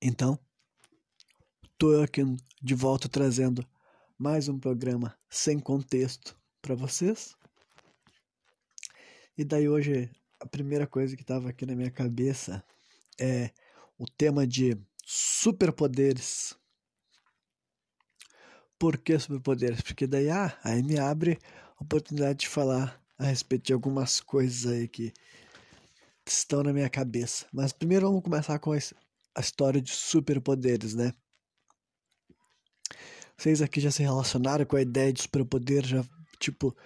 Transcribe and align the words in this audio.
Então, 0.00 0.38
tô 1.76 2.00
aqui 2.00 2.22
de 2.62 2.74
volta 2.74 3.08
trazendo 3.08 3.66
mais 4.16 4.48
um 4.48 4.56
programa 4.56 5.18
sem 5.28 5.58
contexto 5.58 6.38
para 6.62 6.76
vocês. 6.76 7.34
E 9.36 9.44
daí 9.44 9.68
hoje 9.68 10.08
a 10.38 10.46
primeira 10.46 10.86
coisa 10.86 11.16
que 11.16 11.22
estava 11.22 11.48
aqui 11.48 11.66
na 11.66 11.74
minha 11.74 11.90
cabeça 11.90 12.64
é 13.20 13.50
o 13.98 14.06
tema 14.06 14.46
de 14.46 14.80
superpoderes. 15.04 16.54
Por 18.78 18.98
que 18.98 19.18
superpoderes? 19.18 19.80
Porque 19.80 20.06
daí 20.06 20.30
ah, 20.30 20.56
aí 20.62 20.80
me 20.80 20.96
abre 20.96 21.40
a 21.76 21.82
oportunidade 21.82 22.38
de 22.38 22.48
falar 22.48 23.02
a 23.18 23.24
respeito 23.24 23.66
de 23.66 23.72
algumas 23.72 24.20
coisas 24.20 24.70
aí 24.70 24.86
que 24.86 25.12
estão 26.24 26.62
na 26.62 26.72
minha 26.72 26.88
cabeça. 26.88 27.46
Mas 27.52 27.72
primeiro 27.72 28.06
vamos 28.06 28.22
começar 28.22 28.60
com 28.60 28.72
a 29.38 29.40
história 29.40 29.80
de 29.80 29.92
superpoderes, 29.92 30.94
né? 30.94 31.12
Vocês 33.36 33.62
aqui 33.62 33.80
já 33.80 33.88
se 33.88 34.02
relacionaram 34.02 34.66
com 34.66 34.74
a 34.74 34.82
ideia 34.82 35.12
de 35.12 35.22
superpoder, 35.22 35.86
já, 35.86 36.04
tipo, 36.40 36.76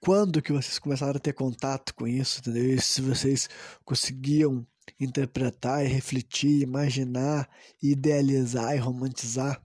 quando 0.00 0.42
que 0.42 0.52
vocês 0.52 0.80
começaram 0.80 1.16
a 1.16 1.20
ter 1.20 1.32
contato 1.32 1.94
com 1.94 2.08
isso, 2.08 2.40
entendeu? 2.40 2.74
E 2.74 2.80
se 2.80 3.00
vocês 3.00 3.48
conseguiam 3.84 4.66
interpretar 4.98 5.84
e 5.84 5.88
refletir, 5.88 6.62
imaginar, 6.62 7.48
idealizar 7.80 8.74
e 8.74 8.78
romantizar. 8.78 9.64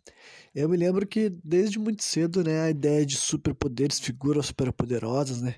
Eu 0.53 0.69
me 0.69 0.77
lembro 0.77 1.07
que 1.07 1.31
desde 1.43 1.79
muito 1.79 2.03
cedo, 2.03 2.43
né, 2.43 2.61
a 2.61 2.69
ideia 2.69 3.03
de 3.03 3.17
superpoderes, 3.17 3.99
figuras 3.99 4.45
superpoderosas, 4.45 5.41
né, 5.41 5.55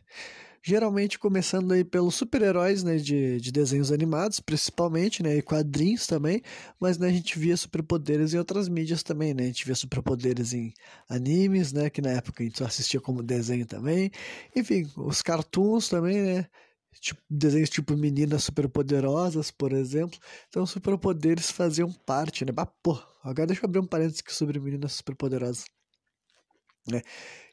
geralmente 0.64 1.18
começando 1.18 1.72
aí 1.72 1.84
pelos 1.84 2.16
super-heróis, 2.16 2.84
né, 2.84 2.98
de, 2.98 3.40
de 3.40 3.52
desenhos 3.52 3.92
animados, 3.92 4.40
principalmente, 4.40 5.24
né, 5.24 5.38
e 5.38 5.42
quadrinhos 5.42 6.06
também, 6.08 6.42
mas, 6.80 6.98
né, 6.98 7.08
a 7.08 7.12
gente 7.12 7.38
via 7.40 7.56
superpoderes 7.56 8.34
em 8.34 8.38
outras 8.38 8.68
mídias 8.68 9.04
também, 9.04 9.34
né, 9.34 9.44
a 9.44 9.48
gente 9.48 9.66
via 9.66 9.76
superpoderes 9.76 10.54
em 10.54 10.74
animes, 11.08 11.72
né, 11.74 11.90
que 11.90 12.02
na 12.02 12.12
época 12.12 12.44
a 12.44 12.46
gente 12.46 12.58
só 12.58 12.66
assistia 12.66 13.00
como 13.00 13.24
desenho 13.24 13.66
também, 13.66 14.12
enfim, 14.56 14.90
os 14.98 15.22
cartoons 15.22 15.88
também, 15.90 16.22
né, 16.22 16.48
tipo, 17.00 17.22
desenhos 17.30 17.70
tipo 17.70 17.96
Meninas 17.96 18.44
Superpoderosas, 18.44 19.52
por 19.52 19.72
exemplo, 19.74 20.20
então 20.50 20.66
superpoderes 20.66 21.52
faziam 21.52 21.92
parte, 21.92 22.44
né, 22.46 22.52
bah, 22.52 22.66
pô, 22.66 23.00
agora 23.24 23.48
deixa 23.48 23.62
eu 23.64 23.68
abrir 23.68 23.80
um 23.80 23.86
parênteses 23.86 24.20
aqui 24.22 24.34
sobre 24.34 24.60
Meninas 24.60 24.94
Superpoderosas, 24.94 25.66
né, 26.88 27.02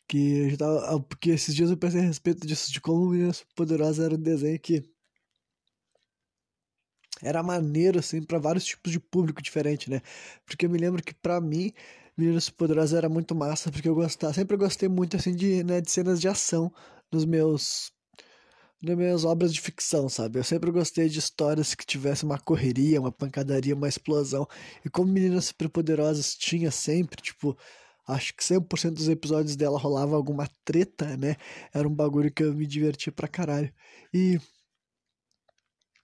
que 0.08 0.50
eu 0.52 0.58
tava, 0.58 0.96
ah, 0.96 1.00
porque 1.00 1.30
esses 1.30 1.54
dias 1.54 1.70
eu 1.70 1.76
pensei 1.76 2.00
a 2.00 2.04
respeito 2.04 2.46
disso, 2.46 2.72
de 2.72 2.80
como 2.80 3.10
Meninas 3.10 3.44
Poderosas 3.54 4.04
era 4.04 4.14
um 4.14 4.22
desenho 4.22 4.58
que 4.60 4.82
era 7.22 7.42
maneiro, 7.42 7.98
assim, 7.98 8.22
para 8.22 8.38
vários 8.38 8.64
tipos 8.64 8.92
de 8.92 9.00
público 9.00 9.40
diferente, 9.42 9.90
né? 9.90 10.02
Porque 10.44 10.66
eu 10.66 10.70
me 10.70 10.78
lembro 10.78 11.02
que 11.02 11.14
para 11.14 11.40
mim, 11.40 11.72
Meninas 12.16 12.50
Poderosas 12.50 12.96
era 12.96 13.08
muito 13.08 13.34
massa, 13.34 13.70
porque 13.72 13.88
eu 13.88 13.94
gostava, 13.94 14.32
sempre 14.34 14.56
gostei 14.56 14.88
muito, 14.88 15.16
assim, 15.16 15.34
de, 15.34 15.64
né, 15.64 15.80
de 15.80 15.90
cenas 15.90 16.20
de 16.20 16.28
ação 16.28 16.72
nos 17.12 17.24
meus 17.24 17.92
nas 18.82 18.96
minhas 18.96 19.24
obras 19.24 19.52
de 19.54 19.60
ficção, 19.60 20.08
sabe? 20.08 20.38
Eu 20.38 20.44
sempre 20.44 20.70
gostei 20.70 21.08
de 21.08 21.18
histórias 21.18 21.74
que 21.74 21.86
tivessem 21.86 22.28
uma 22.28 22.38
correria, 22.38 23.00
uma 23.00 23.10
pancadaria, 23.10 23.74
uma 23.74 23.88
explosão. 23.88 24.46
E 24.84 24.90
como 24.90 25.10
Meninas 25.12 25.46
Superpoderosas 25.46 26.34
tinha 26.34 26.70
sempre, 26.70 27.20
tipo, 27.22 27.56
acho 28.06 28.34
que 28.34 28.44
100% 28.44 28.94
dos 28.94 29.08
episódios 29.08 29.56
dela 29.56 29.78
rolava 29.78 30.14
alguma 30.16 30.48
treta, 30.64 31.16
né? 31.16 31.36
Era 31.72 31.86
um 31.88 31.94
bagulho 31.94 32.32
que 32.32 32.42
eu 32.44 32.54
me 32.54 32.66
divertia 32.66 33.12
pra 33.12 33.28
caralho. 33.28 33.72
E 34.14 34.38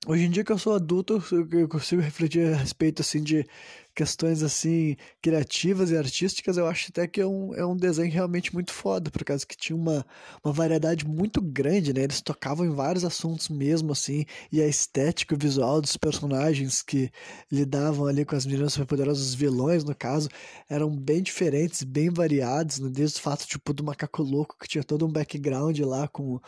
hoje 0.06 0.24
em 0.24 0.30
dia 0.30 0.44
que 0.44 0.52
eu 0.52 0.58
sou 0.58 0.74
adulto, 0.74 1.22
eu 1.52 1.68
consigo 1.68 2.02
refletir 2.02 2.52
a 2.52 2.56
respeito 2.56 3.02
assim 3.02 3.22
de 3.22 3.46
questões 3.94 4.42
assim 4.42 4.96
criativas 5.20 5.90
e 5.90 5.96
artísticas, 5.96 6.56
eu 6.56 6.66
acho 6.66 6.88
até 6.90 7.06
que 7.06 7.20
é 7.20 7.26
um, 7.26 7.54
é 7.54 7.64
um 7.64 7.76
desenho 7.76 8.10
realmente 8.12 8.52
muito 8.54 8.72
foda, 8.72 9.10
por 9.10 9.24
causa 9.24 9.46
que 9.46 9.56
tinha 9.56 9.76
uma, 9.76 10.04
uma 10.44 10.52
variedade 10.52 11.06
muito 11.06 11.40
grande, 11.40 11.92
né? 11.92 12.02
Eles 12.02 12.20
tocavam 12.20 12.66
em 12.66 12.70
vários 12.70 13.04
assuntos 13.04 13.48
mesmo, 13.48 13.92
assim, 13.92 14.24
e 14.50 14.60
a 14.60 14.66
estética, 14.66 15.34
o 15.34 15.38
visual 15.38 15.80
dos 15.80 15.96
personagens 15.96 16.82
que 16.82 17.10
lidavam 17.50 18.06
ali 18.06 18.24
com 18.24 18.36
as 18.36 18.46
meninas 18.46 18.72
superpoderosas, 18.72 19.28
os 19.28 19.34
vilões, 19.34 19.84
no 19.84 19.94
caso, 19.94 20.28
eram 20.68 20.90
bem 20.94 21.22
diferentes, 21.22 21.82
bem 21.82 22.10
variados, 22.10 22.78
né? 22.78 22.90
Desde 22.90 23.18
o 23.18 23.22
fato, 23.22 23.46
tipo, 23.46 23.72
do 23.72 23.84
macaco 23.84 24.22
louco, 24.22 24.56
que 24.58 24.68
tinha 24.68 24.84
todo 24.84 25.06
um 25.06 25.12
background 25.12 25.78
lá 25.80 26.08
com 26.08 26.40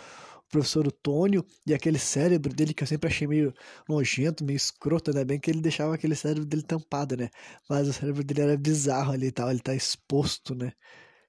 professor 0.55 0.87
Otônio 0.87 1.45
e 1.67 1.75
aquele 1.75 1.99
cérebro 1.99 2.55
dele 2.55 2.73
que 2.73 2.85
eu 2.85 2.87
sempre 2.87 3.09
achei 3.09 3.27
meio 3.27 3.53
nojento, 3.89 4.45
meio 4.45 4.57
escroto, 4.57 5.13
né? 5.13 5.25
Bem 5.25 5.41
que 5.41 5.51
ele 5.51 5.61
deixava 5.61 5.95
aquele 5.95 6.15
cérebro 6.15 6.45
dele 6.47 6.63
tampado, 6.63 7.17
né? 7.17 7.29
Mas 7.69 7.89
o 7.89 7.93
cérebro 7.93 8.23
dele 8.23 8.43
era 8.43 8.57
bizarro 8.57 9.13
ali 9.13 9.27
e 9.29 9.33
tal, 9.33 9.51
ele 9.51 9.61
tá 9.61 9.75
exposto, 9.75 10.55
né? 10.55 10.73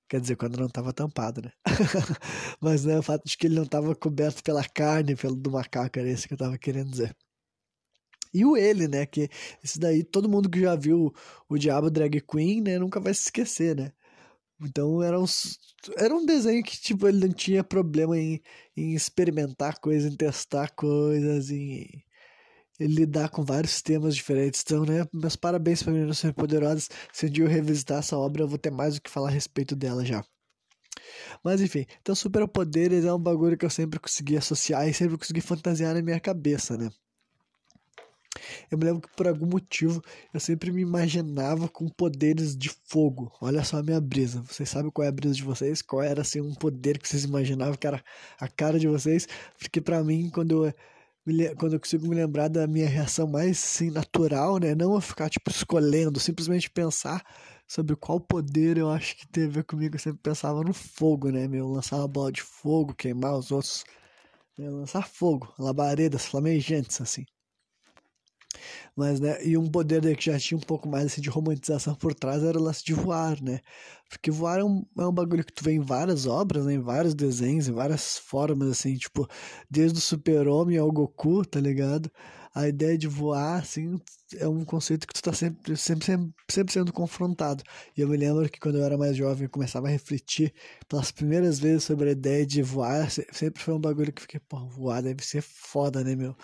Quer 0.07 0.21
dizer, 0.21 0.35
quando 0.37 0.57
não 0.59 0.67
estava 0.67 0.93
tampado, 0.93 1.41
né? 1.41 1.51
Mas 2.61 2.85
né, 2.85 2.99
o 2.99 3.03
fato 3.03 3.23
de 3.25 3.35
que 3.37 3.47
ele 3.47 3.55
não 3.55 3.63
estava 3.63 3.95
coberto 3.95 4.43
pela 4.43 4.63
carne 4.63 5.15
pelo 5.15 5.35
do 5.35 5.51
macaco, 5.51 5.97
era 5.99 6.11
isso 6.11 6.27
que 6.27 6.33
eu 6.33 6.35
estava 6.35 6.57
querendo 6.57 6.91
dizer. 6.91 7.15
E 8.33 8.45
o 8.45 8.55
ele, 8.57 8.87
né? 8.87 9.05
Que 9.05 9.29
esse 9.63 9.79
daí, 9.79 10.03
todo 10.03 10.29
mundo 10.29 10.49
que 10.49 10.59
já 10.61 10.75
viu 10.75 11.11
o 11.49 11.57
Diabo 11.57 11.89
Drag 11.89 12.21
Queen, 12.21 12.61
né? 12.61 12.77
Nunca 12.77 12.99
vai 12.99 13.13
se 13.13 13.23
esquecer, 13.23 13.75
né? 13.75 13.91
Então 14.61 15.03
era 15.03 15.19
um, 15.19 15.25
era 15.97 16.15
um 16.15 16.25
desenho 16.25 16.63
que 16.63 16.79
tipo, 16.79 17.07
ele 17.07 17.27
não 17.27 17.33
tinha 17.33 17.63
problema 17.63 18.17
em, 18.17 18.41
em 18.75 18.93
experimentar 18.93 19.79
coisas, 19.79 20.11
em 20.11 20.15
testar 20.15 20.69
coisas, 20.75 21.49
em, 21.49 21.87
em 22.79 22.87
lidar 22.87 23.29
com 23.29 23.43
vários 23.43 23.81
temas 23.81 24.15
diferentes. 24.15 24.61
Então, 24.65 24.85
né, 24.85 25.05
meus 25.13 25.35
parabéns 25.35 25.83
para 25.83 25.93
Meninas 25.93 26.21
Poderosas. 26.35 26.89
Se 27.13 27.25
um 27.27 27.29
dia 27.29 27.45
eu 27.45 27.49
revisitar 27.49 27.99
essa 27.99 28.17
obra, 28.17 28.43
eu 28.43 28.47
vou 28.47 28.57
ter 28.57 28.71
mais 28.71 28.97
o 28.97 29.01
que 29.01 29.09
falar 29.09 29.29
a 29.29 29.31
respeito 29.31 29.75
dela 29.75 30.05
já. 30.05 30.23
Mas 31.43 31.61
enfim, 31.61 31.85
então 32.01 32.15
superpoderes 32.15 33.05
é 33.05 33.13
um 33.13 33.19
bagulho 33.19 33.57
que 33.57 33.65
eu 33.65 33.69
sempre 33.69 33.99
consegui 33.99 34.37
associar 34.37 34.87
e 34.87 34.93
sempre 34.93 35.17
consegui 35.17 35.41
fantasiar 35.41 35.93
na 35.93 36.01
minha 36.01 36.19
cabeça, 36.19 36.77
né? 36.77 36.89
Eu 38.71 38.77
me 38.77 38.85
lembro 38.85 39.01
que 39.01 39.15
por 39.15 39.27
algum 39.27 39.45
motivo 39.45 40.01
eu 40.33 40.39
sempre 40.39 40.71
me 40.71 40.81
imaginava 40.81 41.67
com 41.67 41.87
poderes 41.89 42.55
de 42.57 42.69
fogo. 42.85 43.31
Olha 43.41 43.63
só 43.63 43.77
a 43.77 43.83
minha 43.83 44.01
brisa. 44.01 44.41
Vocês 44.41 44.69
sabem 44.69 44.91
qual 44.91 45.05
é 45.05 45.09
a 45.09 45.11
brisa 45.11 45.35
de 45.35 45.43
vocês? 45.43 45.81
Qual 45.81 46.01
era 46.01 46.21
assim 46.21 46.41
um 46.41 46.53
poder 46.53 46.97
que 46.97 47.07
vocês 47.07 47.23
imaginavam 47.23 47.75
que 47.75 47.87
era 47.87 48.03
a 48.39 48.47
cara 48.47 48.79
de 48.79 48.87
vocês? 48.87 49.27
Porque 49.59 49.81
para 49.81 50.03
mim, 50.03 50.29
quando 50.29 50.65
eu 50.65 50.73
quando 51.57 51.73
eu 51.73 51.79
consigo 51.79 52.07
me 52.07 52.15
lembrar 52.15 52.47
da 52.49 52.67
minha 52.67 52.87
reação 52.87 53.25
mais 53.27 53.63
assim, 53.63 53.89
natural, 53.89 54.59
né? 54.59 54.75
Não 54.75 54.93
eu 54.93 55.01
ficar 55.01 55.27
tipo 55.29 55.49
escolhendo, 55.49 56.19
simplesmente 56.19 56.69
pensar 56.69 57.23
sobre 57.67 57.95
qual 57.95 58.19
poder 58.19 58.77
eu 58.77 58.89
acho 58.91 59.17
que 59.17 59.27
teve 59.27 59.63
comigo. 59.63 59.95
Eu 59.95 59.99
sempre 59.99 60.19
pensava 60.21 60.63
no 60.63 60.73
fogo, 60.73 61.29
né? 61.31 61.47
Meu, 61.47 61.67
lançar 61.67 61.97
uma 61.97 62.07
bola 62.07 62.31
de 62.31 62.41
fogo, 62.43 62.93
queimar 62.93 63.35
os 63.37 63.51
outros, 63.51 63.83
né? 64.57 64.69
lançar 64.69 65.07
fogo, 65.07 65.53
labaredas 65.59 66.25
flamejantes, 66.25 67.01
assim. 67.01 67.25
Mas, 68.95 69.19
né, 69.19 69.43
e 69.45 69.57
um 69.57 69.67
poder 69.69 70.15
que 70.15 70.31
já 70.31 70.39
tinha 70.39 70.57
um 70.57 70.61
pouco 70.61 70.87
mais 70.87 71.05
assim, 71.05 71.21
de 71.21 71.29
romantização 71.29 71.95
por 71.95 72.13
trás 72.13 72.43
era 72.43 72.57
o 72.57 72.61
lance 72.61 72.83
de 72.83 72.93
voar, 72.93 73.41
né? 73.41 73.59
Porque 74.09 74.31
voar 74.31 74.59
é 74.59 74.63
um, 74.63 74.85
é 74.97 75.05
um 75.05 75.11
bagulho 75.11 75.43
que 75.43 75.53
tu 75.53 75.63
vê 75.63 75.73
em 75.73 75.79
várias 75.79 76.25
obras, 76.25 76.65
né? 76.65 76.73
Em 76.75 76.81
vários 76.81 77.13
desenhos, 77.13 77.67
em 77.67 77.73
várias 77.73 78.17
formas, 78.17 78.69
assim, 78.69 78.95
tipo, 78.95 79.27
desde 79.69 79.97
o 79.99 80.01
super-homem 80.01 80.77
ao 80.77 80.91
Goku, 80.91 81.45
tá 81.45 81.59
ligado? 81.59 82.11
A 82.53 82.67
ideia 82.69 82.97
de 82.97 83.07
voar, 83.07 83.61
assim, 83.61 83.99
é 84.37 84.47
um 84.47 84.63
conceito 84.63 85.07
que 85.07 85.13
tu 85.13 85.21
tá 85.21 85.33
sempre, 85.33 85.75
sempre, 85.75 86.05
sempre, 86.05 86.33
sempre 86.49 86.73
sendo 86.73 86.93
confrontado. 86.93 87.63
E 87.97 88.01
eu 88.01 88.07
me 88.07 88.17
lembro 88.17 88.49
que 88.49 88.59
quando 88.59 88.77
eu 88.77 88.83
era 88.83 88.97
mais 88.97 89.15
jovem, 89.17 89.43
eu 89.45 89.49
começava 89.49 89.87
a 89.87 89.89
refletir 89.89 90.53
pelas 90.87 91.11
primeiras 91.11 91.59
vezes 91.59 91.83
sobre 91.83 92.09
a 92.09 92.11
ideia 92.13 92.45
de 92.45 92.61
voar, 92.61 93.09
sempre 93.09 93.61
foi 93.61 93.73
um 93.73 93.79
bagulho 93.79 94.13
que 94.13 94.19
eu 94.19 94.23
fiquei, 94.23 94.39
pô, 94.39 94.65
voar 94.67 95.01
deve 95.03 95.25
ser 95.25 95.41
foda, 95.41 96.03
né, 96.03 96.15
meu? 96.15 96.35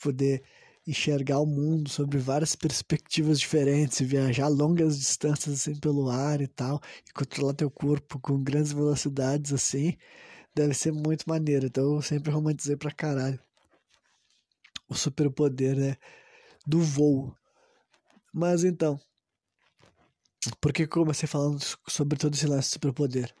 Poder 0.00 0.42
enxergar 0.86 1.40
o 1.40 1.46
mundo 1.46 1.90
sobre 1.90 2.18
várias 2.18 2.54
perspectivas 2.54 3.40
diferentes, 3.40 4.00
viajar 4.00 4.48
longas 4.48 4.98
distâncias 4.98 5.54
assim 5.54 5.74
pelo 5.80 6.08
ar 6.08 6.40
e 6.40 6.46
tal, 6.46 6.80
e 7.08 7.12
controlar 7.12 7.54
teu 7.54 7.70
corpo 7.70 8.18
com 8.20 8.42
grandes 8.42 8.72
velocidades 8.72 9.52
assim, 9.52 9.96
deve 10.54 10.74
ser 10.74 10.92
muito 10.92 11.28
maneiro. 11.28 11.66
Então 11.66 11.96
eu 11.96 12.02
sempre 12.02 12.30
romantizei 12.30 12.76
pra 12.76 12.92
caralho 12.92 13.40
o 14.88 14.94
superpoder, 14.94 15.76
né, 15.76 15.96
do 16.66 16.80
voo. 16.80 17.34
Mas 18.32 18.64
então, 18.64 19.00
por 20.60 20.72
que 20.72 20.86
comecei 20.86 21.26
falando 21.26 21.60
sobre 21.88 22.18
todo 22.18 22.34
esse 22.34 22.46
lance 22.46 22.68
de 22.68 22.74
superpoder? 22.74 23.34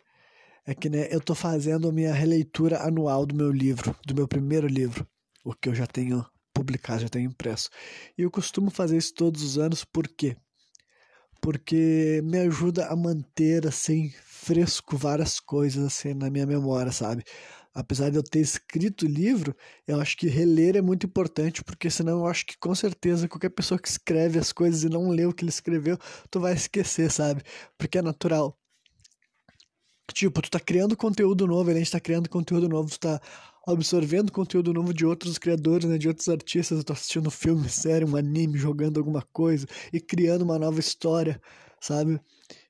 É 0.66 0.74
que 0.74 0.88
né, 0.88 1.06
eu 1.12 1.20
tô 1.20 1.34
fazendo 1.34 1.88
a 1.88 1.92
minha 1.92 2.12
releitura 2.12 2.82
anual 2.82 3.24
do 3.24 3.36
meu 3.36 3.52
livro, 3.52 3.94
do 4.04 4.14
meu 4.14 4.26
primeiro 4.26 4.66
livro, 4.66 5.06
o 5.44 5.54
que 5.54 5.68
eu 5.68 5.74
já 5.74 5.86
tenho 5.86 6.26
publicar, 6.66 6.98
já 6.98 7.08
tenho 7.08 7.30
impresso. 7.30 7.70
E 8.18 8.22
eu 8.22 8.30
costumo 8.30 8.70
fazer 8.70 8.96
isso 8.96 9.14
todos 9.14 9.42
os 9.42 9.58
anos, 9.58 9.84
por 9.84 10.08
quê? 10.08 10.36
Porque 11.40 12.20
me 12.24 12.38
ajuda 12.38 12.86
a 12.86 12.96
manter, 12.96 13.66
assim, 13.66 14.10
fresco 14.24 14.96
várias 14.96 15.38
coisas, 15.38 15.84
assim, 15.84 16.14
na 16.14 16.28
minha 16.30 16.46
memória, 16.46 16.90
sabe? 16.92 17.24
apesar 17.78 18.10
de 18.10 18.16
eu 18.16 18.22
ter 18.22 18.40
escrito 18.40 19.04
o 19.04 19.08
livro, 19.08 19.54
eu 19.86 20.00
acho 20.00 20.16
que 20.16 20.28
reler 20.28 20.76
é 20.76 20.80
muito 20.80 21.04
importante, 21.04 21.62
porque 21.62 21.90
senão 21.90 22.20
eu 22.20 22.26
acho 22.26 22.46
que 22.46 22.56
com 22.58 22.74
certeza 22.74 23.28
qualquer 23.28 23.50
pessoa 23.50 23.78
que 23.78 23.86
escreve 23.86 24.38
as 24.38 24.50
coisas 24.50 24.82
e 24.82 24.88
não 24.88 25.10
lê 25.10 25.26
o 25.26 25.32
que 25.32 25.44
ele 25.44 25.50
escreveu, 25.50 25.98
tu 26.30 26.40
vai 26.40 26.54
esquecer, 26.54 27.10
sabe? 27.12 27.42
Porque 27.76 27.98
é 27.98 28.02
natural. 28.02 28.58
Tipo, 30.14 30.40
tu 30.40 30.50
tá 30.50 30.58
criando 30.58 30.96
conteúdo 30.96 31.46
novo, 31.46 31.70
a 31.70 31.74
gente 31.74 31.90
tá 31.90 32.00
criando 32.00 32.30
conteúdo 32.30 32.66
novo, 32.66 32.88
tu 32.88 32.98
tá 32.98 33.20
absorvendo 33.66 34.30
conteúdo 34.30 34.72
novo 34.72 34.94
de 34.94 35.04
outros 35.04 35.38
criadores, 35.38 35.88
né, 35.88 35.98
de 35.98 36.08
outros 36.08 36.28
artistas, 36.28 36.78
eu 36.78 36.84
tô 36.84 36.92
assistindo 36.92 37.26
um 37.26 37.30
filme, 37.30 37.68
série, 37.68 38.04
um 38.04 38.16
anime, 38.16 38.58
jogando 38.58 38.98
alguma 38.98 39.22
coisa 39.32 39.66
e 39.92 40.00
criando 40.00 40.42
uma 40.42 40.58
nova 40.58 40.78
história, 40.78 41.40
sabe? 41.80 42.20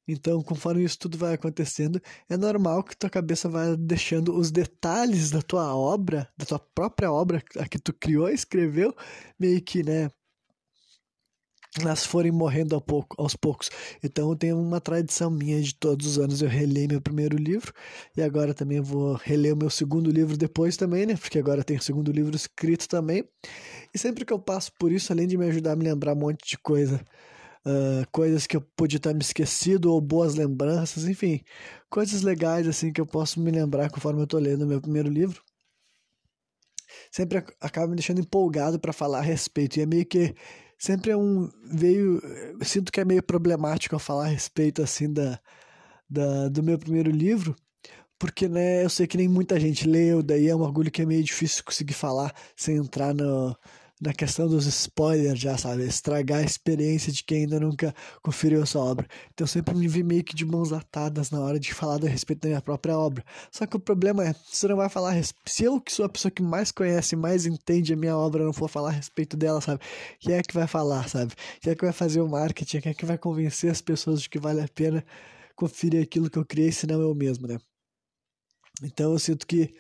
Então, 0.09 0.43
conforme 0.43 0.85
isso 0.85 0.99
tudo 0.99 1.19
vai 1.19 1.35
acontecendo, 1.35 2.01
é 2.29 2.37
normal 2.37 2.85
que 2.85 2.97
tua 2.97 3.11
cabeça 3.11 3.49
vai 3.49 3.77
deixando 3.77 4.37
os 4.37 4.51
detalhes 4.51 5.31
da 5.31 5.43
tua 5.43 5.75
obra, 5.77 6.29
da 6.37 6.47
tua 6.47 6.59
própria 6.61 7.13
obra, 7.13 7.43
a 7.59 7.69
que 7.69 7.79
tu 7.79 7.93
criou, 7.93 8.29
escreveu, 8.29 8.95
meio 9.39 9.61
que, 9.63 9.83
né, 9.83 10.11
elas 11.81 12.05
forem 12.05 12.33
morrendo 12.33 12.81
pouco, 12.81 13.21
aos 13.21 13.35
poucos. 13.37 13.71
Então 14.03 14.31
eu 14.31 14.37
tenho 14.37 14.59
uma 14.59 14.81
tradição 14.81 15.31
minha 15.31 15.61
de 15.61 15.75
todos 15.75 16.07
os 16.07 16.19
anos 16.19 16.43
eu 16.43 16.49
relei 16.49 16.87
meu 16.89 17.01
primeiro 17.01 17.37
livro 17.37 17.73
e 18.17 18.23
agora 18.23 18.55
também 18.55 18.81
vou 18.81 19.15
reler 19.15 19.55
o 19.55 19.57
meu 19.57 19.71
segundo 19.71 20.11
livro 20.11 20.37
depois 20.37 20.77
também, 20.77 21.07
né? 21.07 21.17
Porque 21.17 21.39
agora 21.39 21.65
tem 21.65 21.77
o 21.77 21.83
segundo 21.83 22.13
livro 22.13 22.35
escrito 22.35 22.89
também. 22.89 23.25
E 23.95 23.99
sempre 23.99 24.25
que 24.25 24.33
eu 24.33 24.39
passo 24.39 24.73
por 24.79 24.93
isso, 24.93 25.13
além 25.13 25.27
de 25.27 25.37
me 25.37 25.47
ajudar 25.47 25.73
a 25.73 25.77
me 25.77 25.85
lembrar 25.85 26.15
um 26.15 26.21
monte 26.21 26.49
de 26.49 26.59
coisa 26.59 27.01
uh, 27.67 28.07
coisas 28.13 28.47
que 28.47 28.57
eu 28.57 28.61
podia 28.77 28.99
estar 28.99 29.13
me 29.13 29.21
esquecido 29.21 29.93
ou 29.93 30.01
boas 30.01 30.37
lembranças, 30.37 31.05
enfim, 31.09 31.43
coisas 31.91 32.23
legais 32.23 32.67
assim 32.69 32.93
que 32.93 33.01
eu 33.01 33.07
posso 33.07 33.41
me 33.41 33.51
lembrar 33.51 33.91
conforme 33.91 34.23
eu 34.23 34.27
tô 34.27 34.39
lendo 34.39 34.67
meu 34.67 34.81
primeiro 34.81 35.09
livro. 35.09 35.43
Sempre 37.11 37.39
acaba 37.61 37.89
me 37.89 37.97
deixando 37.97 38.21
empolgado 38.21 38.79
para 38.79 38.93
falar 38.93 39.19
a 39.19 39.23
respeito 39.23 39.79
e 39.79 39.83
é 39.83 39.87
meio 39.87 40.07
que 40.07 40.35
sempre 40.79 41.11
é 41.11 41.17
um 41.17 41.51
veio, 41.65 42.21
sinto 42.63 42.93
que 42.93 43.01
é 43.01 43.05
meio 43.05 43.23
problemático 43.23 43.95
eu 43.95 43.99
falar 43.99 44.25
a 44.27 44.29
respeito 44.29 44.83
assim 44.83 45.13
da, 45.13 45.41
da 46.09 46.49
do 46.49 46.63
meu 46.63 46.79
primeiro 46.79 47.11
livro, 47.11 47.57
porque 48.19 48.49
né, 48.49 48.85
eu 48.85 48.91
sei 48.91 49.07
que 49.07 49.17
nem 49.17 49.29
muita 49.29 49.61
gente 49.61 49.89
leu, 49.89 50.23
daí 50.23 50.49
é 50.49 50.57
um 50.57 50.63
orgulho 50.63 50.91
que 50.91 51.03
é 51.03 51.07
meio 51.07 51.23
difícil 51.23 51.65
conseguir 51.65 51.95
falar 51.95 52.35
sem 52.57 52.77
entrar 52.77 53.15
no 53.15 53.57
na 54.01 54.13
questão 54.13 54.47
dos 54.47 54.67
spoilers 54.67 55.39
já, 55.39 55.57
sabe? 55.57 55.85
Estragar 55.85 56.41
a 56.41 56.45
experiência 56.45 57.11
de 57.11 57.25
quem 57.25 57.43
ainda 57.43 57.59
nunca 57.59 57.95
conferiu 58.23 58.63
essa 58.63 58.79
obra. 58.79 59.07
Então 59.33 59.45
eu 59.45 59.49
sempre 59.49 59.75
me 59.75 59.89
vi 59.89 60.03
meio 60.03 60.23
que 60.23 60.35
de 60.35 60.45
mãos 60.45 60.73
atadas 60.73 61.31
na 61.31 61.41
hora 61.41 61.59
de 61.59 61.73
falar 61.73 62.05
a 62.05 62.09
respeito 62.09 62.43
da 62.43 62.49
minha 62.49 62.61
própria 62.61 62.97
obra. 62.99 63.25
Só 63.51 63.67
que 63.67 63.77
o 63.77 63.81
problema 63.81 64.25
é, 64.27 64.35
você 64.35 64.69
não 64.69 64.77
vai 64.77 64.89
falar, 64.91 65.15
se 65.47 65.65
eu 65.65 65.81
que 65.81 65.93
sou 65.93 66.05
a 66.05 66.09
pessoa 66.09 66.31
que 66.31 66.43
mais 66.43 66.71
conhece, 66.71 67.17
mais 67.17 67.47
entende 67.47 67.95
a 67.95 67.97
minha 67.97 68.17
obra, 68.17 68.45
não 68.45 68.53
for 68.53 68.69
falar 68.69 68.91
a 68.91 68.93
respeito 68.93 69.37
dela, 69.37 69.61
sabe? 69.61 69.81
Quem 70.21 70.35
é 70.35 70.43
que 70.43 70.55
vai 70.55 70.67
falar, 70.67 71.09
sabe? 71.09 71.33
Quem 71.61 71.73
é 71.73 71.75
que 71.75 71.85
vai 71.85 71.93
fazer 71.93 72.21
o 72.21 72.29
marketing? 72.29 72.81
Quem 72.81 72.93
é 72.93 72.95
que 72.95 73.07
vai 73.07 73.17
convencer 73.17 73.71
as 73.71 73.81
pessoas 73.81 74.21
de 74.23 74.29
que 74.29 74.39
vale 74.39 74.61
a 74.61 74.69
pena 74.69 75.05
conferir 75.55 76.03
aquilo 76.03 76.29
que 76.29 76.39
eu 76.39 76.45
criei, 76.45 76.71
se 76.71 76.87
não 76.87 77.01
eu 77.01 77.15
mesmo, 77.15 77.47
né? 77.47 77.59
Então 78.83 79.13
eu 79.13 79.19
sinto 79.19 79.47
que 79.47 79.75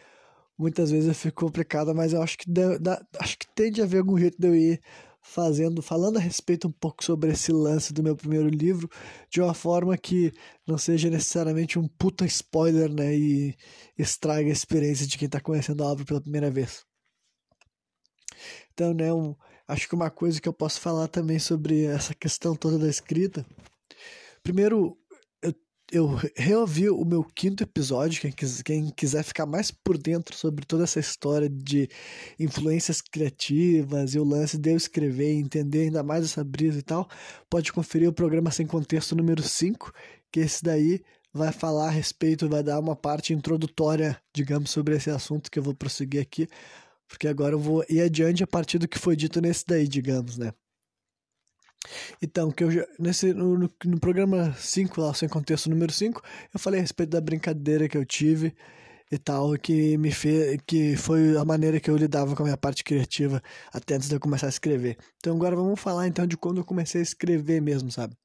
muitas 0.58 0.90
vezes 0.90 1.08
eu 1.08 1.14
fico 1.14 1.44
complicado, 1.44 1.94
mas 1.94 2.12
eu 2.12 2.22
acho 2.22 2.38
que, 2.38 2.50
dá, 2.50 3.04
acho 3.18 3.38
que 3.38 3.46
tem 3.54 3.70
de 3.70 3.82
haver 3.82 3.98
algum 3.98 4.18
jeito 4.18 4.40
de 4.40 4.46
eu 4.46 4.54
ir 4.54 4.80
fazendo, 5.20 5.82
falando 5.82 6.18
a 6.18 6.20
respeito 6.20 6.68
um 6.68 6.72
pouco 6.72 7.04
sobre 7.04 7.32
esse 7.32 7.50
lance 7.52 7.92
do 7.92 8.02
meu 8.02 8.16
primeiro 8.16 8.48
livro, 8.48 8.88
de 9.28 9.40
uma 9.40 9.52
forma 9.52 9.96
que 9.98 10.32
não 10.66 10.78
seja 10.78 11.10
necessariamente 11.10 11.78
um 11.78 11.88
puta 11.88 12.24
spoiler, 12.24 12.90
né, 12.92 13.14
e 13.14 13.54
estrague 13.98 14.48
a 14.48 14.52
experiência 14.52 15.06
de 15.06 15.18
quem 15.18 15.26
está 15.26 15.40
conhecendo 15.40 15.82
a 15.82 15.88
obra 15.88 16.04
pela 16.04 16.20
primeira 16.20 16.50
vez. 16.50 16.84
Então, 18.72 18.94
né, 18.94 19.12
um, 19.12 19.34
acho 19.66 19.88
que 19.88 19.94
uma 19.94 20.10
coisa 20.10 20.40
que 20.40 20.48
eu 20.48 20.52
posso 20.52 20.80
falar 20.80 21.08
também 21.08 21.38
sobre 21.38 21.84
essa 21.84 22.14
questão 22.14 22.54
toda 22.54 22.78
da 22.78 22.88
escrita, 22.88 23.44
primeiro, 24.42 24.96
eu 25.92 26.18
reouvi 26.36 26.90
o 26.90 27.04
meu 27.04 27.22
quinto 27.22 27.62
episódio. 27.62 28.20
Quem, 28.20 28.32
quem 28.64 28.90
quiser 28.90 29.22
ficar 29.22 29.46
mais 29.46 29.70
por 29.70 29.96
dentro 29.96 30.36
sobre 30.36 30.64
toda 30.64 30.84
essa 30.84 30.98
história 30.98 31.48
de 31.48 31.88
influências 32.38 33.00
criativas 33.00 34.14
e 34.14 34.18
o 34.18 34.24
lance 34.24 34.58
de 34.58 34.70
eu 34.70 34.76
escrever 34.76 35.32
e 35.32 35.40
entender 35.40 35.82
ainda 35.82 36.02
mais 36.02 36.24
essa 36.24 36.42
brisa 36.42 36.78
e 36.78 36.82
tal, 36.82 37.08
pode 37.48 37.72
conferir 37.72 38.08
o 38.08 38.12
programa 38.12 38.50
Sem 38.50 38.66
Contexto 38.66 39.14
número 39.14 39.42
5, 39.42 39.92
que 40.32 40.40
esse 40.40 40.62
daí 40.62 41.00
vai 41.32 41.52
falar 41.52 41.88
a 41.88 41.90
respeito, 41.90 42.48
vai 42.48 42.62
dar 42.62 42.80
uma 42.80 42.96
parte 42.96 43.32
introdutória, 43.32 44.20
digamos, 44.34 44.70
sobre 44.70 44.96
esse 44.96 45.10
assunto 45.10 45.50
que 45.50 45.58
eu 45.58 45.62
vou 45.62 45.74
prosseguir 45.74 46.20
aqui, 46.20 46.48
porque 47.06 47.28
agora 47.28 47.54
eu 47.54 47.58
vou 47.58 47.84
ir 47.88 48.00
adiante 48.00 48.42
a 48.42 48.46
partir 48.46 48.78
do 48.78 48.88
que 48.88 48.98
foi 48.98 49.14
dito 49.14 49.40
nesse 49.40 49.64
daí, 49.66 49.86
digamos, 49.86 50.38
né? 50.38 50.52
Então, 52.20 52.50
que 52.50 52.64
eu 52.64 52.70
já, 52.70 52.86
nesse, 52.98 53.32
no, 53.32 53.58
no, 53.58 53.70
no 53.84 54.00
programa 54.00 54.54
5, 54.54 55.00
lá, 55.00 55.14
sem 55.14 55.28
contexto 55.28 55.70
número 55.70 55.92
5, 55.92 56.22
eu 56.52 56.60
falei 56.60 56.80
a 56.80 56.82
respeito 56.82 57.10
da 57.10 57.20
brincadeira 57.20 57.88
que 57.88 57.96
eu 57.96 58.04
tive 58.04 58.54
e 59.10 59.18
tal, 59.18 59.52
que 59.58 59.96
me 59.98 60.10
fez, 60.10 60.58
que 60.66 60.96
foi 60.96 61.36
a 61.36 61.44
maneira 61.44 61.78
que 61.78 61.90
eu 61.90 61.96
lidava 61.96 62.34
com 62.34 62.42
a 62.42 62.46
minha 62.46 62.56
parte 62.56 62.82
criativa 62.82 63.42
até 63.72 63.94
antes 63.94 64.08
de 64.08 64.16
eu 64.16 64.20
começar 64.20 64.46
a 64.46 64.50
escrever. 64.50 64.96
Então 65.18 65.36
agora 65.36 65.54
vamos 65.54 65.80
falar 65.80 66.06
então 66.08 66.26
de 66.26 66.36
quando 66.36 66.58
eu 66.58 66.64
comecei 66.64 67.00
a 67.00 67.04
escrever 67.04 67.60
mesmo, 67.60 67.90
sabe? 67.90 68.16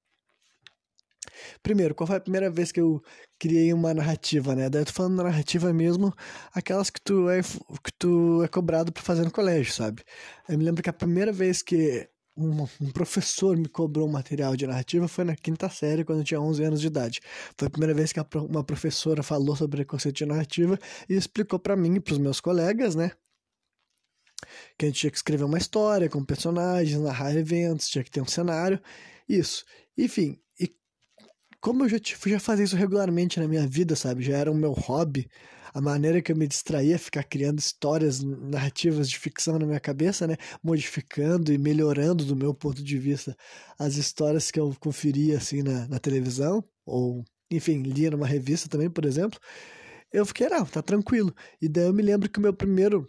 Primeiro, 1.61 1.95
qual 1.95 2.07
foi 2.07 2.17
a 2.17 2.19
primeira 2.21 2.49
vez 2.49 2.71
que 2.71 2.81
eu 2.81 3.01
criei 3.39 3.73
uma 3.73 3.93
narrativa, 3.93 4.55
né? 4.55 4.69
Daí 4.69 4.81
eu 4.81 4.85
tô 4.85 4.93
falando 4.93 5.23
narrativa 5.23 5.71
mesmo, 5.73 6.13
aquelas 6.53 6.89
que 6.89 6.99
tu 7.01 7.29
é, 7.29 7.41
que 7.41 7.93
tu 7.97 8.43
é 8.43 8.47
cobrado 8.47 8.91
pra 8.91 9.03
fazer 9.03 9.23
no 9.23 9.31
colégio, 9.31 9.73
sabe? 9.73 10.03
Eu 10.49 10.57
me 10.57 10.65
lembro 10.65 10.83
que 10.83 10.89
a 10.89 10.93
primeira 10.93 11.31
vez 11.31 11.61
que 11.61 12.09
um, 12.41 12.67
um, 12.81 12.91
professor 12.91 13.55
me 13.55 13.67
cobrou 13.67 14.07
um 14.07 14.11
material 14.11 14.55
de 14.55 14.65
narrativa 14.65 15.07
foi 15.07 15.23
na 15.23 15.35
quinta 15.35 15.69
série, 15.69 16.03
quando 16.03 16.19
eu 16.19 16.23
tinha 16.23 16.41
11 16.41 16.63
anos 16.63 16.81
de 16.81 16.87
idade. 16.87 17.21
Foi 17.57 17.67
a 17.67 17.71
primeira 17.71 17.93
vez 17.93 18.11
que 18.11 18.19
a, 18.19 18.25
uma 18.35 18.63
professora 18.63 19.21
falou 19.21 19.55
sobre 19.55 19.85
conceito 19.85 20.17
de 20.17 20.25
narrativa 20.25 20.77
e 21.07 21.15
explicou 21.15 21.59
para 21.59 21.75
mim 21.75 21.95
e 21.95 21.99
para 21.99 22.13
os 22.13 22.19
meus 22.19 22.39
colegas, 22.39 22.95
né? 22.95 23.11
Que 24.77 24.85
a 24.85 24.87
gente 24.89 24.99
tinha 24.99 25.11
que 25.11 25.17
escrever 25.17 25.43
uma 25.43 25.57
história 25.57 26.09
com 26.09 26.23
personagens, 26.25 26.99
narrar 26.99 27.35
eventos, 27.35 27.87
tinha 27.87 28.03
que 28.03 28.11
ter 28.11 28.21
um 28.21 28.27
cenário, 28.27 28.81
isso. 29.29 29.63
Enfim, 29.97 30.39
e 30.59 30.73
como 31.59 31.85
eu 31.85 31.89
já, 31.89 31.97
já 32.25 32.39
fazia 32.39 32.65
isso 32.65 32.75
regularmente 32.75 33.39
na 33.39 33.47
minha 33.47 33.67
vida, 33.67 33.95
sabe? 33.95 34.23
Já 34.23 34.37
era 34.37 34.51
o 34.51 34.55
meu 34.55 34.71
hobby 34.71 35.29
a 35.73 35.81
maneira 35.81 36.21
que 36.21 36.31
eu 36.31 36.35
me 36.35 36.47
distraía 36.47 36.99
ficar 36.99 37.23
criando 37.23 37.59
histórias 37.59 38.21
narrativas 38.21 39.09
de 39.09 39.17
ficção 39.17 39.57
na 39.57 39.65
minha 39.65 39.79
cabeça, 39.79 40.27
né? 40.27 40.37
Modificando 40.63 41.53
e 41.53 41.57
melhorando 41.57 42.25
do 42.25 42.35
meu 42.35 42.53
ponto 42.53 42.83
de 42.83 42.97
vista 42.97 43.35
as 43.79 43.95
histórias 43.95 44.51
que 44.51 44.59
eu 44.59 44.75
conferia 44.79 45.37
assim 45.37 45.63
na, 45.63 45.87
na 45.87 45.99
televisão, 45.99 46.63
ou 46.85 47.23
enfim, 47.49 47.81
lia 47.83 48.11
numa 48.11 48.27
revista 48.27 48.69
também, 48.69 48.89
por 48.89 49.05
exemplo. 49.05 49.39
Eu 50.11 50.25
fiquei, 50.25 50.49
não, 50.49 50.65
tá 50.65 50.81
tranquilo. 50.81 51.33
E 51.61 51.69
daí 51.69 51.85
eu 51.85 51.93
me 51.93 52.03
lembro 52.03 52.29
que 52.29 52.39
o 52.39 52.41
meu 52.41 52.53
primeiro 52.53 53.07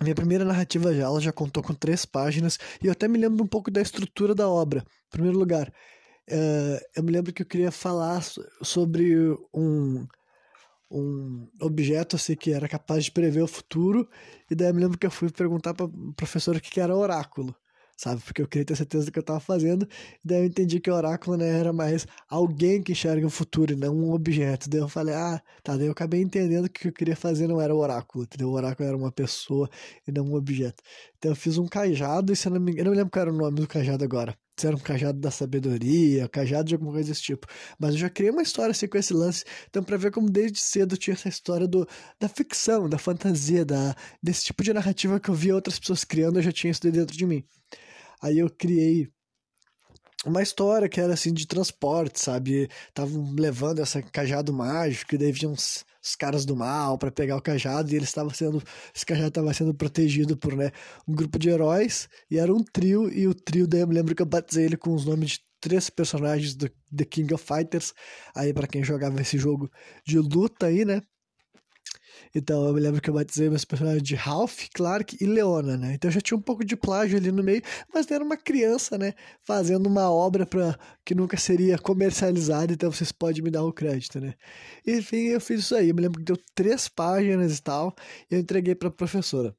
minha 0.00 0.14
primeira 0.14 0.44
narrativa 0.44 0.94
já, 0.94 1.04
ela 1.04 1.20
já 1.20 1.32
contou 1.32 1.62
com 1.62 1.74
três 1.74 2.04
páginas, 2.04 2.56
e 2.82 2.86
eu 2.86 2.92
até 2.92 3.08
me 3.08 3.18
lembro 3.18 3.44
um 3.44 3.48
pouco 3.48 3.70
da 3.70 3.82
estrutura 3.82 4.34
da 4.34 4.48
obra. 4.48 4.80
Em 4.80 5.10
primeiro 5.10 5.36
lugar, 5.36 5.68
uh, 6.30 6.78
eu 6.94 7.02
me 7.02 7.10
lembro 7.10 7.32
que 7.32 7.42
eu 7.42 7.46
queria 7.46 7.72
falar 7.72 8.22
sobre 8.62 9.36
um, 9.52 10.06
um 10.90 11.48
objeto 11.60 12.16
assim 12.16 12.34
que 12.34 12.52
era 12.52 12.68
capaz 12.68 13.04
de 13.04 13.10
prever 13.12 13.42
o 13.42 13.46
futuro 13.48 14.08
e 14.50 14.54
daí 14.54 14.68
eu 14.68 14.74
me 14.74 14.80
lembro 14.80 14.98
que 14.98 15.06
eu 15.06 15.10
fui 15.10 15.30
perguntar 15.30 15.74
para 15.74 15.88
professor 16.16 16.56
o 16.56 16.60
que 16.60 16.80
era 16.80 16.96
oráculo 16.96 17.54
sabe? 17.98 18.22
Porque 18.22 18.40
eu 18.40 18.46
queria 18.48 18.64
ter 18.64 18.76
certeza 18.76 19.06
do 19.06 19.12
que 19.12 19.18
eu 19.18 19.22
estava 19.22 19.40
fazendo 19.40 19.86
e 20.24 20.28
daí 20.28 20.40
eu 20.42 20.44
entendi 20.46 20.80
que 20.80 20.90
oráculo 20.90 21.36
né, 21.36 21.48
era 21.48 21.72
mais 21.72 22.06
alguém 22.28 22.82
que 22.82 22.92
enxerga 22.92 23.26
o 23.26 23.30
futuro 23.30 23.72
e 23.72 23.76
não 23.76 23.94
um 23.94 24.12
objeto. 24.12 24.70
Daí 24.70 24.80
eu 24.80 24.88
falei 24.88 25.14
ah 25.14 25.42
tá 25.62 25.76
daí 25.76 25.86
eu 25.86 25.92
acabei 25.92 26.22
entendendo 26.22 26.68
que 26.68 26.80
o 26.80 26.82
que 26.82 26.88
eu 26.88 26.92
queria 26.92 27.16
fazer 27.16 27.48
não 27.48 27.60
era 27.60 27.74
oráculo 27.74 28.24
entendeu? 28.24 28.48
o 28.50 28.52
oráculo 28.52 28.88
era 28.88 28.96
uma 28.96 29.10
pessoa 29.12 29.68
e 30.06 30.12
não 30.12 30.24
um 30.24 30.34
objeto. 30.34 30.82
Então 31.18 31.32
eu 31.32 31.36
fiz 31.36 31.58
um 31.58 31.66
cajado 31.66 32.32
e 32.32 32.36
se 32.36 32.46
eu 32.48 32.52
não 32.52 32.60
me 32.60 32.72
engano 32.72 32.88
eu 32.88 32.92
não 32.92 32.98
lembro 32.98 33.10
qual 33.10 33.22
era 33.22 33.32
o 33.32 33.36
nome 33.36 33.60
do 33.60 33.66
cajado 33.66 34.04
agora 34.04 34.36
era 34.66 34.76
um 34.76 34.78
cajado 34.80 35.18
da 35.18 35.30
sabedoria, 35.30 36.28
cajado 36.28 36.68
de 36.68 36.74
alguma 36.74 36.92
coisa 36.92 37.08
desse 37.08 37.22
tipo. 37.22 37.46
Mas 37.78 37.94
eu 37.94 38.00
já 38.00 38.10
criei 38.10 38.30
uma 38.30 38.42
história 38.42 38.70
assim 38.72 38.86
com 38.86 38.98
esse 38.98 39.12
lance. 39.12 39.44
Então, 39.68 39.82
para 39.82 39.96
ver 39.96 40.10
como 40.10 40.30
desde 40.30 40.60
cedo 40.60 40.96
tinha 40.96 41.14
essa 41.14 41.28
história 41.28 41.66
do, 41.66 41.86
da 42.20 42.28
ficção, 42.28 42.88
da 42.88 42.98
fantasia, 42.98 43.64
da, 43.64 43.94
desse 44.22 44.44
tipo 44.44 44.62
de 44.62 44.72
narrativa 44.72 45.20
que 45.20 45.28
eu 45.28 45.34
via 45.34 45.54
outras 45.54 45.78
pessoas 45.78 46.04
criando, 46.04 46.38
eu 46.38 46.42
já 46.42 46.52
tinha 46.52 46.70
isso 46.70 46.80
dentro 46.90 47.16
de 47.16 47.26
mim. 47.26 47.44
Aí 48.22 48.38
eu 48.38 48.50
criei 48.50 49.08
uma 50.26 50.42
história 50.42 50.88
que 50.88 51.00
era 51.00 51.14
assim 51.14 51.32
de 51.32 51.46
transporte, 51.46 52.20
sabe? 52.20 52.68
Estavam 52.88 53.34
levando 53.38 53.80
essa 53.80 54.02
cajado 54.02 54.52
mágico, 54.52 55.14
e 55.14 55.18
daí 55.18 55.32
vinham 55.32 55.52
uns 55.52 55.84
os 56.02 56.14
caras 56.14 56.44
do 56.44 56.56
mal 56.56 56.96
para 56.98 57.10
pegar 57.10 57.36
o 57.36 57.42
cajado 57.42 57.90
e 57.90 57.96
ele 57.96 58.04
estava 58.04 58.32
sendo 58.32 58.62
esse 58.94 59.04
cajado 59.04 59.28
estava 59.28 59.52
sendo 59.52 59.74
protegido 59.74 60.36
por 60.36 60.54
né, 60.56 60.70
um 61.06 61.14
grupo 61.14 61.38
de 61.38 61.48
heróis 61.48 62.08
e 62.30 62.38
era 62.38 62.52
um 62.52 62.62
trio 62.62 63.12
e 63.12 63.26
o 63.26 63.34
trio 63.34 63.66
daí 63.66 63.80
eu 63.80 63.88
me 63.88 63.94
lembro 63.94 64.14
que 64.14 64.22
eu 64.22 64.26
batizei 64.26 64.64
ele 64.64 64.76
com 64.76 64.94
os 64.94 65.04
nomes 65.04 65.30
de 65.30 65.40
três 65.60 65.90
personagens 65.90 66.54
do 66.54 66.70
The 66.96 67.04
King 67.04 67.34
of 67.34 67.44
Fighters 67.44 67.92
aí 68.34 68.52
para 68.52 68.66
quem 68.66 68.82
jogava 68.82 69.20
esse 69.20 69.38
jogo 69.38 69.70
de 70.06 70.18
luta 70.18 70.66
aí 70.66 70.84
né 70.84 71.02
Então, 72.34 72.66
eu 72.66 72.74
me 72.74 72.80
lembro 72.80 73.00
que 73.00 73.10
eu 73.10 73.14
batizei 73.14 73.48
meus 73.48 73.64
personagens 73.64 74.02
de 74.02 74.14
Ralph, 74.14 74.66
Clark 74.74 75.16
e 75.20 75.26
Leona, 75.26 75.76
né? 75.76 75.94
Então, 75.94 76.10
já 76.10 76.20
tinha 76.20 76.36
um 76.36 76.42
pouco 76.42 76.64
de 76.64 76.76
plágio 76.76 77.18
ali 77.18 77.30
no 77.32 77.42
meio, 77.42 77.62
mas 77.92 78.10
era 78.10 78.22
uma 78.22 78.36
criança, 78.36 78.98
né? 78.98 79.14
Fazendo 79.42 79.86
uma 79.86 80.10
obra 80.10 80.46
pra, 80.46 80.78
que 81.04 81.14
nunca 81.14 81.36
seria 81.36 81.78
comercializada, 81.78 82.72
então 82.72 82.90
vocês 82.90 83.12
podem 83.12 83.42
me 83.42 83.50
dar 83.50 83.64
o 83.64 83.72
crédito, 83.72 84.20
né? 84.20 84.34
Enfim, 84.86 85.28
eu 85.28 85.40
fiz 85.40 85.60
isso 85.60 85.74
aí. 85.74 85.88
Eu 85.90 85.94
me 85.94 86.02
lembro 86.02 86.18
que 86.18 86.24
deu 86.24 86.38
três 86.54 86.88
páginas 86.88 87.58
e 87.58 87.62
tal, 87.62 87.94
e 88.30 88.34
eu 88.34 88.40
entreguei 88.40 88.74
pra 88.74 88.90
professora. 88.90 89.54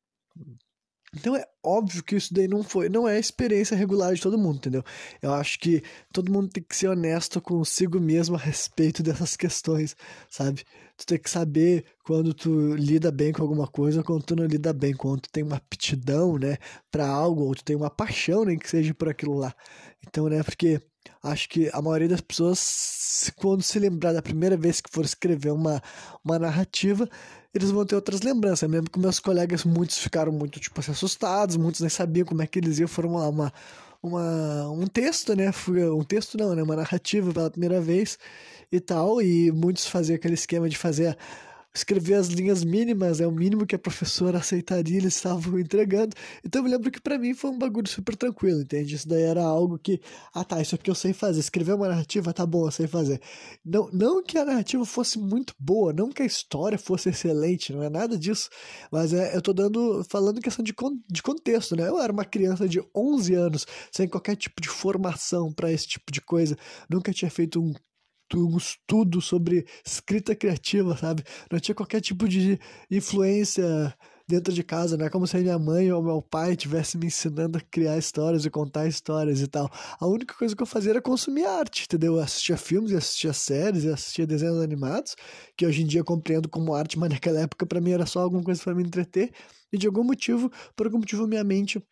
Então 1.16 1.36
é 1.36 1.44
óbvio 1.63 2.04
que 2.04 2.16
isso 2.16 2.34
daí 2.34 2.48
não 2.48 2.63
foi, 2.63 2.88
não 2.89 3.08
é 3.08 3.16
a 3.16 3.20
experiência 3.20 3.75
regular 3.75 4.13
de 4.13 4.22
todo 4.22 4.38
mundo, 4.38 4.58
entendeu? 4.58 4.84
Eu 5.22 5.34
acho 5.34 5.60
que 5.60 5.84
todo 6.13 6.32
mundo 6.32 6.50
tem 6.50 6.63
que 6.63 6.75
ser 6.75 6.88
honesto 6.88 7.42
consigo 7.42 8.00
mesmo 8.00 8.36
a 8.36 8.39
respeito 8.39 9.01
dessas 9.01 9.36
questões, 9.36 9.96
sabe? 10.30 10.63
Tu 10.98 11.06
tem 11.06 11.18
que 11.18 11.30
saber 11.30 11.86
quando 12.04 12.34
tu 12.34 12.75
lida 12.75 13.12
bem 13.12 13.32
com 13.32 13.42
alguma 13.42 13.68
coisa, 13.68 14.04
quando 14.04 14.24
tu 14.24 14.36
não 14.36 14.46
lida 14.46 14.74
bem, 14.74 14.94
quando 14.94 15.22
tu 15.22 15.30
tem 15.32 15.44
uma 15.44 15.56
aptidão, 15.56 16.38
né, 16.38 16.58
para 16.92 17.08
algo, 17.08 17.44
ou 17.44 17.56
tu 17.56 17.63
tem 17.63 17.75
uma 17.75 17.89
paixão, 17.89 18.46
nem 18.46 18.58
que 18.58 18.70
seja 18.70 18.94
por 18.94 19.10
aquilo 19.10 19.36
lá. 19.38 19.54
Então, 20.06 20.28
né, 20.28 20.44
porque 20.44 20.82
acho 21.24 21.50
que 21.50 21.70
a 21.74 21.82
maioria 21.82 22.08
das 22.08 22.22
pessoas, 22.22 23.32
quando 23.36 23.63
se 23.63 23.80
lembrar 23.80 24.13
da 24.13 24.22
primeira 24.22 24.58
vez 24.58 24.82
que 24.82 24.92
for 24.92 25.06
escrever 25.06 25.51
uma, 25.51 25.82
uma 26.24 26.38
narrativa, 26.39 27.10
eles 27.53 27.72
vão 27.72 27.86
ter 27.86 27.96
outras 27.96 28.22
lembranças. 28.22 28.70
Mesmo 28.70 28.89
que 28.89 29.00
meus 29.00 29.20
colegas, 29.20 29.63
muitos 29.63 29.98
ficaram 29.98 30.32
muito, 30.32 30.60
tipo, 30.60 30.79
assim, 30.79 30.91
assustados, 30.91 31.58
muitos 31.58 31.82
nem 31.82 31.89
sabiam 31.89 32.25
como 32.25 32.41
é 32.41 32.48
que 32.48 32.60
eles 32.60 32.79
iam 32.79 32.88
formular 32.88 33.29
uma, 33.29 33.53
uma, 34.01 34.70
um 34.70 34.88
texto, 34.88 35.36
né? 35.36 35.51
Um 35.94 36.03
texto 36.03 36.38
não, 36.38 36.56
né? 36.56 36.63
Uma 36.63 36.75
narrativa 36.75 37.34
pela 37.34 37.50
primeira 37.50 37.82
vez 37.82 38.18
e 38.72 38.79
tal. 38.79 39.22
E 39.22 39.51
muitos 39.51 39.88
faziam 39.88 40.15
aquele 40.15 40.36
esquema 40.36 40.70
de 40.70 40.77
fazer 40.77 41.18
escrever 41.74 42.16
as 42.16 42.28
linhas 42.28 42.64
mínimas, 42.64 43.22
é 43.22 43.28
o 43.28 43.32
mínimo 43.32 43.66
que 43.66 43.76
a 43.76 43.80
professora 43.80 44.40
aceitaria, 44.40 44.98
eles 44.98 45.16
estavam 45.16 45.60
entregando. 45.60 46.16
Então 46.44 46.60
eu 46.60 46.64
me 46.64 46.70
lembro 46.70 46.92
que 46.92 47.00
para 47.02 47.18
mim 47.18 47.34
foi 47.34 47.52
um 47.52 47.58
bagulho 47.58 47.88
super 47.88 48.16
tranquilo, 48.16 48.62
entende? 48.62 48.96
Isso 48.96 49.08
daí 49.08 49.24
era 49.24 49.44
algo 49.44 49.78
que, 49.78 50.02
ah 50.34 50.44
tá, 50.44 50.62
isso 50.62 50.76
aqui 50.76 50.90
eu 50.90 50.96
sei 50.96 51.14
fazer. 51.14 51.40
Escrever 51.40 51.74
uma 51.74 51.88
narrativa, 51.88 52.34
tá 52.34 52.46
bom, 52.46 52.68
eu 52.68 52.72
sei 52.72 52.88
fazer. 52.88 53.22
Não, 53.64 53.90
não 53.92 54.24
que 54.24 54.38
a 54.38 54.46
narrativa 54.46 54.84
fosse 54.86 55.20
muito 55.20 55.54
boa, 55.60 55.94
não 55.94 56.10
que 56.10 56.24
a 56.24 56.26
história 56.26 56.78
fosse 56.78 57.10
excelente, 57.10 57.72
não 57.74 57.84
é 57.84 57.90
nada 57.90 58.18
disso. 58.18 58.50
Mas 58.92 59.14
é, 59.14 59.36
eu 59.36 59.42
tô 59.42 59.54
dando, 59.54 60.04
falando 60.10 60.42
questão 60.42 60.64
de, 60.64 60.74
de 61.10 61.22
contexto, 61.22 61.76
né? 61.76 61.88
Eu 61.88 62.00
era 62.02 62.12
uma 62.12 62.26
criança 62.26 62.68
de 62.68 62.82
11 62.96 63.34
anos, 63.36 63.66
sem 63.92 64.08
qualquer 64.08 64.36
tipo 64.36 64.62
de 64.62 64.70
formação 64.70 65.52
para 65.54 65.72
esse 65.72 65.88
tipo 65.88 66.12
de 66.12 66.22
coisa. 66.22 66.58
Nunca 66.90 67.14
tinha 67.14 67.30
feito 67.30 67.62
um 67.62 67.74
um 68.38 68.57
estudo 68.57 69.21
sobre 69.21 69.65
escrita 69.86 70.36
criativa, 70.36 70.95
sabe? 70.98 71.24
Não 71.51 71.59
tinha 71.59 71.75
qualquer 71.75 72.01
tipo 72.01 72.27
de 72.27 72.59
influência 72.89 73.95
dentro 74.29 74.53
de 74.53 74.63
casa, 74.63 74.95
não 74.95 75.07
é 75.07 75.09
como 75.09 75.25
se 75.25 75.38
minha 75.39 75.57
mãe 75.57 75.91
ou 75.91 76.03
meu 76.03 76.21
pai 76.21 76.55
tivesse 76.55 77.00
me 77.00 77.07
ensinando 77.07 77.57
a 77.57 77.62
criar 77.62 77.98
histórias 77.98 78.45
e 78.45 78.50
contar 78.50 78.88
histórias 78.88 79.41
e 79.41 79.48
tal. 79.48 79.67
A 80.00 80.05
única 80.05 80.36
coisa 80.36 80.55
que 80.55 80.62
eu 80.62 80.67
fazia 80.67 80.91
era 80.91 81.01
consumir 81.01 81.45
arte, 81.45 81.86
entendeu? 81.86 82.15
Eu 82.17 82.21
assistia 82.21 82.55
filmes, 82.55 82.91
eu 82.91 83.00
assistia 83.00 83.33
séries, 83.33 83.86
eu 83.86 83.93
assistia 83.95 84.27
desenhos 84.27 84.62
animados, 84.62 85.15
que 85.57 85.65
hoje 85.65 85.81
em 85.81 85.88
dia 85.88 86.03
compreendo 86.03 86.48
como 86.48 86.75
arte, 86.75 87.00
mas 87.00 87.09
naquela 87.09 87.39
época 87.39 87.65
para 87.65 87.81
mim 87.81 87.91
era 87.91 88.05
só 88.05 88.21
alguma 88.21 88.43
coisa 88.43 88.63
para 88.63 88.75
me 88.75 88.83
entreter. 88.83 89.31
E 89.74 89.77
de 89.77 89.88
algum 89.88 90.03
motivo, 90.03 90.51
por 90.75 90.86
algum 90.86 91.00
motivo 91.00 91.25
minha 91.27 91.43
mente 91.43 91.83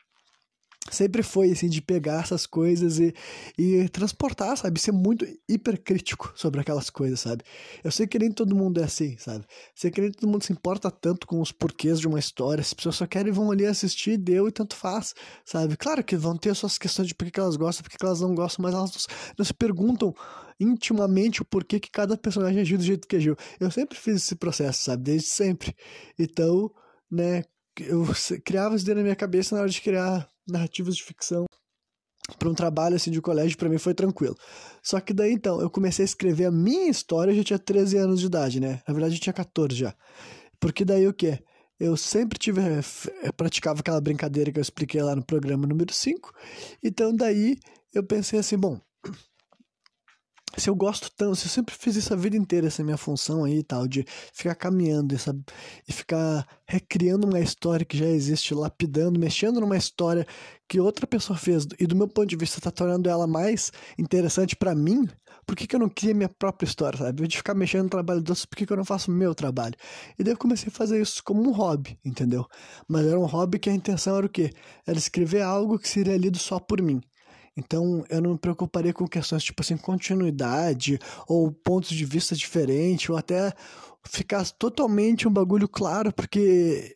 sempre 0.91 1.23
foi 1.23 1.51
assim 1.51 1.69
de 1.69 1.81
pegar 1.81 2.23
essas 2.23 2.45
coisas 2.45 2.99
e, 2.99 3.13
e 3.57 3.89
transportar, 3.89 4.57
sabe? 4.57 4.79
Ser 4.79 4.91
muito 4.91 5.25
hipercrítico 5.47 6.31
sobre 6.35 6.61
aquelas 6.61 6.89
coisas, 6.89 7.19
sabe? 7.19 7.43
Eu 7.83 7.91
sei 7.91 8.07
que 8.07 8.19
nem 8.19 8.31
todo 8.31 8.55
mundo 8.55 8.79
é 8.79 8.83
assim, 8.83 9.17
sabe? 9.17 9.45
Sei 9.75 9.91
que 9.91 10.01
nem 10.01 10.11
todo 10.11 10.29
mundo 10.29 10.43
se 10.43 10.53
importa 10.53 10.89
tanto 10.89 11.27
com 11.27 11.41
os 11.41 11.51
porquês 11.51 11.99
de 11.99 12.07
uma 12.07 12.19
história. 12.19 12.61
As 12.61 12.73
pessoas 12.73 12.95
só 12.95 13.07
querem 13.07 13.31
vão 13.31 13.51
ali 13.51 13.65
assistir, 13.65 14.17
deu 14.17 14.47
e 14.47 14.51
tanto 14.51 14.75
faz, 14.75 15.13
sabe? 15.45 15.75
Claro 15.77 16.03
que 16.03 16.15
vão 16.15 16.37
ter 16.37 16.55
suas 16.55 16.77
questões 16.77 17.07
de 17.07 17.15
por 17.15 17.29
que 17.29 17.39
elas 17.39 17.55
gostam, 17.55 17.83
por 17.83 17.89
que 17.89 18.05
elas 18.05 18.21
não 18.21 18.33
gostam, 18.33 18.63
mas 18.63 18.73
elas 18.73 19.07
não 19.37 19.45
se 19.45 19.53
perguntam 19.53 20.13
intimamente 20.59 21.41
o 21.41 21.45
porquê 21.45 21.79
que 21.79 21.91
cada 21.91 22.17
personagem 22.17 22.61
agiu 22.61 22.77
do 22.77 22.83
jeito 22.83 23.07
que 23.07 23.15
agiu. 23.15 23.35
Eu 23.59 23.69
sempre 23.71 23.97
fiz 23.97 24.15
esse 24.17 24.35
processo, 24.35 24.83
sabe? 24.83 25.03
Desde 25.03 25.27
sempre. 25.27 25.75
Então, 26.17 26.71
né, 27.11 27.43
eu 27.79 28.05
criava 28.43 28.75
isso 28.75 28.85
dentro 28.85 28.99
da 28.99 29.03
minha 29.03 29.15
cabeça 29.15 29.55
na 29.55 29.61
hora 29.61 29.69
de 29.69 29.81
criar 29.81 30.27
narrativas 30.47 30.95
de 30.95 31.03
ficção 31.03 31.45
para 32.37 32.49
um 32.49 32.53
trabalho 32.53 32.95
assim 32.95 33.11
de 33.11 33.21
colégio 33.21 33.57
para 33.57 33.69
mim 33.69 33.77
foi 33.77 33.93
tranquilo. 33.93 34.35
Só 34.83 34.99
que 34.99 35.13
daí 35.13 35.33
então 35.33 35.61
eu 35.61 35.69
comecei 35.69 36.03
a 36.03 36.05
escrever 36.05 36.45
a 36.45 36.51
minha 36.51 36.89
história, 36.89 37.31
eu 37.31 37.35
já 37.37 37.43
tinha 37.43 37.59
13 37.59 37.97
anos 37.97 38.19
de 38.19 38.25
idade, 38.25 38.59
né? 38.59 38.81
Na 38.87 38.93
verdade 38.93 39.15
eu 39.15 39.21
tinha 39.21 39.33
14 39.33 39.75
já. 39.75 39.95
Porque 40.59 40.83
daí 40.83 41.07
o 41.07 41.13
que? 41.13 41.39
Eu 41.79 41.95
sempre 41.95 42.39
tive 42.39 42.61
eu 42.61 42.79
eh, 43.23 43.31
praticava 43.31 43.79
aquela 43.81 44.01
brincadeira 44.01 44.51
que 44.51 44.57
eu 44.57 44.61
expliquei 44.61 45.01
lá 45.01 45.15
no 45.15 45.23
programa 45.23 45.67
número 45.67 45.93
5. 45.93 46.33
Então 46.83 47.15
daí 47.15 47.57
eu 47.93 48.03
pensei 48.03 48.39
assim, 48.39 48.57
bom, 48.57 48.79
se 50.57 50.69
eu 50.69 50.75
gosto 50.75 51.11
tanto, 51.15 51.35
se 51.35 51.45
eu 51.45 51.51
sempre 51.51 51.75
fiz 51.75 51.95
isso 51.95 52.13
a 52.13 52.17
vida 52.17 52.35
inteira, 52.35 52.67
essa 52.67 52.83
minha 52.83 52.97
função 52.97 53.43
aí 53.43 53.59
e 53.59 53.63
tal, 53.63 53.87
de 53.87 54.03
ficar 54.33 54.55
caminhando 54.55 55.13
essa, 55.13 55.37
e 55.87 55.93
ficar 55.93 56.47
recriando 56.65 57.27
uma 57.27 57.39
história 57.39 57.85
que 57.85 57.97
já 57.97 58.07
existe, 58.07 58.53
lapidando, 58.53 59.19
mexendo 59.19 59.61
numa 59.61 59.77
história 59.77 60.25
que 60.67 60.79
outra 60.79 61.05
pessoa 61.05 61.37
fez, 61.37 61.67
e 61.79 61.85
do 61.85 61.95
meu 61.95 62.07
ponto 62.07 62.27
de 62.27 62.35
vista 62.35 62.59
tá 62.59 62.71
tornando 62.71 63.09
ela 63.09 63.27
mais 63.27 63.71
interessante 63.97 64.55
para 64.55 64.73
mim, 64.73 65.07
por 65.45 65.55
que, 65.55 65.65
que 65.65 65.75
eu 65.75 65.79
não 65.79 65.87
cria 65.87 66.13
minha 66.13 66.27
própria 66.27 66.67
história, 66.67 66.99
sabe? 66.99 67.25
De 67.25 67.37
ficar 67.37 67.53
mexendo 67.53 67.83
no 67.83 67.89
trabalho 67.89 68.21
dos 68.21 68.31
outros, 68.31 68.45
por 68.45 68.57
que, 68.57 68.65
que 68.65 68.73
eu 68.73 68.77
não 68.77 68.83
faço 68.83 69.09
o 69.09 69.13
meu 69.13 69.33
trabalho? 69.33 69.75
E 70.19 70.23
daí 70.23 70.33
eu 70.33 70.37
comecei 70.37 70.67
a 70.67 70.71
fazer 70.71 71.01
isso 71.01 71.23
como 71.23 71.41
um 71.41 71.53
hobby, 71.53 71.97
entendeu? 72.03 72.45
Mas 72.85 73.05
era 73.05 73.17
um 73.17 73.25
hobby 73.25 73.57
que 73.57 73.69
a 73.69 73.73
intenção 73.73 74.17
era 74.17 74.25
o 74.25 74.29
quê? 74.29 74.51
Era 74.85 74.97
escrever 74.97 75.41
algo 75.43 75.79
que 75.79 75.87
seria 75.87 76.17
lido 76.17 76.37
só 76.37 76.59
por 76.59 76.81
mim. 76.81 76.99
Então 77.57 78.05
eu 78.09 78.21
não 78.21 78.31
me 78.31 78.37
preocuparia 78.37 78.93
com 78.93 79.07
questões 79.07 79.43
tipo 79.43 79.61
assim, 79.61 79.75
continuidade, 79.75 80.99
ou 81.27 81.51
pontos 81.51 81.89
de 81.89 82.05
vista 82.05 82.35
diferentes, 82.35 83.09
ou 83.09 83.17
até 83.17 83.51
ficar 84.05 84.47
totalmente 84.51 85.27
um 85.27 85.31
bagulho 85.31 85.67
claro, 85.67 86.13
porque 86.13 86.95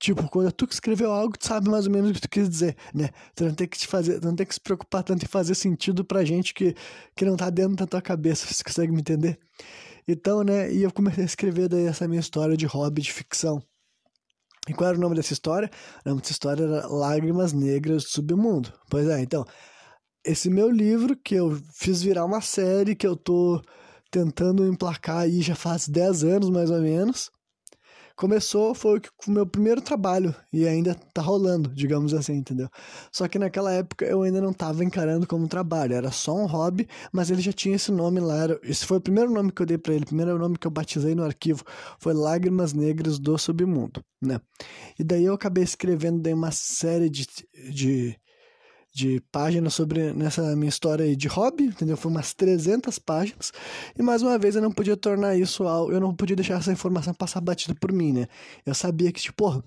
Tipo, 0.00 0.26
quando 0.30 0.50
tu 0.50 0.66
que 0.66 0.72
escreveu 0.72 1.12
algo, 1.12 1.36
tu 1.36 1.46
sabe 1.46 1.68
mais 1.68 1.86
ou 1.86 1.92
menos 1.92 2.10
o 2.10 2.14
que 2.14 2.22
tu 2.22 2.28
quis 2.30 2.48
dizer, 2.48 2.74
né? 2.94 3.10
Tu 3.34 3.44
não 3.44 3.52
tem 3.54 3.68
que 3.68 3.76
te 3.76 3.86
fazer, 3.86 4.18
não 4.24 4.34
tem 4.34 4.46
que 4.46 4.54
se 4.54 4.60
preocupar 4.60 5.02
tanto 5.02 5.24
em 5.26 5.28
fazer 5.28 5.54
sentido 5.54 6.02
pra 6.02 6.24
gente 6.24 6.54
que, 6.54 6.74
que 7.14 7.22
não 7.26 7.36
tá 7.36 7.50
dentro 7.50 7.76
da 7.76 7.86
tua 7.86 8.00
cabeça, 8.00 8.46
você 8.46 8.64
consegue 8.64 8.90
me 8.92 9.00
entender? 9.00 9.38
Então, 10.08 10.42
né, 10.42 10.72
e 10.72 10.82
eu 10.82 10.90
comecei 10.90 11.22
a 11.22 11.26
escrever 11.26 11.68
daí 11.68 11.84
essa 11.84 12.08
minha 12.08 12.20
história 12.20 12.56
de 12.56 12.64
hobby 12.64 13.02
de 13.02 13.12
ficção. 13.12 13.62
E 14.66 14.72
qual 14.72 14.88
era 14.88 14.98
o 14.98 15.00
nome 15.00 15.16
dessa 15.16 15.34
história? 15.34 15.70
O 16.04 16.08
nome 16.08 16.22
dessa 16.22 16.32
história 16.32 16.64
era 16.64 16.86
Lágrimas 16.88 17.52
Negras 17.52 18.04
do 18.04 18.08
Submundo. 18.08 18.72
Pois 18.88 19.06
é, 19.06 19.20
então, 19.20 19.44
esse 20.24 20.50
meu 20.50 20.70
livro, 20.70 21.16
que 21.16 21.34
eu 21.34 21.58
fiz 21.74 22.02
virar 22.02 22.24
uma 22.24 22.40
série, 22.40 22.94
que 22.94 23.06
eu 23.06 23.16
tô 23.16 23.62
tentando 24.10 24.66
emplacar 24.66 25.18
aí 25.18 25.40
já 25.40 25.54
faz 25.54 25.88
10 25.88 26.24
anos 26.24 26.50
mais 26.50 26.70
ou 26.70 26.80
menos. 26.80 27.30
Começou, 28.20 28.74
foi 28.74 29.00
o 29.26 29.30
meu 29.30 29.46
primeiro 29.46 29.80
trabalho 29.80 30.34
e 30.52 30.68
ainda 30.68 30.94
tá 30.94 31.22
rolando, 31.22 31.70
digamos 31.70 32.12
assim, 32.12 32.34
entendeu? 32.34 32.68
Só 33.10 33.26
que 33.26 33.38
naquela 33.38 33.72
época 33.72 34.04
eu 34.04 34.20
ainda 34.20 34.42
não 34.42 34.52
tava 34.52 34.84
encarando 34.84 35.26
como 35.26 35.48
trabalho, 35.48 35.94
era 35.94 36.10
só 36.10 36.34
um 36.36 36.44
hobby, 36.44 36.86
mas 37.10 37.30
ele 37.30 37.40
já 37.40 37.50
tinha 37.50 37.76
esse 37.76 37.90
nome 37.90 38.20
lá. 38.20 38.40
Esse 38.62 38.84
foi 38.84 38.98
o 38.98 39.00
primeiro 39.00 39.32
nome 39.32 39.50
que 39.50 39.62
eu 39.62 39.66
dei 39.66 39.78
para 39.78 39.94
ele, 39.94 40.04
o 40.04 40.08
primeiro 40.08 40.38
nome 40.38 40.58
que 40.58 40.66
eu 40.66 40.70
batizei 40.70 41.14
no 41.14 41.24
arquivo 41.24 41.64
foi 41.98 42.12
Lágrimas 42.12 42.74
Negras 42.74 43.18
do 43.18 43.38
Submundo, 43.38 44.04
né? 44.20 44.38
E 44.98 45.02
daí 45.02 45.24
eu 45.24 45.32
acabei 45.32 45.64
escrevendo 45.64 46.20
daí 46.20 46.34
uma 46.34 46.50
série 46.52 47.08
de, 47.08 47.26
de 47.72 48.19
de 48.92 49.20
páginas 49.30 49.74
sobre 49.74 50.12
nessa 50.12 50.54
minha 50.56 50.68
história 50.68 51.04
aí 51.04 51.14
de 51.14 51.28
hobby, 51.28 51.64
entendeu? 51.64 51.96
Foi 51.96 52.10
umas 52.10 52.34
300 52.34 52.98
páginas. 52.98 53.52
E 53.98 54.02
mais 54.02 54.22
uma 54.22 54.38
vez 54.38 54.56
eu 54.56 54.62
não 54.62 54.72
podia 54.72 54.96
tornar 54.96 55.36
isso 55.36 55.64
algo, 55.64 55.92
eu 55.92 56.00
não 56.00 56.14
podia 56.14 56.36
deixar 56.36 56.58
essa 56.58 56.72
informação 56.72 57.14
passar 57.14 57.40
batida 57.40 57.74
por 57.74 57.92
mim, 57.92 58.12
né? 58.12 58.26
Eu 58.66 58.74
sabia 58.74 59.12
que, 59.12 59.20
tipo, 59.20 59.36
porra, 59.36 59.62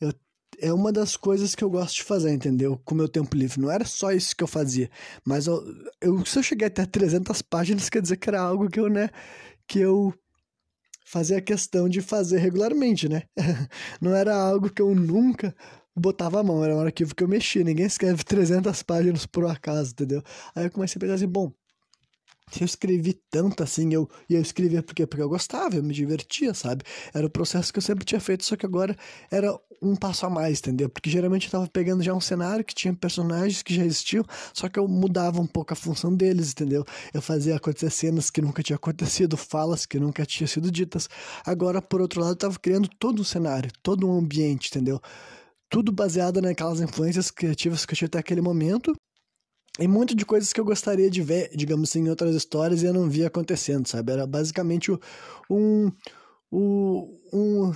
eu, 0.00 0.12
é 0.60 0.72
uma 0.72 0.92
das 0.92 1.16
coisas 1.16 1.54
que 1.54 1.62
eu 1.62 1.70
gosto 1.70 1.96
de 1.96 2.02
fazer, 2.04 2.32
entendeu? 2.32 2.80
Com 2.84 2.94
o 2.94 2.98
meu 2.98 3.08
tempo 3.08 3.36
livre. 3.36 3.60
Não 3.60 3.70
era 3.70 3.84
só 3.84 4.10
isso 4.12 4.34
que 4.34 4.42
eu 4.42 4.48
fazia, 4.48 4.90
mas 5.24 5.46
eu, 5.46 5.62
eu 6.00 6.24
se 6.26 6.38
eu 6.38 6.42
cheguei 6.42 6.66
até 6.66 6.84
300 6.84 7.42
páginas, 7.42 7.88
quer 7.88 8.02
dizer 8.02 8.16
que 8.16 8.28
era 8.28 8.40
algo 8.40 8.68
que 8.68 8.80
eu, 8.80 8.88
né, 8.88 9.08
que 9.68 9.78
eu 9.78 10.12
fazia 11.04 11.40
questão 11.40 11.88
de 11.88 12.00
fazer 12.02 12.38
regularmente, 12.38 13.08
né? 13.08 13.22
não 14.00 14.14
era 14.14 14.34
algo 14.36 14.68
que 14.68 14.82
eu 14.82 14.94
nunca 14.94 15.54
botava 15.98 16.40
a 16.40 16.42
mão, 16.42 16.64
era 16.64 16.74
um 16.74 16.80
arquivo 16.80 17.14
que 17.14 17.22
eu 17.22 17.28
mexia, 17.28 17.64
ninguém 17.64 17.86
escreve 17.86 18.24
300 18.24 18.82
páginas 18.82 19.26
por 19.26 19.46
acaso, 19.46 19.92
entendeu? 19.92 20.22
Aí 20.54 20.64
eu 20.64 20.70
comecei 20.70 20.98
a 20.98 21.00
pensar 21.00 21.14
assim, 21.14 21.28
bom, 21.28 21.52
se 22.50 22.62
eu 22.62 22.64
escrevi 22.64 23.14
tanto 23.30 23.62
assim, 23.62 23.92
eu, 23.92 24.08
e 24.28 24.34
eu 24.34 24.40
escrevia 24.40 24.82
porque, 24.82 25.06
porque 25.06 25.22
eu 25.22 25.28
gostava, 25.28 25.76
eu 25.76 25.82
me 25.82 25.92
divertia, 25.92 26.54
sabe? 26.54 26.82
Era 27.12 27.26
o 27.26 27.30
processo 27.30 27.72
que 27.72 27.78
eu 27.78 27.82
sempre 27.82 28.04
tinha 28.04 28.20
feito, 28.20 28.44
só 28.44 28.56
que 28.56 28.64
agora 28.64 28.96
era 29.30 29.54
um 29.82 29.94
passo 29.94 30.26
a 30.26 30.30
mais, 30.30 30.58
entendeu? 30.58 30.88
Porque 30.88 31.10
geralmente 31.10 31.46
eu 31.46 31.50
tava 31.52 31.68
pegando 31.68 32.02
já 32.02 32.12
um 32.12 32.20
cenário 32.20 32.64
que 32.64 32.74
tinha 32.74 32.92
personagens 32.94 33.62
que 33.62 33.74
já 33.74 33.84
existiam, 33.84 34.24
só 34.52 34.68
que 34.68 34.78
eu 34.78 34.88
mudava 34.88 35.40
um 35.40 35.46
pouco 35.46 35.72
a 35.72 35.76
função 35.76 36.14
deles, 36.14 36.52
entendeu? 36.52 36.84
Eu 37.12 37.22
fazia 37.22 37.56
acontecer 37.56 37.90
cenas 37.90 38.30
que 38.30 38.40
nunca 38.40 38.62
tinha 38.62 38.76
acontecido, 38.76 39.36
falas 39.36 39.86
que 39.86 39.98
nunca 39.98 40.24
tinham 40.24 40.48
sido 40.48 40.70
ditas. 40.70 41.08
Agora, 41.44 41.80
por 41.80 42.00
outro 42.00 42.20
lado, 42.20 42.32
eu 42.32 42.36
tava 42.36 42.58
criando 42.58 42.88
todo 42.98 43.20
um 43.20 43.24
cenário, 43.24 43.70
todo 43.82 44.08
um 44.08 44.18
ambiente, 44.18 44.68
entendeu? 44.68 45.00
Tudo 45.68 45.92
baseado 45.92 46.40
naquelas 46.40 46.80
influências 46.80 47.30
criativas 47.30 47.84
que 47.84 47.92
eu 47.92 47.96
tinha 47.96 48.06
até 48.06 48.18
aquele 48.18 48.40
momento 48.40 48.94
e 49.78 49.86
muito 49.86 50.14
de 50.14 50.26
coisas 50.26 50.52
que 50.52 50.60
eu 50.60 50.64
gostaria 50.64 51.08
de 51.08 51.22
ver, 51.22 51.50
digamos 51.54 51.90
assim, 51.90 52.00
em 52.00 52.08
outras 52.08 52.34
histórias 52.34 52.82
e 52.82 52.86
eu 52.86 52.92
não 52.92 53.08
via 53.08 53.28
acontecendo, 53.28 53.86
sabe? 53.86 54.12
Era 54.12 54.26
basicamente 54.26 54.90
um, 54.90 55.92
um, 56.50 57.20
um 57.32 57.72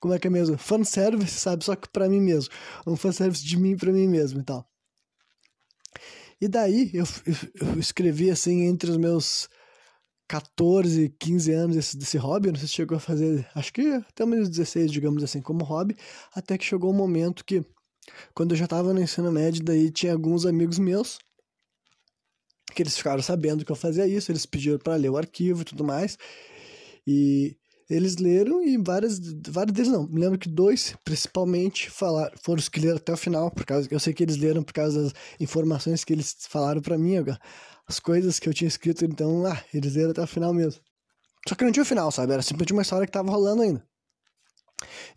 como 0.00 0.12
é 0.12 0.18
que 0.18 0.26
é 0.26 0.30
mesmo? 0.30 0.58
Fanservice, 0.58 1.38
sabe? 1.38 1.64
Só 1.64 1.76
que 1.76 1.88
para 1.88 2.08
mim 2.08 2.20
mesmo. 2.20 2.52
Um 2.86 2.96
fanservice 2.96 3.44
de 3.44 3.56
mim 3.56 3.76
para 3.76 3.92
mim 3.92 4.08
mesmo 4.08 4.40
e 4.40 4.42
tal. 4.42 4.68
E 6.40 6.48
daí 6.48 6.90
eu, 6.92 7.04
eu, 7.26 7.68
eu, 7.68 7.78
escrevi 7.78 8.30
assim 8.30 8.62
entre 8.62 8.90
os 8.90 8.96
meus 8.96 9.48
14, 10.28 11.04
e 11.04 11.08
15 11.08 11.52
anos 11.52 11.76
desse, 11.76 11.96
desse 11.96 12.18
hobby. 12.18 12.48
Não 12.48 12.56
sei 12.56 12.68
se 12.68 12.74
chegou 12.74 12.96
a 12.96 13.00
fazer, 13.00 13.48
acho 13.54 13.72
que 13.72 13.82
até 13.82 14.26
meus 14.26 14.48
16, 14.48 14.90
digamos 14.90 15.22
assim, 15.22 15.40
como 15.40 15.64
hobby. 15.64 15.96
Até 16.34 16.58
que 16.58 16.64
chegou 16.64 16.90
um 16.90 16.96
momento 16.96 17.44
que, 17.44 17.64
quando 18.34 18.52
eu 18.52 18.56
já 18.56 18.66
tava 18.66 18.92
no 18.92 19.00
ensino 19.00 19.30
médio, 19.30 19.64
daí 19.64 19.90
tinha 19.90 20.12
alguns 20.12 20.46
amigos 20.46 20.78
meus 20.78 21.18
que 22.74 22.82
eles 22.82 22.96
ficaram 22.96 23.22
sabendo 23.22 23.64
que 23.64 23.72
eu 23.72 23.76
fazia 23.76 24.06
isso, 24.06 24.30
eles 24.30 24.44
pediram 24.44 24.78
para 24.78 24.96
ler 24.96 25.08
o 25.08 25.16
arquivo 25.16 25.62
e 25.62 25.64
tudo 25.64 25.82
mais. 25.82 26.18
E 27.06 27.56
eles 27.88 28.16
leram 28.16 28.62
e 28.66 28.76
várias, 28.76 29.18
vários 29.48 29.74
deles 29.74 29.90
não. 29.90 30.06
Me 30.08 30.20
lembro 30.20 30.38
que 30.38 30.48
dois, 30.48 30.94
principalmente, 31.04 31.88
falaram, 31.88 32.36
foram 32.42 32.58
os 32.58 32.68
que 32.68 32.80
leram 32.80 32.96
até 32.96 33.12
o 33.12 33.16
final, 33.16 33.50
por 33.50 33.64
causa 33.64 33.88
eu 33.90 34.00
sei 34.00 34.12
que 34.12 34.22
eles 34.22 34.36
leram 34.36 34.62
por 34.62 34.72
causa 34.72 35.04
das 35.04 35.12
informações 35.40 36.04
que 36.04 36.12
eles 36.12 36.36
falaram 36.48 36.82
para 36.82 36.98
mim, 36.98 37.16
as 37.86 37.98
coisas 38.00 38.38
que 38.38 38.48
eu 38.48 38.54
tinha 38.54 38.68
escrito, 38.68 39.04
então, 39.04 39.46
ah, 39.46 39.62
eles 39.72 39.94
leram 39.94 40.10
até 40.10 40.22
o 40.22 40.26
final 40.26 40.52
mesmo. 40.52 40.80
Só 41.48 41.54
que 41.54 41.64
não 41.64 41.72
tinha 41.72 41.82
o 41.82 41.86
final, 41.86 42.10
sabe? 42.10 42.32
Era 42.32 42.42
simplesmente 42.42 42.72
uma 42.72 42.82
história 42.82 43.06
que 43.06 43.12
tava 43.12 43.30
rolando 43.30 43.62
ainda. 43.62 43.86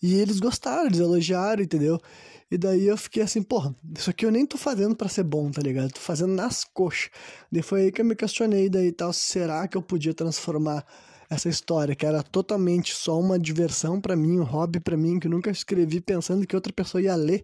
E 0.02 0.16
eles 0.16 0.40
gostaram, 0.40 0.86
eles 0.86 1.00
elogiaram, 1.00 1.64
entendeu? 1.64 2.00
E 2.52 2.58
daí 2.58 2.88
eu 2.88 2.98
fiquei 2.98 3.22
assim, 3.22 3.44
porra, 3.44 3.76
isso 3.96 4.10
aqui 4.10 4.26
eu 4.26 4.32
nem 4.32 4.46
tô 4.46 4.58
fazendo 4.58 4.96
para 4.96 5.10
ser 5.10 5.24
bom, 5.24 5.52
tá 5.52 5.62
ligado? 5.62 5.92
Tô 5.92 6.00
fazendo 6.00 6.34
nas 6.34 6.64
coxas. 6.64 7.10
Daí 7.52 7.62
foi 7.62 7.82
aí 7.82 7.92
que 7.92 8.02
eu 8.02 8.06
me 8.06 8.16
questionei 8.16 8.70
daí 8.70 8.92
tal, 8.92 9.14
será 9.14 9.68
que 9.68 9.78
eu 9.78 9.82
podia 9.82 10.14
transformar 10.14 10.86
essa 11.30 11.48
história, 11.48 11.96
que 11.96 12.06
era 12.06 12.24
totalmente 12.24 12.96
só 12.96 13.20
uma 13.20 13.38
diversão 13.38 14.02
para 14.02 14.16
mim, 14.16 14.40
um 14.40 14.44
hobby 14.44 14.80
para 14.80 14.98
mim, 14.98 15.20
que 15.20 15.28
eu 15.28 15.32
nunca 15.32 15.52
escrevi 15.52 16.02
pensando 16.02 16.46
que 16.48 16.56
outra 16.56 16.74
pessoa 16.74 17.02
ia 17.02 17.16
ler. 17.16 17.44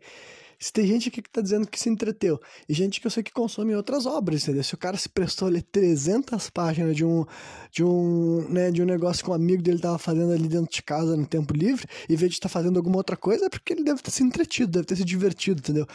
Se 0.66 0.74
tem 0.74 0.88
gente 0.88 1.10
aqui 1.10 1.22
que 1.22 1.30
tá 1.30 1.42
dizendo 1.42 1.68
que 1.68 1.80
se 1.80 1.88
entreteu, 1.90 2.42
e 2.68 2.74
gente 2.74 3.00
que 3.00 3.06
eu 3.06 3.12
sei 3.12 3.22
que 3.22 3.32
consome 3.32 3.76
outras 3.76 4.08
obras, 4.08 4.42
entendeu? 4.42 4.64
Se 4.64 4.74
o 4.74 4.78
cara 4.80 4.98
se 4.98 5.08
prestou 5.08 5.48
a 5.48 5.52
ler 5.52 5.62
300 5.62 6.50
páginas 6.50 6.96
de 6.96 7.06
um, 7.06 7.24
de 7.72 7.84
um, 7.84 8.50
né, 8.50 8.72
de 8.72 8.82
um 8.82 8.86
negócio 8.88 9.24
que 9.24 9.30
um 9.30 9.34
amigo 9.36 9.62
dele 9.62 9.78
tava 9.78 10.00
fazendo 10.00 10.34
ali 10.34 10.48
dentro 10.48 10.74
de 10.74 10.82
casa 10.82 11.16
no 11.16 11.28
tempo 11.28 11.54
livre, 11.54 11.86
em 12.10 12.16
vez 12.16 12.32
de 12.32 12.38
estar 12.38 12.50
tá 12.50 12.54
fazendo 12.54 12.78
alguma 12.78 12.98
outra 12.98 13.16
coisa, 13.16 13.46
é 13.46 13.50
porque 13.50 13.74
ele 13.74 13.84
deve 13.84 14.02
ter 14.02 14.10
se 14.10 14.24
entretido, 14.24 14.72
deve 14.72 14.86
ter 14.88 14.96
se 14.96 15.06
divertido, 15.06 15.60
entendeu? 15.60 15.86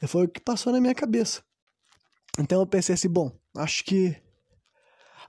E 0.00 0.06
foi 0.06 0.24
o 0.24 0.28
que 0.28 0.40
passou 0.40 0.72
na 0.72 0.80
minha 0.80 0.94
cabeça. 0.94 1.42
Então 2.38 2.60
eu 2.60 2.66
pensei 2.66 2.94
assim, 2.94 3.10
bom, 3.10 3.30
acho 3.54 3.84
que 3.84 4.16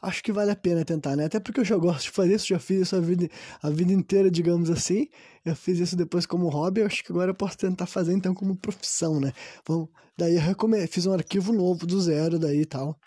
acho 0.01 0.23
que 0.23 0.31
vale 0.31 0.51
a 0.51 0.55
pena 0.55 0.83
tentar, 0.85 1.15
né? 1.15 1.25
Até 1.25 1.39
porque 1.39 1.59
eu 1.59 1.65
já 1.65 1.75
gosto 1.77 2.03
de 2.03 2.11
fazer 2.11 2.35
isso, 2.35 2.47
já 2.47 2.59
fiz 2.59 2.81
isso 2.81 2.95
a 2.95 2.99
vida, 2.99 3.29
a 3.61 3.69
vida 3.69 3.93
inteira, 3.93 4.29
digamos 4.29 4.69
assim. 4.69 5.07
Eu 5.43 5.55
fiz 5.55 5.79
isso 5.79 5.95
depois 5.95 6.25
como 6.25 6.49
hobby, 6.49 6.81
acho 6.81 7.03
que 7.03 7.11
agora 7.11 7.31
eu 7.31 7.35
posso 7.35 7.57
tentar 7.57 7.85
fazer 7.85 8.13
então 8.13 8.33
como 8.33 8.55
profissão, 8.55 9.19
né? 9.19 9.31
Bom, 9.67 9.87
daí 10.17 10.35
eu 10.35 10.87
fiz 10.87 11.05
um 11.05 11.13
arquivo 11.13 11.53
novo 11.53 11.85
do 11.85 11.99
zero 12.01 12.39
daí 12.39 12.61
e 12.61 12.65
tal. 12.65 12.99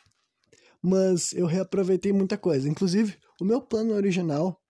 Mas 0.83 1.33
eu 1.33 1.47
reaproveitei 1.47 2.13
muita 2.13 2.37
coisa. 2.39 2.69
Inclusive, 2.69 3.17
o 3.41 3.45
meu 3.45 3.61
plano 3.61 3.95
original 3.95 4.61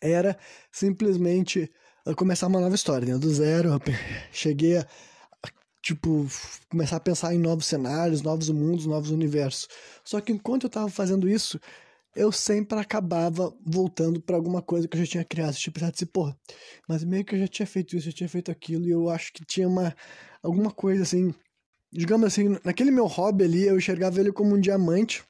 era 0.00 0.38
simplesmente 0.70 1.70
começar 2.16 2.46
uma 2.46 2.60
nova 2.60 2.74
história, 2.74 3.12
né? 3.12 3.18
Do 3.18 3.28
zero, 3.32 3.70
cheguei 4.32 4.78
a 4.78 4.86
tipo, 5.88 6.26
começar 6.68 6.96
a 6.96 7.00
pensar 7.00 7.34
em 7.34 7.38
novos 7.38 7.64
cenários, 7.64 8.20
novos 8.20 8.50
mundos, 8.50 8.84
novos 8.84 9.10
universos. 9.10 9.68
Só 10.04 10.20
que 10.20 10.32
enquanto 10.32 10.64
eu 10.64 10.70
tava 10.70 10.90
fazendo 10.90 11.26
isso, 11.26 11.58
eu 12.14 12.30
sempre 12.30 12.78
acabava 12.78 13.54
voltando 13.64 14.20
para 14.20 14.36
alguma 14.36 14.60
coisa 14.60 14.86
que 14.86 14.96
eu 14.96 15.04
já 15.04 15.10
tinha 15.10 15.24
criado. 15.24 15.54
Tipo, 15.54 15.82
assim, 15.82 16.04
porra, 16.06 16.36
mas 16.86 17.02
meio 17.04 17.24
que 17.24 17.34
eu 17.34 17.38
já 17.38 17.48
tinha 17.48 17.66
feito 17.66 17.96
isso, 17.96 18.06
já 18.06 18.12
tinha 18.12 18.28
feito 18.28 18.50
aquilo, 18.50 18.86
e 18.86 18.90
eu 18.90 19.08
acho 19.08 19.32
que 19.32 19.44
tinha 19.46 19.66
uma, 19.66 19.96
alguma 20.42 20.70
coisa 20.70 21.02
assim. 21.04 21.34
Digamos 21.90 22.26
assim, 22.26 22.58
naquele 22.62 22.90
meu 22.90 23.06
hobby 23.06 23.44
ali, 23.44 23.66
eu 23.66 23.78
enxergava 23.78 24.20
ele 24.20 24.30
como 24.30 24.54
um 24.54 24.60
diamante. 24.60 25.24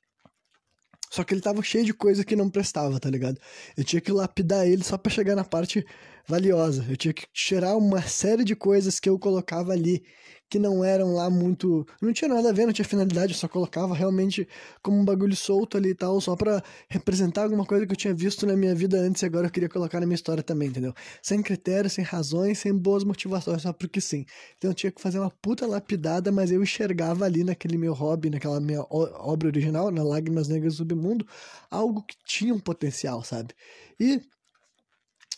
Só 1.11 1.23
que 1.23 1.33
ele 1.33 1.41
tava 1.41 1.63
cheio 1.63 1.85
de 1.85 1.95
coisa 1.95 2.25
que 2.25 2.37
não 2.37 2.51
prestava, 2.51 2.99
tá 2.99 3.09
ligado? 3.09 3.41
Eu 3.77 3.85
tinha 3.85 4.01
que 4.01 4.11
lapidar 4.13 4.67
ele 4.67 4.83
só 4.83 4.99
para 4.99 5.11
chegar 5.11 5.37
na 5.37 5.45
parte 5.45 5.87
valiosa. 6.27 6.85
Eu 6.89 6.97
tinha 6.97 7.15
que 7.15 7.27
tirar 7.33 7.77
uma 7.77 8.03
série 8.03 8.45
de 8.45 8.55
coisas 8.57 9.01
que 9.01 9.09
eu 9.09 9.19
colocava 9.19 9.73
ali 9.73 10.05
que 10.49 10.59
não 10.59 10.83
eram 10.83 11.15
lá 11.15 11.29
muito. 11.29 11.87
Não 12.01 12.13
tinha 12.13 12.29
nada 12.29 12.49
a 12.49 12.53
ver, 12.53 12.67
não 12.67 12.73
tinha 12.73 12.85
finalidade, 12.85 13.33
eu 13.33 13.39
só 13.39 13.49
colocava 13.49 13.95
realmente 13.95 14.49
como 14.83 14.99
um 14.99 15.05
bagulho 15.05 15.37
solto 15.37 15.77
ali 15.77 15.91
e 15.91 15.95
tal, 15.95 16.21
só 16.21 16.35
para 16.35 16.63
representar 16.89 17.43
alguma 17.43 17.65
coisa 17.67 17.87
que 17.87 17.93
eu 17.93 17.97
tinha 17.97 18.15
visto 18.15 18.47
na 18.47 18.57
minha 18.57 18.75
vida 18.75 18.99
antes 18.99 19.23
e 19.23 19.27
agora 19.27 19.47
eu 19.47 19.51
queria 19.51 19.69
colocar 19.69 20.01
na 20.01 20.07
minha 20.07 20.15
história 20.15 20.43
também, 20.43 20.69
entendeu? 20.69 20.95
Sem 21.23 21.43
critérios, 21.43 21.93
sem 21.93 22.05
razões, 22.05 22.59
sem 22.59 22.77
boas 22.77 23.05
motivações, 23.05 23.63
só 23.63 23.73
porque 23.73 24.01
sim. 24.01 24.25
Então 24.57 24.71
eu 24.71 24.75
tinha 24.75 24.91
que 24.91 25.01
fazer 25.01 25.19
uma 25.19 25.31
puta 25.31 25.67
lapidada, 25.67 26.33
mas 26.33 26.51
eu 26.51 26.63
enxergava 26.63 27.25
ali 27.25 27.45
naquele 27.45 27.77
meu 27.77 27.93
hobby, 27.93 28.31
naquela 28.31 28.61
minha 28.61 28.85
obra 28.91 29.49
original, 29.49 29.91
na 29.91 30.03
Lágrimas 30.03 30.49
Negras 30.49 30.75
do 30.75 30.79
Submundo, 30.79 31.27
algo 31.71 32.03
que 32.03 32.17
tinha 32.25 32.55
um 32.55 32.61
potencial, 32.61 33.23
sabe? 33.23 33.55
E 34.01 34.21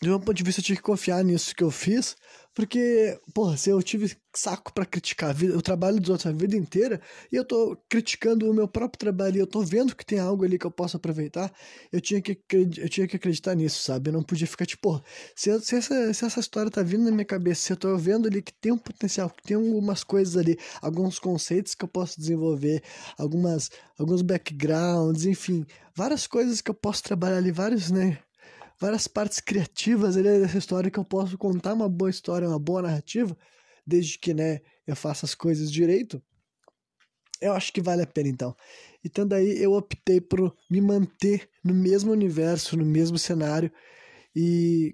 de 0.01 0.09
um 0.09 0.19
ponto 0.19 0.33
de 0.33 0.43
vista, 0.43 0.61
eu 0.61 0.65
tinha 0.65 0.75
que 0.75 0.81
confiar 0.81 1.23
nisso 1.23 1.55
que 1.55 1.63
eu 1.63 1.69
fiz, 1.69 2.15
porque, 2.53 3.17
porra, 3.33 3.55
se 3.55 3.69
eu 3.69 3.81
tive 3.81 4.15
saco 4.35 4.73
para 4.73 4.85
criticar 4.85 5.29
a 5.29 5.33
vida, 5.33 5.57
o 5.57 5.61
trabalho 5.61 5.99
dos 5.99 6.09
outros 6.09 6.27
a 6.27 6.31
vida 6.31 6.55
inteira, 6.55 7.01
e 7.31 7.35
eu 7.35 7.45
tô 7.45 7.77
criticando 7.89 8.49
o 8.49 8.53
meu 8.53 8.67
próprio 8.67 8.99
trabalho, 8.99 9.37
e 9.37 9.39
eu 9.39 9.47
tô 9.47 9.61
vendo 9.61 9.95
que 9.95 10.05
tem 10.05 10.19
algo 10.19 10.43
ali 10.43 10.57
que 10.59 10.65
eu 10.65 10.71
posso 10.71 10.97
aproveitar, 10.97 11.51
eu 11.91 12.01
tinha 12.01 12.21
que, 12.21 12.37
eu 12.51 12.89
tinha 12.89 13.07
que 13.07 13.15
acreditar 13.15 13.55
nisso, 13.55 13.81
sabe? 13.83 14.09
Eu 14.09 14.13
não 14.13 14.23
podia 14.23 14.47
ficar 14.47 14.65
tipo, 14.65 14.81
porra, 14.81 15.03
se, 15.35 15.59
se, 15.61 15.75
essa, 15.75 16.13
se 16.13 16.25
essa 16.25 16.39
história 16.39 16.71
tá 16.71 16.83
vindo 16.83 17.05
na 17.05 17.11
minha 17.11 17.25
cabeça, 17.25 17.61
se 17.61 17.73
eu 17.73 17.77
tô 17.77 17.97
vendo 17.97 18.27
ali 18.27 18.41
que 18.41 18.53
tem 18.53 18.71
um 18.71 18.77
potencial, 18.77 19.29
que 19.29 19.43
tem 19.43 19.55
algumas 19.55 20.03
coisas 20.03 20.35
ali, 20.35 20.57
alguns 20.81 21.19
conceitos 21.19 21.75
que 21.75 21.85
eu 21.85 21.89
posso 21.89 22.19
desenvolver, 22.19 22.83
algumas, 23.17 23.69
alguns 23.97 24.21
backgrounds, 24.21 25.25
enfim, 25.25 25.65
várias 25.95 26.27
coisas 26.27 26.61
que 26.61 26.69
eu 26.69 26.75
posso 26.75 27.03
trabalhar 27.03 27.37
ali, 27.37 27.51
vários, 27.51 27.91
né? 27.91 28.19
Várias 28.81 29.07
partes 29.07 29.39
criativas 29.39 30.17
ali 30.17 30.39
dessa 30.39 30.57
história 30.57 30.89
que 30.89 30.97
eu 30.97 31.05
posso 31.05 31.37
contar 31.37 31.73
uma 31.73 31.87
boa 31.87 32.09
história, 32.09 32.47
uma 32.47 32.57
boa 32.57 32.81
narrativa, 32.81 33.37
desde 33.85 34.17
que, 34.17 34.33
né, 34.33 34.59
eu 34.87 34.95
faça 34.95 35.23
as 35.23 35.35
coisas 35.35 35.71
direito. 35.71 36.21
Eu 37.39 37.53
acho 37.53 37.71
que 37.71 37.81
vale 37.81 38.01
a 38.01 38.07
pena 38.07 38.29
então. 38.29 38.55
Então 39.05 39.27
daí 39.27 39.61
eu 39.61 39.73
optei 39.73 40.19
por 40.19 40.55
me 40.69 40.81
manter 40.81 41.47
no 41.63 41.75
mesmo 41.75 42.11
universo, 42.11 42.75
no 42.75 42.85
mesmo 42.85 43.19
cenário 43.19 43.71
e 44.35 44.93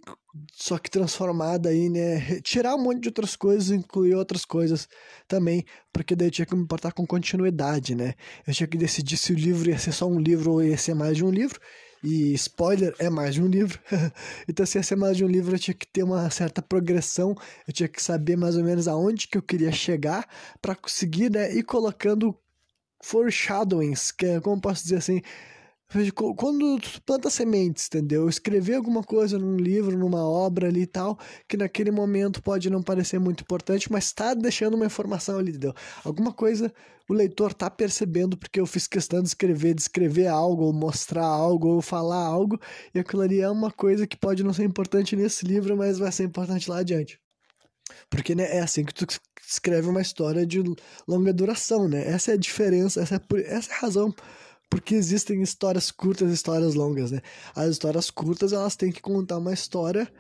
só 0.54 0.78
que 0.78 0.90
transformada 0.92 1.70
aí, 1.70 1.90
né, 1.90 2.42
tirar 2.42 2.76
um 2.76 2.84
monte 2.84 3.02
de 3.02 3.08
outras 3.10 3.36
coisas, 3.36 3.72
incluir 3.72 4.16
outras 4.16 4.44
coisas 4.46 4.88
também, 5.28 5.66
porque 5.94 6.16
daí 6.16 6.28
eu 6.28 6.32
tinha 6.32 6.46
que 6.46 6.56
me 6.56 6.62
importar 6.62 6.92
com 6.92 7.08
continuidade, 7.08 7.96
né? 7.96 8.14
Eu 8.46 8.54
tinha 8.54 8.68
que 8.68 8.78
decidir 8.78 9.18
se 9.18 9.34
o 9.34 9.36
livro 9.36 9.70
ia 9.70 9.80
ser 9.80 9.92
só 9.94 10.08
um 10.08 10.20
livro 10.20 10.52
ou 10.54 10.64
ia 10.64 10.78
ser 10.78 10.94
mais 10.94 11.18
de 11.18 11.26
um 11.26 11.32
livro. 11.32 11.60
E 12.04 12.34
spoiler, 12.34 12.94
é 13.00 13.10
mais 13.10 13.34
de 13.34 13.42
um 13.42 13.48
livro. 13.48 13.80
então, 14.48 14.66
se 14.66 14.78
ia 14.78 14.84
ser 14.84 14.96
mais 14.96 15.18
de 15.18 15.26
um 15.26 15.28
livro, 15.28 15.56
eu 15.56 15.60
tinha 15.60 15.74
que 15.74 15.88
ter 15.88 16.04
uma 16.04 16.30
certa 16.30 16.62
progressão, 16.62 17.36
eu 17.68 17.74
tinha 17.74 17.90
que 17.90 18.02
saber 18.02 18.36
mais 18.38 18.56
ou 18.56 18.64
menos 18.64 18.88
aonde 18.88 19.28
que 19.28 19.38
eu 19.38 19.42
queria 19.42 19.72
chegar 19.72 20.28
para 20.62 20.76
conseguir, 20.76 21.32
né, 21.32 21.54
ir 21.54 21.64
colocando 21.64 22.38
foreshadowings, 23.02 24.12
que 24.12 24.26
é, 24.26 24.40
como 24.40 24.62
posso 24.62 24.84
dizer 24.84 24.98
assim, 24.98 25.22
quando 26.36 26.80
tu 26.80 27.02
planta 27.04 27.30
sementes, 27.30 27.88
entendeu? 27.88 28.28
Escrever 28.28 28.76
alguma 28.76 29.02
coisa 29.02 29.40
num 29.40 29.56
livro, 29.56 29.98
numa 29.98 30.24
obra 30.26 30.68
ali 30.68 30.82
e 30.82 30.88
tal, 30.88 31.18
que 31.48 31.56
naquele 31.56 31.92
momento 31.92 32.44
pode 32.44 32.70
não 32.70 32.84
parecer 32.84 33.20
muito 33.20 33.42
importante, 33.42 33.90
mas 33.92 34.12
tá 34.12 34.34
deixando 34.34 34.74
uma 34.76 34.86
informação 34.86 35.40
ali, 35.40 35.52
entendeu? 35.52 35.74
Alguma 36.04 36.34
coisa 36.34 36.74
o 37.10 37.14
leitor 37.14 37.54
tá 37.54 37.70
percebendo 37.70 38.38
porque 38.38 38.60
eu 38.60 38.66
fiz 38.66 38.86
questão 38.86 39.22
de 39.22 39.30
escrever, 39.30 39.74
de 39.74 39.82
escrever 39.82 40.28
algo, 40.28 40.66
ou 40.66 40.74
mostrar 40.74 41.26
algo, 41.26 41.70
ou 41.70 41.82
falar 41.82 42.26
algo, 42.26 42.60
e 42.94 43.00
aquilo 43.00 43.22
ali 43.22 43.40
é 43.40 43.50
uma 43.50 43.72
coisa 43.72 44.06
que 44.06 44.18
pode 44.18 44.44
não 44.44 44.52
ser 44.52 44.66
importante 44.66 45.16
nesse 45.16 45.46
livro, 45.46 45.78
mas 45.78 45.98
vai 45.98 46.12
ser 46.12 46.26
importante 46.26 46.70
lá 46.70 46.80
adiante. 46.80 47.18
Porque 48.10 48.36
né, 48.36 48.58
é 48.58 48.60
assim 48.60 48.84
que 48.84 48.94
tu 48.94 49.06
escreve 49.48 49.88
uma 49.88 50.02
história 50.02 50.46
de 50.46 50.62
longa 51.08 51.32
duração, 51.32 51.88
né? 51.88 52.06
Essa 52.06 52.32
é 52.32 52.34
a 52.34 52.38
diferença, 52.38 53.02
essa 53.02 53.16
é, 53.16 53.42
essa 53.46 53.72
é 53.72 53.76
a 53.76 53.80
razão 53.80 54.14
porque 54.70 54.96
existem 54.96 55.42
histórias 55.42 55.92
curtas 55.92 56.30
e 56.30 56.34
histórias 56.34 56.76
longas, 56.76 57.12
né? 57.12 57.22
As 57.56 57.70
histórias 57.72 58.10
curtas, 58.10 58.54
elas 58.54 58.76
têm 58.76 58.92
que 58.92 59.02
contar 59.02 59.38
uma 59.38 59.54
história 59.54 60.12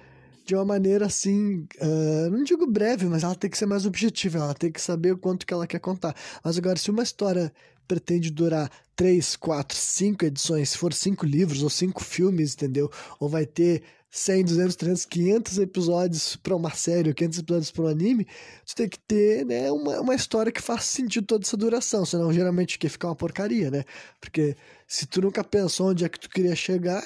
de 0.45 0.55
uma 0.55 0.63
maneira 0.63 1.05
assim, 1.05 1.67
uh, 1.81 2.29
não 2.31 2.41
digo 2.43 2.65
breve, 2.65 3.05
mas 3.05 3.23
ela 3.23 3.35
tem 3.35 3.49
que 3.49 3.57
ser 3.57 3.65
mais 3.65 3.85
objetiva, 3.85 4.39
ela 4.39 4.53
tem 4.53 4.71
que 4.71 4.79
saber 4.79 5.11
o 5.11 5.17
quanto 5.17 5.45
que 5.45 5.53
ela 5.53 5.67
quer 5.67 5.79
contar. 5.79 6.15
Mas 6.41 6.57
agora, 6.57 6.77
se 6.77 6.89
uma 6.89 7.03
história 7.03 7.51
pretende 7.85 8.31
durar 8.31 8.71
três, 8.95 9.35
quatro, 9.35 9.77
cinco 9.77 10.25
edições, 10.25 10.69
se 10.69 10.77
for 10.77 10.93
cinco 10.93 11.25
livros 11.25 11.63
ou 11.63 11.69
cinco 11.69 12.03
filmes, 12.03 12.53
entendeu? 12.53 12.89
Ou 13.19 13.27
vai 13.27 13.45
ter 13.45 13.83
100, 14.09 14.45
200, 14.45 14.75
300, 14.75 15.05
500 15.05 15.57
episódios 15.59 16.35
para 16.37 16.55
uma 16.55 16.71
série 16.71 17.09
ou 17.09 17.15
500 17.15 17.39
episódios 17.39 17.71
para 17.71 17.83
um 17.83 17.87
anime, 17.87 18.27
você 18.65 18.75
tem 18.75 18.89
que 18.89 18.99
ter 18.99 19.45
né, 19.45 19.71
uma, 19.71 19.99
uma 20.01 20.15
história 20.15 20.51
que 20.51 20.61
faça 20.61 20.83
sentido 20.83 21.27
toda 21.27 21.45
essa 21.45 21.57
duração, 21.57 22.05
senão 22.05 22.31
geralmente 22.31 22.79
quer 22.79 22.89
ficar 22.89 23.09
uma 23.09 23.15
porcaria, 23.15 23.69
né? 23.69 23.83
Porque 24.21 24.55
se 24.87 25.05
tu 25.05 25.21
nunca 25.21 25.43
pensou 25.43 25.89
onde 25.89 26.05
é 26.05 26.09
que 26.09 26.19
tu 26.19 26.29
queria 26.29 26.55
chegar, 26.55 27.05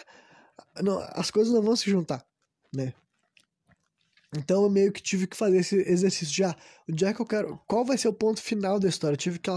não, 0.82 1.00
as 1.12 1.32
coisas 1.32 1.54
não 1.54 1.62
vão 1.62 1.76
se 1.76 1.90
juntar, 1.90 2.24
né? 2.74 2.94
Então 4.38 4.64
eu 4.64 4.70
meio 4.70 4.92
que 4.94 5.02
tive 5.02 5.28
que 5.28 5.36
fazer 5.36 5.58
esse 5.58 5.76
exercício 5.76 6.34
já. 6.34 6.56
Onde 6.90 7.04
é 7.04 7.14
que 7.14 7.22
eu 7.22 7.26
quero. 7.26 7.60
Qual 7.68 7.84
vai 7.84 7.98
ser 7.98 8.08
o 8.08 8.14
ponto 8.14 8.42
final 8.42 8.80
da 8.80 8.88
história? 8.88 9.16
Eu 9.16 9.18
tive 9.18 9.40
que 9.40 9.50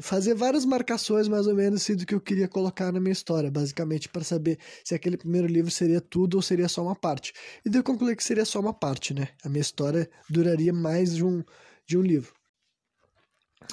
fazer 0.00 0.34
várias 0.34 0.64
marcações 0.64 1.28
mais 1.28 1.46
ou 1.46 1.54
menos 1.54 1.82
assim, 1.82 1.94
do 1.94 2.04
que 2.04 2.14
eu 2.14 2.20
queria 2.20 2.48
colocar 2.48 2.92
na 2.92 3.00
minha 3.00 3.12
história, 3.12 3.50
basicamente 3.50 4.08
para 4.08 4.24
saber 4.24 4.58
se 4.84 4.94
aquele 4.94 5.16
primeiro 5.16 5.46
livro 5.46 5.70
seria 5.70 6.00
tudo 6.00 6.34
ou 6.36 6.42
seria 6.42 6.68
só 6.68 6.82
uma 6.82 6.96
parte. 6.96 7.32
E 7.64 7.70
daí 7.70 7.80
eu 7.80 7.84
concluí 7.84 8.16
que 8.16 8.24
seria 8.24 8.44
só 8.44 8.60
uma 8.60 8.74
parte, 8.74 9.14
né? 9.14 9.28
A 9.44 9.48
minha 9.48 9.60
história 9.60 10.10
duraria 10.28 10.72
mais 10.72 11.14
de 11.14 11.24
um, 11.24 11.42
de 11.86 11.96
um 11.96 12.02
livro. 12.02 12.32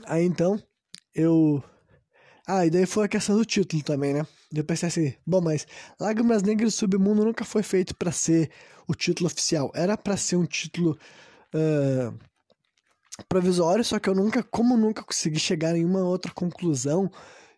Aí 0.05 0.23
então, 0.23 0.61
eu. 1.13 1.63
Ah, 2.47 2.65
e 2.65 2.69
daí 2.69 2.85
foi 2.85 3.05
a 3.05 3.07
questão 3.07 3.37
do 3.37 3.45
título 3.45 3.81
também, 3.83 4.13
né? 4.13 4.25
Eu 4.53 4.63
pensei 4.63 4.89
assim, 4.89 5.13
bom, 5.25 5.41
mas 5.41 5.65
Lágrimas 5.99 6.43
Negras 6.43 6.73
do 6.73 6.77
Submundo 6.77 7.23
nunca 7.23 7.45
foi 7.45 7.63
feito 7.63 7.95
para 7.95 8.11
ser 8.11 8.51
o 8.87 8.93
título 8.93 9.27
oficial. 9.27 9.71
Era 9.73 9.97
para 9.97 10.17
ser 10.17 10.35
um 10.35 10.45
título. 10.45 10.97
Uh, 11.53 12.17
provisório, 13.29 13.83
só 13.83 13.99
que 13.99 14.09
eu 14.09 14.15
nunca, 14.15 14.43
como 14.43 14.77
nunca 14.77 15.03
consegui 15.03 15.39
chegar 15.39 15.75
em 15.75 15.85
uma 15.85 16.03
outra 16.03 16.31
conclusão 16.33 17.11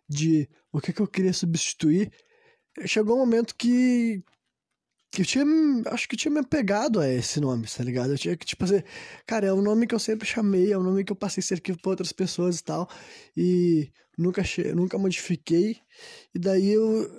de 0.08 0.48
o 0.72 0.80
que, 0.80 0.92
que 0.92 1.00
eu 1.00 1.08
queria 1.08 1.32
substituir, 1.32 2.12
chegou 2.86 3.16
um 3.16 3.20
momento 3.20 3.54
que 3.54 4.22
que 5.10 5.22
eu 5.22 5.26
tinha, 5.26 5.44
acho 5.86 6.06
que 6.06 6.14
eu 6.14 6.18
tinha 6.18 6.32
me 6.32 6.40
apegado 6.40 7.00
a 7.00 7.08
esse 7.08 7.40
nome, 7.40 7.66
tá 7.66 7.82
ligado? 7.82 8.10
Eu 8.12 8.18
tinha 8.18 8.36
que, 8.36 8.44
tipo 8.44 8.62
assim, 8.64 8.82
cara, 9.26 9.46
é 9.46 9.52
o 9.52 9.62
nome 9.62 9.86
que 9.86 9.94
eu 9.94 9.98
sempre 9.98 10.26
chamei, 10.28 10.70
é 10.70 10.76
o 10.76 10.82
nome 10.82 11.04
que 11.04 11.12
eu 11.12 11.16
passei 11.16 11.42
ser 11.42 11.54
arquivo 11.54 11.80
pra 11.80 11.90
outras 11.90 12.12
pessoas 12.12 12.58
e 12.58 12.64
tal, 12.64 12.86
e 13.34 13.90
nunca, 14.18 14.42
nunca 14.74 14.98
modifiquei, 14.98 15.78
e 16.34 16.38
daí 16.38 16.70
eu 16.70 17.10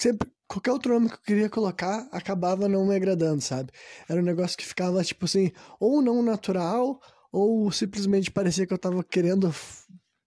sempre, 0.00 0.30
qualquer 0.46 0.70
outro 0.70 0.94
nome 0.94 1.08
que 1.08 1.14
eu 1.14 1.22
queria 1.22 1.50
colocar 1.50 2.06
acabava 2.12 2.68
não 2.68 2.86
me 2.86 2.94
agradando, 2.94 3.40
sabe? 3.40 3.72
Era 4.08 4.20
um 4.20 4.24
negócio 4.24 4.56
que 4.56 4.64
ficava, 4.64 5.02
tipo 5.02 5.24
assim, 5.24 5.50
ou 5.80 6.00
não 6.00 6.22
natural, 6.22 7.00
ou 7.32 7.72
simplesmente 7.72 8.30
parecia 8.30 8.66
que 8.66 8.72
eu 8.72 8.78
tava 8.78 9.02
querendo 9.02 9.52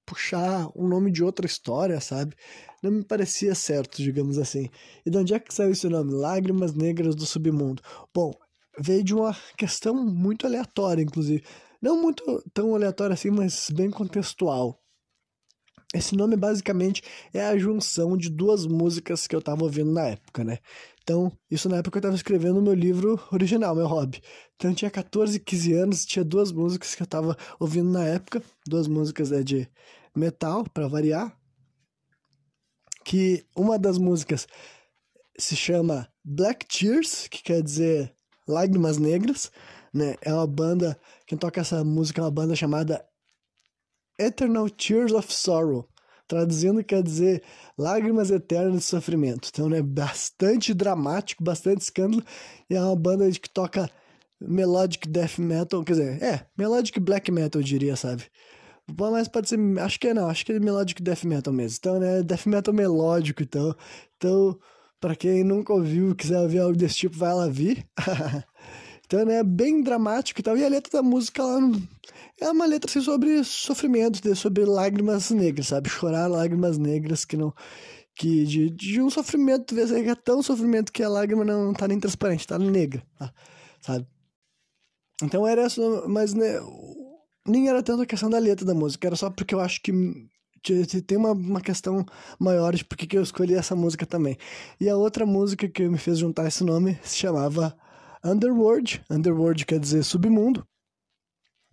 puxar 0.06 0.70
um 0.76 0.88
nome 0.88 1.12
de 1.12 1.24
outra 1.24 1.46
história, 1.46 2.00
sabe? 2.00 2.36
Não 2.82 2.91
me 2.91 3.04
parecia 3.04 3.56
certo, 3.56 4.02
digamos 4.02 4.38
assim. 4.38 4.70
E 5.06 5.10
de 5.10 5.18
onde 5.18 5.34
é 5.34 5.39
que 5.39 5.54
saiu 5.54 5.72
esse 5.72 5.88
nome? 5.88 6.13
Lágrimas 6.13 6.74
Negras 6.74 7.15
do 7.15 7.26
Submundo. 7.26 7.82
Bom, 8.13 8.32
veio 8.80 9.04
de 9.04 9.13
uma 9.13 9.36
questão 9.58 9.94
muito 9.94 10.46
aleatória, 10.46 11.02
inclusive. 11.02 11.44
Não 11.82 12.02
muito 12.02 12.44
tão 12.54 12.76
aleatória 12.76 13.13
assim, 13.13 13.30
mas 13.30 13.70
bem 13.70 13.89
contextual. 13.89 14.80
Esse 15.93 16.15
nome 16.15 16.36
basicamente 16.36 17.02
é 17.34 17.45
a 17.45 17.58
junção 17.58 18.17
de 18.17 18.30
duas 18.30 18.65
músicas 18.65 19.28
que 19.28 19.36
eu 19.36 19.41
tava 19.41 19.63
ouvindo 19.63 19.91
na 19.91 20.08
época, 20.08 20.43
né? 20.43 20.60
Então, 21.02 21.32
isso 21.50 21.69
na 21.69 21.78
época 21.78 21.98
eu 21.98 22.00
estava 22.00 22.15
escrevendo 22.15 22.60
o 22.60 22.62
meu 22.62 22.74
livro 22.74 23.19
original, 23.32 23.76
meu 23.76 23.88
hobby. 23.88 24.21
Então, 24.56 24.71
eu 24.71 24.76
tinha 24.76 24.91
14, 24.91 25.39
15 25.39 25.74
anos, 25.74 26.06
tinha 26.06 26.26
duas 26.26 26.52
músicas 26.52 26.95
que 26.95 27.02
eu 27.02 27.06
estava 27.06 27.38
ouvindo 27.60 27.91
na 27.91 28.04
época, 28.04 28.41
duas 28.67 28.88
músicas 28.88 29.32
é 29.32 29.43
de 29.43 29.69
metal, 30.15 30.65
para 30.74 30.88
variar. 30.88 31.38
Que 33.04 33.45
uma 33.56 33.78
das 33.78 34.00
músicas 34.00 34.48
se 35.38 35.56
chama 35.56 36.10
Black 36.24 36.65
Tears, 36.65 37.28
que 37.28 37.43
quer 37.43 37.62
dizer 37.62 38.12
Lágrimas 38.48 38.98
Negras, 38.98 39.52
né? 39.93 40.15
É 40.21 40.34
uma 40.34 40.48
banda, 40.48 41.00
quem 41.28 41.38
toca 41.38 41.62
essa 41.62 41.84
música 41.84 42.19
é 42.19 42.24
uma 42.24 42.32
banda 42.32 42.56
chamada 42.56 43.06
Eternal 44.17 44.69
Tears 44.69 45.12
of 45.12 45.32
Sorrow. 45.34 45.88
Traduzindo 46.28 46.84
quer 46.84 47.04
dizer 47.04 47.43
lágrimas 47.78 48.32
eternas 48.32 48.80
de 48.80 48.84
sofrimento. 48.86 49.49
Então 49.51 49.71
é 49.73 49.82
bastante 49.82 50.73
dramático, 50.73 51.43
bastante 51.43 51.82
escândalo. 51.82 52.23
E 52.69 52.75
é 52.75 52.82
uma 52.82 52.95
banda 52.95 53.30
que 53.32 53.49
toca 53.49 53.89
melodic 54.39 55.08
death 55.08 55.38
metal, 55.38 55.84
quer 55.84 55.93
dizer, 55.93 56.23
é, 56.23 56.45
melodic 56.58 56.99
black 56.99 57.32
metal, 57.32 57.62
eu 57.62 57.65
diria, 57.65 57.95
sabe? 57.95 58.23
Mas 58.97 59.28
pode 59.28 59.49
ser, 59.49 59.60
acho 59.80 59.99
que 59.99 60.08
é 60.08 60.13
não, 60.13 60.30
acho 60.30 60.45
que 60.45 60.51
é 60.51 60.60
melodic 60.60 61.01
death 61.01 61.23
metal 61.23 61.54
mesmo. 61.54 61.78
Então, 61.80 61.99
né, 61.99 62.21
death 62.23 62.45
metal 62.45 62.73
melódico, 62.73 63.41
então. 63.41 63.75
Então, 64.17 64.60
pra 64.99 65.15
quem 65.15 65.43
nunca 65.43 65.73
ouviu, 65.73 66.15
quiser 66.15 66.39
ouvir 66.39 66.60
algo 66.60 66.78
desse 66.78 66.95
tipo, 66.97 67.17
vai 67.17 67.34
lá 67.34 67.47
vir. 67.47 67.86
Então, 69.06 69.24
né, 69.26 69.44
bem 69.44 69.82
dramático 69.82 70.39
e 70.39 70.44
tal. 70.44 70.58
E 70.58 70.65
a 70.65 70.70
letra 70.70 70.91
da 70.91 71.04
música, 71.04 71.41
ela 71.41 71.60
é 72.41 72.50
uma 72.50 72.65
letra 72.65 72.89
assim, 72.89 73.02
sobre 73.02 73.44
sofrimento, 73.44 74.36
sobre 74.36 74.65
lágrimas 74.65 75.30
negras, 75.32 75.68
sabe? 75.68 75.89
Chorar 75.89 76.28
lágrimas 76.28 76.78
negras 76.78 77.24
que 77.26 77.38
não. 77.38 77.54
Que 78.15 78.46
de, 78.46 78.70
de 78.70 79.02
um 79.02 79.10
sofrimento, 79.10 79.76
que 79.76 79.82
é 79.82 80.15
tão 80.15 80.41
sofrimento 80.41 80.91
que 80.91 81.04
a 81.04 81.10
lágrima 81.10 81.44
não 81.44 81.74
tá 81.74 81.88
nem 81.88 82.00
transparente, 82.00 82.48
tá 82.48 82.58
negra, 82.58 83.04
tá? 83.20 83.34
sabe? 83.82 84.08
Então 85.22 85.46
era 85.48 85.65
isso, 85.68 86.06
mas 86.08 86.34
né, 86.34 86.60
nem 87.48 87.70
era 87.70 87.84
tanto 87.84 88.04
a 88.04 88.06
questão 88.06 88.30
da 88.30 88.38
letra 88.39 88.65
da 88.65 88.74
música, 88.74 89.08
era 89.08 89.15
só 89.15 89.30
porque 89.30 89.54
eu 89.54 89.60
acho 89.60 89.82
que 89.82 89.91
tem 91.06 91.18
uma, 91.18 91.32
uma 91.32 91.62
questão 91.62 92.06
maior 92.39 92.76
de 92.76 92.84
por 92.84 92.98
que 92.98 93.18
eu 93.18 93.22
escolhi 93.22 93.54
essa 93.54 93.76
música 93.76 94.06
também. 94.06 94.38
E 94.80 94.89
a 94.89 94.98
outra 94.98 95.26
música 95.26 95.68
que 95.68 95.88
me 95.88 95.98
fez 95.98 96.18
juntar 96.18 96.48
esse 96.48 96.63
nome 96.63 96.98
se 97.04 97.18
chamava 97.18 97.78
Underworld. 98.25 99.03
Underworld 99.09 99.65
quer 99.65 99.79
dizer 99.79 100.03
submundo. 100.03 100.67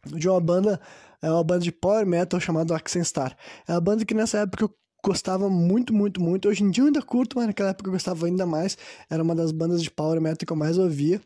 De 0.05 0.29
uma 0.29 0.41
banda, 0.41 0.81
é 1.23 1.31
uma 1.31 1.43
banda 1.43 1.61
de 1.61 1.73
power 1.73 2.07
metal 2.07 2.39
chamada 2.39 2.77
Star. 3.03 3.37
É 3.67 3.73
uma 3.73 3.81
banda 3.81 4.05
que 4.05 4.13
nessa 4.13 4.39
época 4.39 4.65
eu 4.65 4.75
gostava 5.03 5.49
muito, 5.49 5.95
muito, 5.95 6.21
muito. 6.21 6.49
Hoje 6.49 6.63
em 6.63 6.71
dia 6.71 6.83
eu 6.83 6.87
ainda 6.89 7.01
curto, 7.01 7.37
mas 7.37 7.47
naquela 7.47 7.71
época 7.71 7.89
eu 7.89 7.93
gostava 7.93 8.27
ainda 8.27 8.45
mais. 8.45 8.77
Era 9.09 9.23
uma 9.23 9.35
das 9.35 9.51
bandas 9.51 9.83
de 9.83 9.91
power 9.91 10.21
metal 10.21 10.47
que 10.47 10.53
eu 10.53 10.57
mais 10.57 10.77
ouvia 10.77 11.21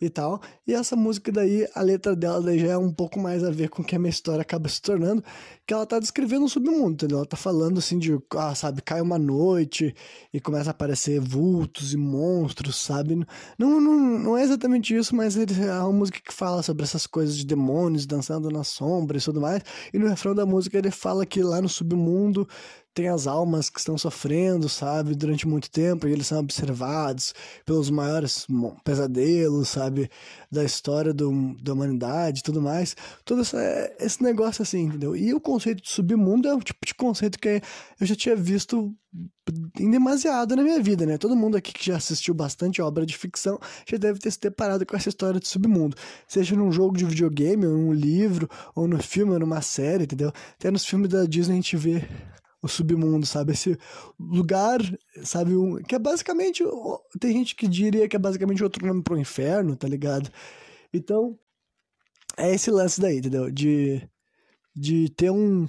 e 0.00 0.08
tal. 0.08 0.40
E 0.66 0.72
essa 0.72 0.96
música 0.96 1.30
daí, 1.30 1.68
a 1.74 1.82
letra 1.82 2.16
dela 2.16 2.40
daí 2.40 2.58
já 2.58 2.68
é 2.68 2.78
um 2.78 2.92
pouco 2.92 3.18
mais 3.18 3.44
a 3.44 3.50
ver 3.50 3.68
com 3.68 3.82
o 3.82 3.84
que 3.84 3.94
a 3.94 3.98
minha 3.98 4.10
história 4.10 4.40
acaba 4.40 4.68
se 4.68 4.80
tornando, 4.80 5.22
que 5.66 5.74
ela 5.74 5.84
tá 5.84 5.98
descrevendo 5.98 6.44
um 6.44 6.48
submundo, 6.48 6.92
entendeu? 6.92 7.18
Ela 7.18 7.26
tá 7.26 7.36
falando 7.36 7.78
assim 7.78 7.98
de, 7.98 8.18
ah, 8.36 8.54
sabe, 8.54 8.80
cai 8.82 9.00
uma 9.00 9.18
noite 9.18 9.94
e 10.32 10.40
começa 10.40 10.70
a 10.70 10.72
aparecer 10.72 11.20
vultos 11.20 11.92
e 11.92 11.96
monstros, 11.96 12.76
sabe? 12.76 13.26
Não, 13.58 13.80
não, 13.80 14.18
não 14.18 14.38
é 14.38 14.42
exatamente 14.42 14.96
isso, 14.96 15.14
mas 15.14 15.36
é 15.36 15.44
uma 15.82 15.92
música 15.92 16.20
que 16.20 16.32
fala 16.32 16.62
sobre 16.62 16.82
essas 16.82 17.06
coisas 17.06 17.36
de 17.36 17.44
demônios 17.44 18.06
dançando 18.06 18.50
na 18.50 18.64
sombra 18.64 19.18
e 19.18 19.20
tudo 19.20 19.40
mais. 19.40 19.62
E 19.92 19.98
no 19.98 20.08
refrão 20.08 20.34
da 20.34 20.46
música 20.46 20.78
ele 20.78 20.90
fala 20.90 21.26
que 21.26 21.42
lá 21.42 21.60
no 21.60 21.68
submundo 21.68 22.48
tem 22.92 23.08
as 23.08 23.26
almas 23.26 23.70
que 23.70 23.78
estão 23.78 23.96
sofrendo, 23.96 24.68
sabe, 24.68 25.14
durante 25.14 25.46
muito 25.46 25.70
tempo, 25.70 26.06
e 26.08 26.12
eles 26.12 26.26
são 26.26 26.40
observados 26.40 27.34
pelos 27.64 27.88
maiores 27.90 28.46
pesadelos, 28.84 29.68
sabe, 29.68 30.10
da 30.50 30.64
história 30.64 31.12
do, 31.14 31.54
da 31.62 31.72
humanidade 31.72 32.40
e 32.40 32.42
tudo 32.42 32.60
mais. 32.60 32.96
Todo 33.24 33.42
essa, 33.42 33.58
esse 33.98 34.22
negócio 34.22 34.62
assim, 34.62 34.82
entendeu? 34.84 35.14
E 35.14 35.32
o 35.32 35.40
conceito 35.40 35.82
de 35.82 35.90
submundo 35.90 36.48
é 36.48 36.54
um 36.54 36.60
tipo 36.60 36.84
de 36.84 36.94
conceito 36.94 37.38
que 37.38 37.62
eu 38.00 38.06
já 38.06 38.16
tinha 38.16 38.34
visto 38.34 38.94
em 39.78 39.90
demasiado 39.90 40.54
na 40.54 40.62
minha 40.62 40.80
vida, 40.80 41.04
né? 41.04 41.18
Todo 41.18 41.34
mundo 41.34 41.56
aqui 41.56 41.72
que 41.72 41.84
já 41.84 41.96
assistiu 41.96 42.32
bastante 42.34 42.80
obra 42.80 43.04
de 43.04 43.16
ficção 43.16 43.58
já 43.86 43.96
deve 43.96 44.18
ter 44.18 44.30
se 44.30 44.40
deparado 44.40 44.86
com 44.86 44.96
essa 44.96 45.08
história 45.08 45.40
de 45.40 45.48
submundo. 45.48 45.96
Seja 46.28 46.54
num 46.54 46.70
jogo 46.70 46.96
de 46.96 47.04
videogame, 47.04 47.66
ou 47.66 47.76
num 47.76 47.92
livro, 47.92 48.48
ou 48.74 48.86
no 48.86 49.02
filme, 49.02 49.32
ou 49.32 49.38
numa 49.38 49.60
série, 49.62 50.04
entendeu? 50.04 50.32
Até 50.54 50.70
nos 50.70 50.84
filmes 50.84 51.08
da 51.08 51.24
Disney 51.24 51.54
a 51.54 51.56
gente 51.56 51.76
vê 51.76 52.08
o 52.62 52.68
submundo, 52.68 53.26
sabe? 53.26 53.52
Esse 53.52 53.78
lugar, 54.18 54.80
sabe? 55.22 55.54
Um, 55.56 55.76
que 55.82 55.94
é 55.94 55.98
basicamente. 55.98 56.62
Tem 57.18 57.32
gente 57.32 57.54
que 57.54 57.66
diria 57.66 58.08
que 58.08 58.16
é 58.16 58.18
basicamente 58.18 58.62
outro 58.62 58.86
nome 58.86 59.02
pro 59.02 59.18
inferno, 59.18 59.76
tá 59.76 59.88
ligado? 59.88 60.30
Então, 60.92 61.38
é 62.36 62.54
esse 62.54 62.70
lance 62.70 63.00
daí, 63.00 63.18
entendeu? 63.18 63.50
De, 63.50 64.06
de 64.74 65.08
ter 65.10 65.30
um. 65.30 65.68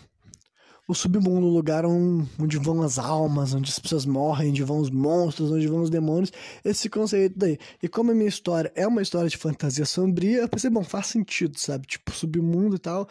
O 0.91 0.95
submundo, 0.95 1.47
o 1.47 1.49
lugar 1.49 1.85
onde 1.85 2.57
vão 2.57 2.81
as 2.81 2.99
almas, 2.99 3.53
onde 3.53 3.71
as 3.71 3.79
pessoas 3.79 4.05
morrem, 4.05 4.49
onde 4.49 4.61
vão 4.61 4.79
os 4.79 4.89
monstros, 4.89 5.49
onde 5.49 5.65
vão 5.65 5.81
os 5.81 5.89
demônios, 5.89 6.33
esse 6.65 6.89
conceito 6.89 7.39
daí. 7.39 7.57
E 7.81 7.87
como 7.87 8.11
a 8.11 8.13
minha 8.13 8.27
história 8.27 8.69
é 8.75 8.85
uma 8.85 9.01
história 9.01 9.29
de 9.29 9.37
fantasia 9.37 9.85
sombria, 9.85 10.39
eu 10.39 10.49
pensei, 10.49 10.69
bom, 10.69 10.83
faz 10.83 11.07
sentido, 11.07 11.57
sabe? 11.57 11.87
Tipo, 11.87 12.11
submundo 12.11 12.75
e 12.75 12.79
tal, 12.79 13.07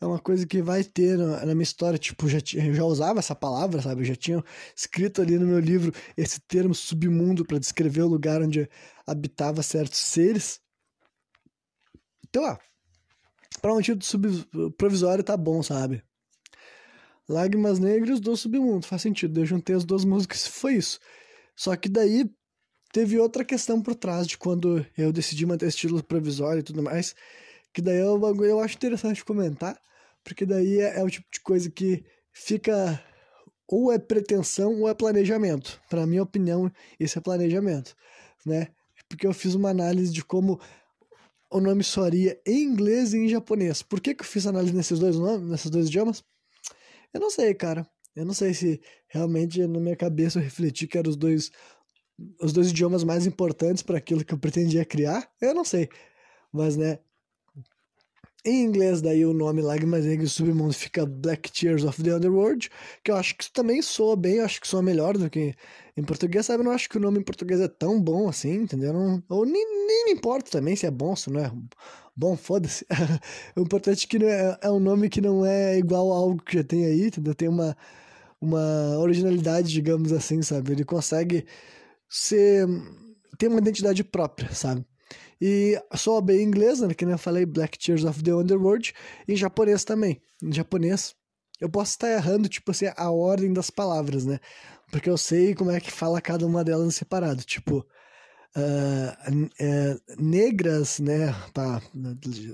é 0.00 0.06
uma 0.06 0.20
coisa 0.20 0.46
que 0.46 0.62
vai 0.62 0.84
ter 0.84 1.18
na, 1.18 1.44
minha 1.46 1.62
história, 1.64 1.98
tipo, 1.98 2.28
já, 2.28 2.38
eu 2.54 2.72
já 2.72 2.84
usava 2.84 3.18
essa 3.18 3.34
palavra, 3.34 3.82
sabe? 3.82 4.02
Eu 4.02 4.06
já 4.06 4.14
tinha 4.14 4.44
escrito 4.76 5.20
ali 5.20 5.36
no 5.36 5.46
meu 5.46 5.58
livro 5.58 5.92
esse 6.16 6.40
termo 6.40 6.72
submundo 6.72 7.44
para 7.44 7.58
descrever 7.58 8.02
o 8.02 8.08
lugar 8.08 8.40
onde 8.42 8.68
habitava 9.04 9.60
certos 9.60 9.98
seres. 9.98 10.60
Então, 12.28 12.44
ó, 12.44 12.56
pra 13.60 13.74
um 13.74 13.80
título 13.80 14.72
provisório 14.78 15.24
tá 15.24 15.36
bom, 15.36 15.60
sabe? 15.60 16.00
Lágrimas 17.28 17.78
Negras 17.78 18.20
do 18.20 18.36
Submundo, 18.36 18.86
faz 18.86 19.02
sentido. 19.02 19.40
Eu 19.40 19.46
juntei 19.46 19.74
as 19.74 19.84
duas 19.84 20.04
músicas 20.04 20.46
foi 20.46 20.74
isso. 20.74 20.98
Só 21.56 21.74
que 21.76 21.88
daí 21.88 22.30
teve 22.92 23.18
outra 23.18 23.44
questão 23.44 23.82
por 23.82 23.94
trás 23.94 24.26
de 24.26 24.38
quando 24.38 24.84
eu 24.96 25.12
decidi 25.12 25.46
manter 25.46 25.66
esse 25.66 25.78
título 25.78 26.02
provisório 26.02 26.60
e 26.60 26.62
tudo 26.62 26.82
mais, 26.82 27.14
que 27.72 27.82
daí 27.82 27.98
é 27.98 28.10
um 28.10 28.18
bagulho 28.18 28.50
eu 28.50 28.60
acho 28.60 28.76
interessante 28.76 29.24
comentar, 29.24 29.76
porque 30.22 30.46
daí 30.46 30.80
é, 30.80 31.00
é 31.00 31.02
o 31.02 31.10
tipo 31.10 31.26
de 31.32 31.40
coisa 31.40 31.70
que 31.70 32.04
fica 32.32 33.02
ou 33.66 33.90
é 33.90 33.98
pretensão 33.98 34.80
ou 34.80 34.88
é 34.88 34.94
planejamento. 34.94 35.80
Para 35.88 36.06
minha 36.06 36.22
opinião, 36.22 36.70
isso 37.00 37.18
é 37.18 37.22
planejamento, 37.22 37.96
né? 38.44 38.68
Porque 39.08 39.26
eu 39.26 39.32
fiz 39.32 39.54
uma 39.54 39.70
análise 39.70 40.12
de 40.12 40.24
como 40.24 40.60
o 41.50 41.60
nome 41.60 41.82
soaria 41.84 42.40
em 42.46 42.62
inglês 42.62 43.12
e 43.14 43.18
em 43.18 43.28
japonês. 43.28 43.82
Por 43.82 44.00
que, 44.00 44.14
que 44.14 44.22
eu 44.22 44.26
fiz 44.26 44.46
análise 44.46 44.74
nesses 44.74 44.98
dois 44.98 45.16
nomes, 45.16 45.48
nesses 45.48 45.70
dois 45.70 45.86
idiomas? 45.86 46.22
Eu 47.14 47.20
não 47.20 47.30
sei, 47.30 47.54
cara. 47.54 47.88
Eu 48.14 48.24
não 48.24 48.34
sei 48.34 48.52
se 48.54 48.80
realmente 49.08 49.66
na 49.66 49.80
minha 49.80 49.96
cabeça 49.96 50.38
eu 50.38 50.42
refleti 50.42 50.86
que 50.86 50.98
eram 50.98 51.10
os 51.10 51.16
dois, 51.16 51.50
os 52.40 52.52
dois 52.52 52.70
idiomas 52.70 53.04
mais 53.04 53.26
importantes 53.26 53.82
para 53.82 53.98
aquilo 53.98 54.24
que 54.24 54.34
eu 54.34 54.38
pretendia 54.38 54.84
criar. 54.84 55.28
Eu 55.40 55.54
não 55.54 55.64
sei. 55.64 55.88
Mas, 56.52 56.76
né, 56.76 56.98
em 58.44 58.62
inglês, 58.64 59.00
daí 59.00 59.24
o 59.24 59.32
nome 59.32 59.62
Lágrimas 59.62 60.04
Negras 60.04 60.30
do 60.30 60.34
Submundo 60.34 60.74
fica 60.74 61.06
Black 61.06 61.50
Tears 61.50 61.82
of 61.84 62.02
the 62.02 62.14
Underworld, 62.14 62.70
que 63.02 63.10
eu 63.10 63.16
acho 63.16 63.36
que 63.36 63.50
também 63.50 63.80
soa 63.80 64.14
bem, 64.16 64.36
eu 64.36 64.44
acho 64.44 64.60
que 64.60 64.68
soa 64.68 64.82
melhor 64.82 65.16
do 65.16 65.30
que 65.30 65.54
em 65.96 66.04
português, 66.04 66.46
sabe? 66.46 66.60
Eu 66.60 66.64
não 66.66 66.72
acho 66.72 66.88
que 66.88 66.98
o 66.98 67.00
nome 67.00 67.20
em 67.20 67.22
português 67.22 67.60
é 67.60 67.68
tão 67.68 68.00
bom 68.00 68.28
assim, 68.28 68.54
entendeu? 68.54 68.92
Não, 68.92 69.22
ou 69.28 69.46
nem, 69.46 69.86
nem 69.86 70.04
me 70.06 70.12
importa 70.12 70.50
também 70.50 70.76
se 70.76 70.84
é 70.84 70.90
bom, 70.90 71.16
se 71.16 71.30
não 71.30 71.40
é 71.40 71.50
bom, 72.14 72.36
foda-se. 72.36 72.86
o 73.56 73.60
importante 73.62 74.04
é 74.04 74.08
que 74.08 74.24
é, 74.24 74.58
é 74.62 74.70
um 74.70 74.80
nome 74.80 75.08
que 75.08 75.20
não 75.20 75.44
é 75.46 75.78
igual 75.78 76.12
a 76.12 76.16
algo 76.16 76.42
que 76.42 76.58
já 76.58 76.64
tem 76.64 76.84
aí, 76.84 77.06
entendeu? 77.06 77.34
Tem 77.34 77.48
uma, 77.48 77.76
uma 78.40 78.98
originalidade, 78.98 79.72
digamos 79.72 80.12
assim, 80.12 80.42
sabe? 80.42 80.72
Ele 80.72 80.84
consegue 80.84 81.46
ser... 82.08 82.66
ter 83.38 83.48
uma 83.48 83.58
identidade 83.58 84.04
própria, 84.04 84.52
sabe? 84.54 84.84
E 85.40 85.80
só 85.94 86.20
bem 86.20 86.40
em 86.40 86.44
inglês, 86.44 86.80
né? 86.80 86.92
Que 86.94 87.04
nem 87.04 87.12
eu 87.12 87.18
falei, 87.18 87.44
Black 87.44 87.78
Tears 87.78 88.04
of 88.04 88.22
the 88.22 88.34
Underworld. 88.34 88.94
Em 89.28 89.36
japonês 89.36 89.84
também. 89.84 90.20
Em 90.42 90.52
japonês, 90.52 91.14
eu 91.60 91.68
posso 91.68 91.92
estar 91.92 92.10
errando, 92.10 92.48
tipo 92.48 92.70
assim, 92.70 92.86
a 92.96 93.10
ordem 93.10 93.52
das 93.52 93.70
palavras, 93.70 94.24
né? 94.24 94.38
Porque 94.90 95.08
eu 95.10 95.16
sei 95.16 95.54
como 95.54 95.70
é 95.70 95.80
que 95.80 95.90
fala 95.90 96.20
cada 96.20 96.46
uma 96.46 96.62
delas 96.64 96.94
separado. 96.94 97.42
Tipo, 97.42 97.86
uh, 98.56 99.44
uh, 99.44 100.22
negras, 100.22 100.98
né? 101.00 101.32
Tá, 101.52 101.82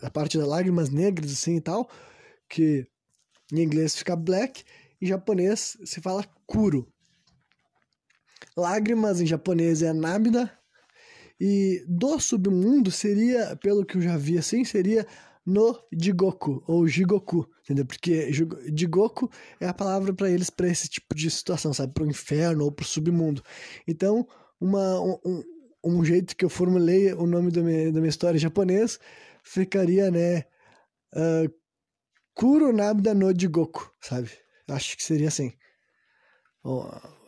a 0.02 0.10
parte 0.10 0.38
das 0.38 0.46
lágrimas 0.46 0.90
negras, 0.90 1.32
assim 1.32 1.56
e 1.56 1.60
tal. 1.60 1.88
Que 2.48 2.86
em 3.52 3.60
inglês 3.60 3.96
fica 3.96 4.16
black. 4.16 4.64
Em 5.00 5.06
japonês 5.06 5.76
se 5.84 6.00
fala 6.00 6.24
kuro. 6.46 6.90
Lágrimas 8.56 9.20
em 9.20 9.26
japonês 9.26 9.82
é 9.82 9.92
nabida 9.92 10.50
e 11.40 11.82
do 11.88 12.20
submundo 12.20 12.90
seria, 12.90 13.56
pelo 13.56 13.84
que 13.84 13.96
eu 13.96 14.02
já 14.02 14.16
vi 14.16 14.36
assim, 14.36 14.64
seria 14.64 15.06
no 15.46 15.82
Jigoku, 15.90 16.62
ou 16.66 16.86
Jigoku, 16.86 17.48
entendeu? 17.62 17.86
Porque 17.86 18.30
Jigoku 18.32 19.30
é 19.58 19.66
a 19.66 19.74
palavra 19.74 20.12
para 20.12 20.30
eles 20.30 20.50
para 20.50 20.68
esse 20.68 20.88
tipo 20.88 21.14
de 21.14 21.30
situação, 21.30 21.72
sabe? 21.72 21.94
Para 21.94 22.04
o 22.04 22.10
inferno 22.10 22.64
ou 22.64 22.72
para 22.72 22.82
o 22.82 22.86
submundo. 22.86 23.42
Então, 23.88 24.28
uma, 24.60 25.00
um, 25.00 25.42
um, 25.82 26.04
jeito 26.04 26.36
que 26.36 26.44
eu 26.44 26.50
formulei 26.50 27.12
o 27.14 27.26
nome 27.26 27.50
da 27.50 27.62
minha, 27.62 27.90
da 27.90 28.00
minha 28.00 28.10
história 28.10 28.38
japonês 28.38 29.00
ficaria, 29.42 30.10
né? 30.10 30.44
Uh, 31.14 31.50
Kuro 32.34 32.72
Nabda 32.72 33.14
no 33.14 33.32
Jigoku, 33.36 33.90
sabe? 34.00 34.30
Acho 34.68 34.96
que 34.96 35.02
seria 35.02 35.28
assim 35.28 35.52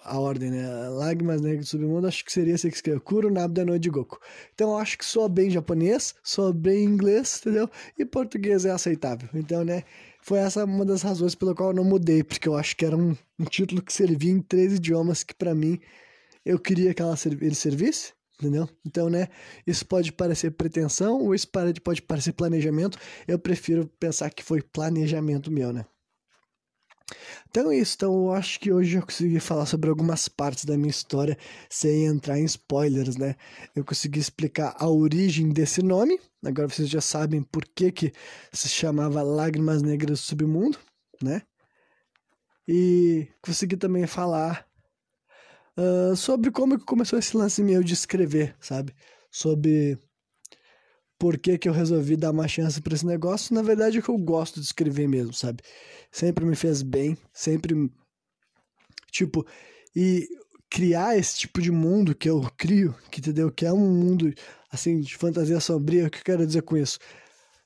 a 0.04 0.18
ordem, 0.18 0.50
né? 0.50 0.88
Lágrimas 0.88 1.40
Negras 1.40 1.66
do 1.66 1.68
Submundo, 1.70 2.06
acho 2.06 2.24
que 2.24 2.32
seria 2.32 2.54
assim 2.54 2.68
que 2.68 2.76
escreve 2.76 3.00
Kuro 3.00 3.30
Nabda 3.30 3.64
no 3.64 3.78
Goku. 3.78 4.18
Então 4.54 4.76
acho 4.76 4.98
que 4.98 5.04
soa 5.04 5.28
bem 5.28 5.50
japonês, 5.50 6.14
soa 6.22 6.52
bem 6.52 6.84
inglês, 6.84 7.40
entendeu? 7.42 7.68
E 7.98 8.04
português 8.04 8.64
é 8.64 8.70
aceitável. 8.70 9.28
Então, 9.34 9.64
né? 9.64 9.84
Foi 10.20 10.38
essa 10.38 10.64
uma 10.64 10.84
das 10.84 11.02
razões 11.02 11.34
pela 11.34 11.54
qual 11.54 11.70
eu 11.70 11.74
não 11.74 11.84
mudei, 11.84 12.22
porque 12.22 12.48
eu 12.48 12.56
acho 12.56 12.76
que 12.76 12.84
era 12.84 12.96
um, 12.96 13.16
um 13.38 13.44
título 13.44 13.82
que 13.82 13.92
servia 13.92 14.30
em 14.30 14.40
três 14.40 14.74
idiomas 14.74 15.24
que 15.24 15.34
para 15.34 15.52
mim 15.54 15.80
eu 16.44 16.58
queria 16.58 16.94
que 16.94 17.02
ela, 17.02 17.16
ele 17.40 17.54
servisse, 17.54 18.12
entendeu? 18.38 18.68
Então, 18.86 19.08
né, 19.10 19.28
isso 19.66 19.84
pode 19.84 20.12
parecer 20.12 20.52
pretensão 20.52 21.20
ou 21.20 21.34
isso 21.34 21.48
pode 21.82 22.02
parecer 22.02 22.32
planejamento. 22.32 22.98
Eu 23.26 23.38
prefiro 23.38 23.86
pensar 23.98 24.30
que 24.30 24.44
foi 24.44 24.62
planejamento 24.62 25.50
meu, 25.50 25.72
né? 25.72 25.84
Então 27.50 27.70
é 27.70 27.76
isso, 27.76 27.94
então 27.96 28.14
eu 28.14 28.32
acho 28.32 28.58
que 28.58 28.72
hoje 28.72 28.96
eu 28.96 29.02
consegui 29.02 29.38
falar 29.40 29.66
sobre 29.66 29.90
algumas 29.90 30.28
partes 30.28 30.64
da 30.64 30.76
minha 30.76 30.90
história 30.90 31.36
sem 31.68 32.06
entrar 32.06 32.38
em 32.38 32.44
spoilers, 32.44 33.16
né? 33.16 33.36
Eu 33.74 33.84
consegui 33.84 34.18
explicar 34.18 34.74
a 34.78 34.88
origem 34.88 35.50
desse 35.50 35.82
nome, 35.82 36.18
agora 36.44 36.68
vocês 36.68 36.88
já 36.88 37.00
sabem 37.00 37.42
por 37.42 37.64
que, 37.64 37.92
que 37.92 38.12
se 38.52 38.68
chamava 38.68 39.22
Lágrimas 39.22 39.82
Negras 39.82 40.20
do 40.20 40.24
Submundo, 40.24 40.78
né? 41.22 41.42
E 42.66 43.28
consegui 43.42 43.76
também 43.76 44.06
falar 44.06 44.66
uh, 45.76 46.16
sobre 46.16 46.50
como 46.50 46.78
começou 46.84 47.18
esse 47.18 47.36
lance 47.36 47.62
meu 47.62 47.82
de 47.82 47.92
escrever, 47.92 48.56
sabe? 48.60 48.94
Sobre 49.30 49.98
por 51.22 51.38
que, 51.38 51.56
que 51.56 51.68
eu 51.68 51.72
resolvi 51.72 52.16
dar 52.16 52.32
uma 52.32 52.48
chance 52.48 52.82
para 52.82 52.96
esse 52.96 53.06
negócio. 53.06 53.54
Na 53.54 53.62
verdade, 53.62 53.96
é 53.96 54.02
que 54.02 54.08
eu 54.08 54.18
gosto 54.18 54.58
de 54.58 54.66
escrever 54.66 55.06
mesmo, 55.06 55.32
sabe? 55.32 55.62
Sempre 56.10 56.44
me 56.44 56.56
fez 56.56 56.82
bem, 56.82 57.16
sempre. 57.32 57.88
Tipo, 59.08 59.46
e 59.94 60.26
criar 60.68 61.16
esse 61.16 61.38
tipo 61.38 61.62
de 61.62 61.70
mundo 61.70 62.12
que 62.12 62.28
eu 62.28 62.40
crio, 62.58 62.92
que 63.08 63.20
entendeu? 63.20 63.52
Que 63.52 63.64
é 63.64 63.72
um 63.72 63.88
mundo, 63.88 64.34
assim, 64.68 65.00
de 65.00 65.16
fantasia 65.16 65.60
sombria. 65.60 66.08
O 66.08 66.10
que 66.10 66.18
eu 66.18 66.24
quero 66.24 66.44
dizer 66.44 66.62
com 66.62 66.76
isso? 66.76 66.98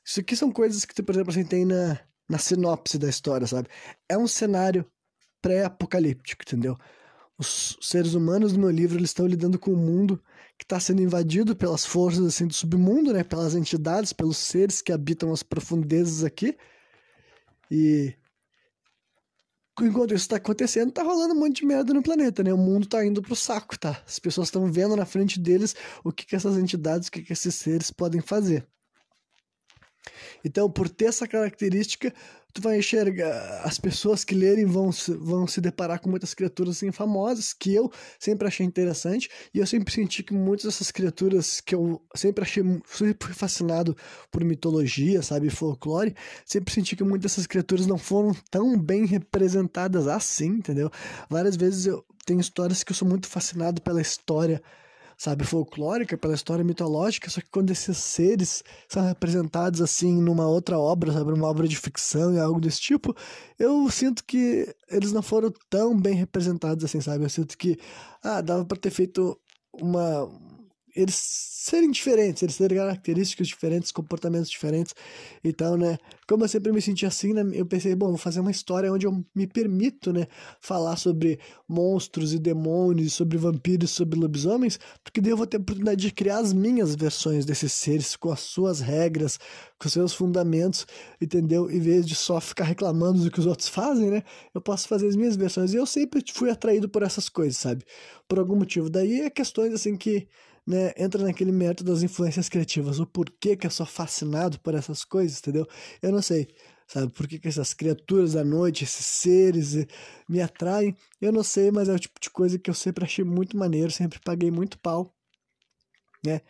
Isso 0.05 0.21
aqui 0.21 0.37
são 0.37 0.53
coisas 0.53 0.85
que, 0.85 1.03
por 1.03 1.15
exemplo, 1.15 1.31
assim, 1.31 1.47
tem 1.47 1.65
na, 1.65 1.99
na 2.29 2.37
sinopse 2.37 2.99
da 2.99 3.09
história, 3.09 3.47
sabe? 3.47 3.71
É 4.07 4.19
um 4.19 4.29
cenário 4.29 4.85
pré-apocalíptico, 5.41 6.43
entendeu? 6.47 6.77
Os 7.39 7.77
seres 7.83 8.15
humanos 8.15 8.53
no 8.53 8.61
meu 8.61 8.71
livro 8.71 8.99
eles 8.99 9.11
estão 9.11 9.27
lidando 9.27 9.59
com 9.59 9.73
um 9.73 9.77
mundo 9.77 10.23
que 10.57 10.65
está 10.65 10.81
sendo 10.81 11.03
invadido 11.03 11.55
pelas 11.55 11.85
forças 11.85 12.25
assim 12.25 12.47
do 12.47 12.55
submundo, 12.55 13.13
né? 13.13 13.23
Pelas 13.23 13.55
entidades, 13.55 14.13
pelos 14.13 14.39
seres 14.39 14.81
que 14.81 14.93
habitam 14.93 15.33
as 15.33 15.43
profundezas 15.43 16.25
aqui. 16.25 16.57
E 17.71 18.15
enquanto 19.83 20.15
isso 20.15 20.25
está 20.25 20.37
acontecendo, 20.37 20.93
tá 20.93 21.03
rolando 21.03 21.35
um 21.35 21.39
monte 21.39 21.57
de 21.57 21.67
merda 21.67 21.93
no 21.93 22.03
planeta, 22.03 22.43
né? 22.43 22.53
O 22.55 22.59
mundo 22.59 22.87
tá 22.87 23.05
indo 23.05 23.21
pro 23.21 23.37
saco, 23.37 23.79
tá? 23.79 24.03
As 24.07 24.19
pessoas 24.19 24.49
estão 24.49 24.71
vendo 24.73 24.97
na 24.97 25.05
frente 25.05 25.39
deles 25.39 25.75
o 26.03 26.11
que, 26.11 26.25
que 26.25 26.37
essas 26.37 26.57
entidades, 26.57 27.09
o 27.09 27.13
que, 27.13 27.23
que 27.23 27.33
esses 27.35 27.55
seres 27.55 27.91
podem 27.91 28.23
fazer. 28.23 28.67
Então, 30.45 30.71
por 30.71 30.89
ter 30.89 31.07
essa 31.07 31.27
característica, 31.27 32.15
tu 32.57 32.63
vai 32.63 32.79
enxergar 32.79 33.61
as 33.65 33.79
pessoas 33.79 34.25
que 34.25 34.35
lerem 34.35 34.65
vão, 34.65 34.91
vão 35.21 35.47
se 35.47 35.61
deparar 35.61 36.01
com 36.01 36.09
muitas 36.09 36.33
criaturas 36.33 36.77
assim 36.77 36.91
famosas 36.91 37.53
que 37.53 37.75
eu 37.75 37.93
sempre 38.19 38.49
achei 38.49 38.65
interessante 38.65 39.29
e 39.53 39.59
eu 39.59 39.67
sempre 39.67 39.93
senti 39.93 40.23
que 40.23 40.33
muitas 40.33 40.65
dessas 40.65 40.91
criaturas 40.91 41.61
que 41.61 41.75
eu 41.75 42.03
sempre 42.15 42.43
achei 42.43 42.63
sempre 42.63 43.27
fui 43.27 43.35
fascinado 43.35 43.95
por 44.31 44.43
mitologia, 44.43 45.21
sabe, 45.21 45.51
folclore, 45.51 46.15
sempre 46.47 46.73
senti 46.73 46.97
que 46.97 47.05
muitas 47.05 47.33
dessas 47.33 47.47
criaturas 47.47 47.87
não 47.87 47.99
foram 47.99 48.35
tão 48.51 48.79
bem 48.79 49.05
representadas 49.05 50.09
assim, 50.09 50.47
entendeu? 50.47 50.91
Várias 51.29 51.57
vezes 51.57 51.85
eu 51.87 52.05
tenho 52.25 52.41
histórias 52.41 52.83
que 52.83 52.93
eu 52.93 52.97
sou 52.97 53.07
muito 53.07 53.27
fascinado 53.27 53.83
pela 53.83 54.01
história 54.01 54.63
sabe, 55.17 55.45
folclórica, 55.45 56.19
pela 56.19 56.35
história 56.35 56.65
mitológica, 56.65 57.31
só 57.31 57.41
que 57.41 57.49
quando 57.51 57.71
esses 57.71 57.97
seres 57.97 58.63
são 58.89 59.03
representados 59.07 59.81
assim 59.81 60.21
numa 60.21 60.47
outra 60.47 60.79
obra, 60.79 61.13
sabe, 61.13 61.33
uma 61.33 61.49
obra 61.49 61.67
de 61.67 61.77
ficção 61.77 62.35
e 62.35 62.39
algo 62.39 62.61
desse 62.61 62.81
tipo, 62.81 63.17
eu 63.59 63.89
sinto 63.91 64.23
que 64.25 64.75
eles 64.91 65.13
não 65.13 65.23
foram 65.23 65.53
tão 65.71 65.99
bem 65.99 66.15
representados 66.15 66.85
assim, 66.85 67.01
sabe? 67.01 67.25
Eu 67.25 67.31
sinto 67.31 67.57
que 67.57 67.79
ah, 68.23 68.41
dava 68.41 68.65
para 68.65 68.79
ter 68.79 68.91
feito 68.91 69.39
uma 69.73 70.29
eles 70.97 71.15
serem 71.67 71.91
diferentes, 71.91 72.45
eles 72.45 72.57
terem 72.57 72.79
características 72.79 73.49
diferentes, 73.49 73.91
comportamentos 73.91 74.49
diferentes. 74.49 74.95
Então, 75.43 75.77
né, 75.77 75.99
como 76.29 76.45
eu 76.45 76.49
sempre 76.49 76.71
me 76.71 76.81
senti 76.81 77.05
assim, 77.05 77.33
né, 77.33 77.43
eu 77.53 77.67
pensei, 77.67 77.93
bom, 77.97 78.09
vou 78.09 78.17
fazer 78.17 78.39
uma 78.39 78.53
história 78.53 78.93
onde 78.93 79.05
eu 79.05 79.25
me 79.35 79.49
permito, 79.49 80.13
né, 80.13 80.29
falar 80.61 80.97
sobre 80.97 81.41
monstros 81.69 82.33
e 82.33 82.39
demônios, 82.39 83.15
sobre 83.15 83.37
vampiros, 83.37 83.91
sobre 83.91 84.17
lobisomens, 84.17 84.79
porque 85.03 85.21
daí 85.21 85.33
eu 85.33 85.37
vou 85.37 85.47
ter 85.47 85.57
a 85.57 85.61
oportunidade 85.61 86.01
de 86.01 86.13
criar 86.13 86.39
as 86.39 86.53
minhas 86.53 86.95
versões 86.95 87.45
desses 87.45 87.73
seres 87.73 88.15
com 88.15 88.31
as 88.31 88.41
suas 88.41 88.79
regras, 88.79 89.37
com 89.77 89.89
os 89.89 89.93
seus 89.93 90.15
fundamentos, 90.15 90.87
entendeu? 91.21 91.69
Em 91.69 91.81
vez 91.81 92.07
de 92.07 92.15
só 92.15 92.41
ficar 92.41 92.65
reclamando 92.65 93.25
do 93.25 93.31
que 93.31 93.41
os 93.41 93.47
outros 93.47 93.69
fazem, 93.69 94.09
né, 94.09 94.23
eu 94.55 94.61
posso 94.61 94.87
fazer 94.87 95.09
as 95.09 95.17
minhas 95.17 95.35
versões. 95.35 95.75
E 95.75 95.77
eu 95.77 95.87
sempre 95.87 96.23
fui 96.33 96.49
atraído 96.49 96.89
por 96.89 97.03
essas 97.03 97.29
coisas, 97.29 97.57
sabe? 97.57 97.85
Por 98.29 98.39
algum 98.39 98.55
motivo. 98.55 98.89
Daí 98.89 99.23
é 99.23 99.31
questões 99.31 99.75
assim 99.75 99.97
que 99.97 100.29
né, 100.67 100.93
entra 100.97 101.23
naquele 101.23 101.53
método 101.53 101.93
das 101.93 102.03
influências 102.03 102.49
criativas. 102.49 102.99
O 102.99 103.07
porquê 103.07 103.57
que 103.57 103.67
eu 103.67 103.71
sou 103.71 103.87
fascinado 103.87 104.59
por 104.61 104.75
essas 104.75 105.05
coisas, 105.05 105.39
entendeu? 105.39 105.67
Eu 106.03 106.11
não 106.11 106.21
sei, 106.21 106.49
sabe? 106.89 107.13
Por 107.13 107.29
que, 107.29 107.39
que 107.39 107.49
essas 107.49 107.73
criaturas 107.73 108.33
da 108.33 108.45
noite, 108.45 108.85
esses 108.85 109.07
seres 109.07 109.77
eh, 109.77 109.87
me 110.29 110.41
atraem? 110.41 110.97
Eu 111.21 111.33
não 111.33 111.45
sei, 111.45 111.71
mas 111.71 111.89
é 111.89 111.95
o 111.95 111.99
tipo 111.99 112.19
de 112.21 112.31
coisa 112.31 112.59
que 112.59 112.69
eu 112.69 112.75
sempre 112.75 113.05
achei 113.05 113.25
muito 113.25 113.57
maneiro, 113.57 113.91
sempre 113.93 114.19
paguei 114.21 114.51
muito 114.51 114.79
pau, 114.81 115.15
né? 116.25 116.41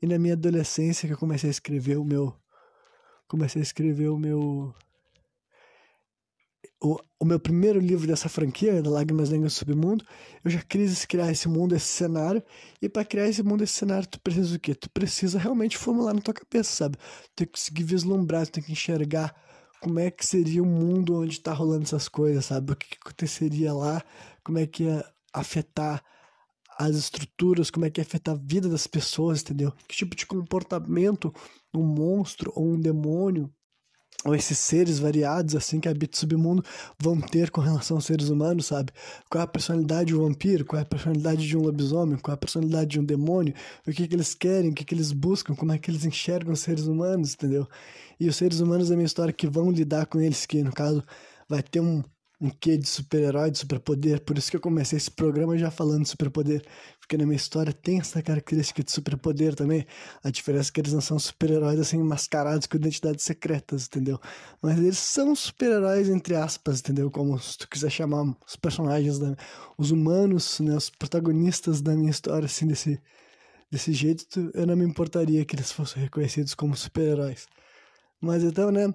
E 0.00 0.06
na 0.06 0.18
minha 0.18 0.34
adolescência 0.34 1.08
que 1.08 1.14
eu 1.14 1.18
comecei 1.18 1.48
a 1.48 1.52
escrever 1.52 1.98
o 1.98 2.04
meu... 2.04 2.34
Comecei 3.26 3.60
a 3.60 3.64
escrever 3.64 4.08
o 4.10 4.18
meu 4.18 4.74
o, 6.84 7.00
o 7.18 7.24
meu 7.24 7.40
primeiro 7.40 7.80
livro 7.80 8.06
dessa 8.06 8.28
franquia, 8.28 8.82
Lágrimas 8.84 9.30
Negras 9.30 9.54
do 9.54 9.56
Submundo, 9.56 10.04
eu 10.44 10.50
já 10.50 10.60
quis 10.60 11.06
criar 11.06 11.32
esse 11.32 11.48
mundo, 11.48 11.74
esse 11.74 11.86
cenário, 11.86 12.42
e 12.82 12.90
para 12.90 13.04
criar 13.06 13.26
esse 13.26 13.42
mundo, 13.42 13.64
esse 13.64 13.72
cenário, 13.72 14.06
tu 14.06 14.20
precisa 14.20 14.54
o 14.54 14.60
quê? 14.60 14.74
Tu 14.74 14.90
precisa 14.90 15.38
realmente 15.38 15.78
formular 15.78 16.12
na 16.12 16.20
tua 16.20 16.34
cabeça, 16.34 16.70
sabe? 16.70 16.98
Tu 16.98 17.30
tem 17.36 17.46
que 17.46 17.52
conseguir 17.54 17.84
vislumbrar, 17.84 18.46
tu 18.46 18.52
tem 18.52 18.62
que 18.62 18.72
enxergar 18.72 19.34
como 19.80 19.98
é 19.98 20.10
que 20.10 20.26
seria 20.26 20.62
o 20.62 20.66
mundo 20.66 21.20
onde 21.22 21.40
tá 21.40 21.54
rolando 21.54 21.84
essas 21.84 22.06
coisas, 22.06 22.44
sabe? 22.44 22.72
O 22.72 22.76
que, 22.76 22.88
que 22.88 22.98
aconteceria 23.00 23.72
lá, 23.72 24.04
como 24.42 24.58
é 24.58 24.66
que 24.66 24.84
ia 24.84 25.04
afetar 25.32 26.04
as 26.78 26.96
estruturas, 26.96 27.70
como 27.70 27.86
é 27.86 27.90
que 27.90 28.00
ia 28.00 28.04
afetar 28.04 28.34
a 28.34 28.38
vida 28.38 28.68
das 28.68 28.86
pessoas, 28.86 29.40
entendeu? 29.40 29.72
Que 29.88 29.96
tipo 29.96 30.14
de 30.14 30.26
comportamento 30.26 31.32
um 31.74 31.82
monstro 31.82 32.52
ou 32.54 32.66
um 32.66 32.78
demônio 32.78 33.50
ou 34.24 34.34
esses 34.34 34.58
seres 34.58 34.98
variados 34.98 35.54
assim 35.54 35.78
que 35.78 35.88
habitam 35.88 36.16
o 36.16 36.20
submundo 36.20 36.64
vão 36.98 37.20
ter 37.20 37.50
com 37.50 37.60
relação 37.60 37.96
aos 37.98 38.06
seres 38.06 38.30
humanos, 38.30 38.66
sabe? 38.66 38.90
Qual 39.28 39.40
é 39.40 39.44
a 39.44 39.46
personalidade 39.48 40.08
de 40.08 40.16
um 40.16 40.22
vampiro, 40.22 40.64
qual 40.64 40.80
é 40.80 40.82
a 40.82 40.86
personalidade 40.86 41.46
de 41.46 41.56
um 41.56 41.62
lobisomem, 41.62 42.18
qual 42.18 42.32
é 42.32 42.34
a 42.34 42.38
personalidade 42.38 42.90
de 42.90 43.00
um 43.00 43.04
demônio, 43.04 43.54
o 43.86 43.90
que, 43.90 44.08
que 44.08 44.14
eles 44.14 44.34
querem, 44.34 44.70
o 44.70 44.74
que, 44.74 44.84
que 44.84 44.94
eles 44.94 45.12
buscam, 45.12 45.54
como 45.54 45.72
é 45.72 45.78
que 45.78 45.90
eles 45.90 46.04
enxergam 46.04 46.52
os 46.52 46.60
seres 46.60 46.86
humanos, 46.86 47.34
entendeu? 47.34 47.68
E 48.18 48.28
os 48.28 48.36
seres 48.36 48.60
humanos 48.60 48.88
da 48.88 48.96
minha 48.96 49.06
história 49.06 49.32
que 49.32 49.46
vão 49.46 49.70
lidar 49.70 50.06
com 50.06 50.20
eles, 50.20 50.46
que 50.46 50.62
no 50.62 50.72
caso 50.72 51.02
vai 51.48 51.62
ter 51.62 51.80
um, 51.80 52.02
um 52.44 52.50
quê 52.50 52.76
de 52.76 52.86
super-herói, 52.86 53.50
de 53.50 53.58
superpoder. 53.58 54.20
Por 54.20 54.36
isso 54.36 54.50
que 54.50 54.56
eu 54.56 54.60
comecei 54.60 54.98
esse 54.98 55.10
programa 55.10 55.56
já 55.56 55.70
falando 55.70 56.02
de 56.02 56.10
superpoder. 56.10 56.62
Porque 57.00 57.16
na 57.16 57.24
minha 57.24 57.36
história 57.36 57.72
tem 57.72 58.00
essa 58.00 58.22
característica 58.22 58.84
de 58.84 58.92
superpoder 58.92 59.54
também. 59.54 59.86
A 60.22 60.30
diferença 60.30 60.68
é 60.68 60.72
que 60.72 60.80
eles 60.80 60.92
não 60.92 61.00
são 61.00 61.18
super-heróis 61.18 61.80
assim, 61.80 61.96
mascarados 62.02 62.66
com 62.66 62.76
identidades 62.76 63.24
secretas, 63.24 63.86
entendeu? 63.86 64.20
Mas 64.60 64.76
eles 64.76 64.98
são 64.98 65.34
super-heróis, 65.34 66.10
entre 66.10 66.36
aspas, 66.36 66.80
entendeu? 66.80 67.10
Como 67.10 67.38
se 67.38 67.56
tu 67.56 67.68
quiser 67.68 67.90
chamar 67.90 68.24
os 68.46 68.56
personagens, 68.56 69.18
da, 69.18 69.34
os 69.78 69.90
humanos, 69.90 70.60
né? 70.60 70.76
Os 70.76 70.90
protagonistas 70.90 71.80
da 71.80 71.94
minha 71.94 72.10
história, 72.10 72.44
assim, 72.44 72.66
desse, 72.66 73.00
desse 73.70 73.92
jeito, 73.94 74.50
eu 74.52 74.66
não 74.66 74.76
me 74.76 74.84
importaria 74.84 75.46
que 75.46 75.56
eles 75.56 75.72
fossem 75.72 76.02
reconhecidos 76.02 76.54
como 76.54 76.76
super-heróis. 76.76 77.46
Mas 78.20 78.44
então, 78.44 78.70
né? 78.70 78.92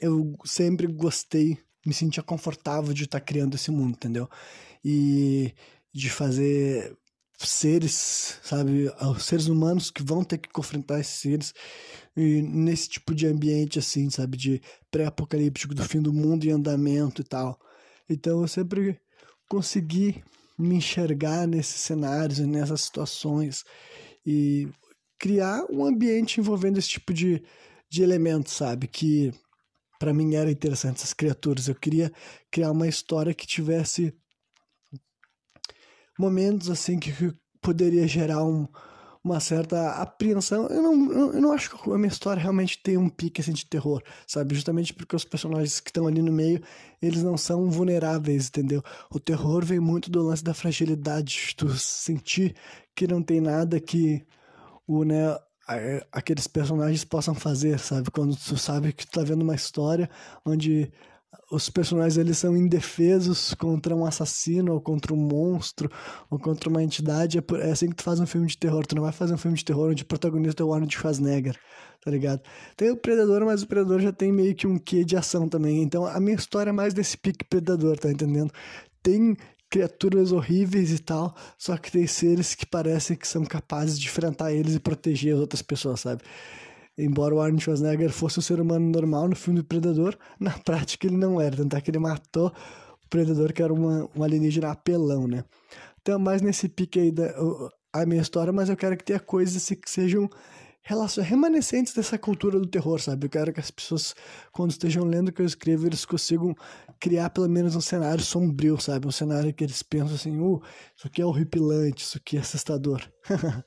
Eu 0.00 0.34
sempre 0.44 0.86
gostei 0.86 1.58
me 1.88 1.94
sentia 1.94 2.22
confortável 2.22 2.92
de 2.92 3.04
estar 3.04 3.18
tá 3.18 3.24
criando 3.24 3.54
esse 3.54 3.70
mundo, 3.70 3.92
entendeu? 3.92 4.28
E 4.84 5.54
de 5.92 6.10
fazer 6.10 6.94
seres, 7.38 8.38
sabe, 8.42 8.92
os 9.00 9.24
seres 9.24 9.46
humanos 9.46 9.90
que 9.90 10.02
vão 10.02 10.22
ter 10.22 10.36
que 10.36 10.50
confrontar 10.50 11.00
esses 11.00 11.14
seres 11.14 11.54
e 12.14 12.42
nesse 12.42 12.90
tipo 12.90 13.14
de 13.14 13.26
ambiente 13.26 13.78
assim, 13.78 14.10
sabe, 14.10 14.36
de 14.36 14.60
pré-apocalíptico 14.90 15.74
do 15.74 15.82
fim 15.82 16.02
do 16.02 16.12
mundo 16.12 16.44
em 16.44 16.50
andamento 16.50 17.22
e 17.22 17.24
tal. 17.24 17.58
Então 18.08 18.42
eu 18.42 18.48
sempre 18.48 19.00
consegui 19.48 20.22
me 20.58 20.74
enxergar 20.74 21.46
nesses 21.46 21.80
cenários 21.80 22.38
e 22.38 22.46
nessas 22.46 22.82
situações 22.82 23.64
e 24.26 24.68
criar 25.18 25.64
um 25.70 25.86
ambiente 25.86 26.38
envolvendo 26.38 26.78
esse 26.78 26.88
tipo 26.88 27.14
de, 27.14 27.42
de 27.88 28.02
elementos, 28.02 28.52
sabe, 28.52 28.88
que 28.88 29.32
para 29.98 30.14
mim 30.14 30.34
era 30.34 30.50
interessante 30.50 30.98
essas 30.98 31.12
criaturas. 31.12 31.68
Eu 31.68 31.74
queria 31.74 32.12
criar 32.50 32.70
uma 32.70 32.88
história 32.88 33.34
que 33.34 33.46
tivesse 33.46 34.14
momentos 36.18 36.70
assim 36.70 36.98
que 36.98 37.12
poderia 37.60 38.06
gerar 38.06 38.44
um, 38.44 38.66
uma 39.22 39.40
certa 39.40 39.92
apreensão. 39.92 40.66
Eu 40.66 40.82
não, 40.82 41.12
eu 41.34 41.40
não 41.40 41.52
acho 41.52 41.70
que 41.70 41.90
a 41.90 41.98
minha 41.98 42.08
história 42.08 42.42
realmente 42.42 42.80
tem 42.82 42.96
um 42.96 43.08
pique 43.08 43.40
assim, 43.40 43.52
de 43.52 43.66
terror, 43.66 44.02
sabe? 44.26 44.54
Justamente 44.54 44.94
porque 44.94 45.14
os 45.14 45.24
personagens 45.24 45.80
que 45.80 45.90
estão 45.90 46.06
ali 46.06 46.22
no 46.22 46.32
meio, 46.32 46.62
eles 47.00 47.22
não 47.22 47.36
são 47.36 47.70
vulneráveis, 47.70 48.48
entendeu? 48.48 48.82
O 49.10 49.20
terror 49.20 49.64
vem 49.64 49.80
muito 49.80 50.10
do 50.10 50.22
lance 50.22 50.42
da 50.42 50.54
fragilidade, 50.54 51.48
de 51.48 51.56
tu 51.56 51.68
sentir 51.76 52.56
que 52.94 53.06
não 53.06 53.22
tem 53.22 53.40
nada 53.40 53.80
que 53.80 54.26
o, 54.86 55.04
né, 55.04 55.38
aqueles 56.10 56.46
personagens 56.46 57.04
possam 57.04 57.34
fazer, 57.34 57.78
sabe? 57.78 58.10
Quando 58.10 58.34
tu 58.36 58.56
sabe 58.56 58.92
que 58.92 59.06
tu 59.06 59.12
tá 59.12 59.22
vendo 59.22 59.42
uma 59.42 59.54
história 59.54 60.08
onde 60.44 60.90
os 61.50 61.68
personagens 61.70 62.16
eles 62.16 62.38
são 62.38 62.56
indefesos 62.56 63.54
contra 63.54 63.94
um 63.94 64.04
assassino 64.04 64.74
ou 64.74 64.80
contra 64.80 65.12
um 65.12 65.16
monstro 65.16 65.90
ou 66.30 66.38
contra 66.38 66.68
uma 66.68 66.82
entidade, 66.82 67.38
é, 67.38 67.42
é 67.60 67.70
assim 67.70 67.88
que 67.88 67.96
tu 67.96 68.02
faz 68.02 68.20
um 68.20 68.26
filme 68.26 68.46
de 68.46 68.58
terror. 68.58 68.86
Tu 68.86 68.94
não 68.94 69.02
vai 69.02 69.12
fazer 69.12 69.34
um 69.34 69.38
filme 69.38 69.56
de 69.56 69.64
terror 69.64 69.90
onde 69.90 70.02
o 70.02 70.06
protagonista 70.06 70.62
é 70.62 70.66
o 70.66 70.72
Arnold 70.72 70.94
Schwarzenegger, 70.94 71.58
tá 72.02 72.10
ligado? 72.10 72.42
Tem 72.76 72.90
o 72.90 72.96
Predador, 72.96 73.44
mas 73.44 73.62
o 73.62 73.66
Predador 73.66 74.00
já 74.00 74.12
tem 74.12 74.32
meio 74.32 74.54
que 74.54 74.66
um 74.66 74.78
quê 74.78 75.04
de 75.04 75.16
ação 75.16 75.48
também. 75.48 75.82
Então 75.82 76.06
a 76.06 76.20
minha 76.20 76.36
história 76.36 76.70
é 76.70 76.72
mais 76.72 76.94
desse 76.94 77.16
pique 77.16 77.44
Predador, 77.44 77.98
tá 77.98 78.10
entendendo? 78.10 78.52
Tem 79.02 79.36
criaturas 79.68 80.32
horríveis 80.32 80.90
e 80.90 80.98
tal, 80.98 81.34
só 81.56 81.76
que 81.76 81.90
tem 81.92 82.06
seres 82.06 82.54
que 82.54 82.64
parecem 82.64 83.16
que 83.16 83.28
são 83.28 83.44
capazes 83.44 83.98
de 83.98 84.06
enfrentar 84.06 84.52
eles 84.52 84.74
e 84.74 84.80
proteger 84.80 85.34
as 85.34 85.40
outras 85.40 85.62
pessoas, 85.62 86.00
sabe? 86.00 86.22
Embora 86.96 87.34
o 87.34 87.40
Arnold 87.40 87.62
Schwarzenegger 87.62 88.10
fosse 88.10 88.38
um 88.38 88.42
ser 88.42 88.60
humano 88.60 88.90
normal 88.90 89.28
no 89.28 89.36
filme 89.36 89.60
do 89.60 89.64
Predador, 89.64 90.16
na 90.40 90.58
prática 90.58 91.06
ele 91.06 91.16
não 91.16 91.40
era, 91.40 91.56
tanto 91.56 91.76
é 91.76 91.80
que 91.80 91.90
ele 91.90 91.98
matou 91.98 92.48
o 92.48 93.08
Predador, 93.08 93.52
que 93.52 93.62
era 93.62 93.72
uma, 93.72 94.08
um 94.16 94.22
alienígena 94.22 94.70
apelão, 94.70 95.28
né? 95.28 95.44
Então, 96.00 96.18
mais 96.18 96.40
nesse 96.40 96.68
pique 96.68 96.98
aí 96.98 97.10
da 97.10 97.34
a 97.92 98.04
minha 98.06 98.20
história, 98.20 98.52
mas 98.52 98.68
eu 98.68 98.76
quero 98.76 98.96
que 98.96 99.04
tenha 99.04 99.20
coisas 99.20 99.56
assim, 99.56 99.74
que 99.74 99.90
sejam 99.90 100.28
remanescentes 101.22 101.92
dessa 101.92 102.16
cultura 102.18 102.58
do 102.58 102.66
terror, 102.66 103.00
sabe? 103.00 103.26
Eu 103.26 103.30
quero 103.30 103.52
que 103.52 103.60
as 103.60 103.70
pessoas, 103.70 104.14
quando 104.52 104.70
estejam 104.70 105.04
lendo 105.04 105.28
o 105.28 105.32
que 105.32 105.42
eu 105.42 105.46
escrevo, 105.46 105.86
eles 105.86 106.04
consigam 106.04 106.54
criar 107.00 107.30
pelo 107.30 107.48
menos 107.48 107.76
um 107.76 107.80
cenário 107.80 108.22
sombrio, 108.22 108.80
sabe? 108.80 109.06
Um 109.06 109.10
cenário 109.10 109.52
que 109.52 109.64
eles 109.64 109.82
pensam 109.82 110.14
assim, 110.14 110.38
uh, 110.38 110.60
isso 110.96 111.06
aqui 111.06 111.22
é 111.22 111.26
horripilante, 111.26 112.02
isso 112.02 112.18
aqui 112.18 112.36
é 112.36 112.40
assustador. 112.40 113.02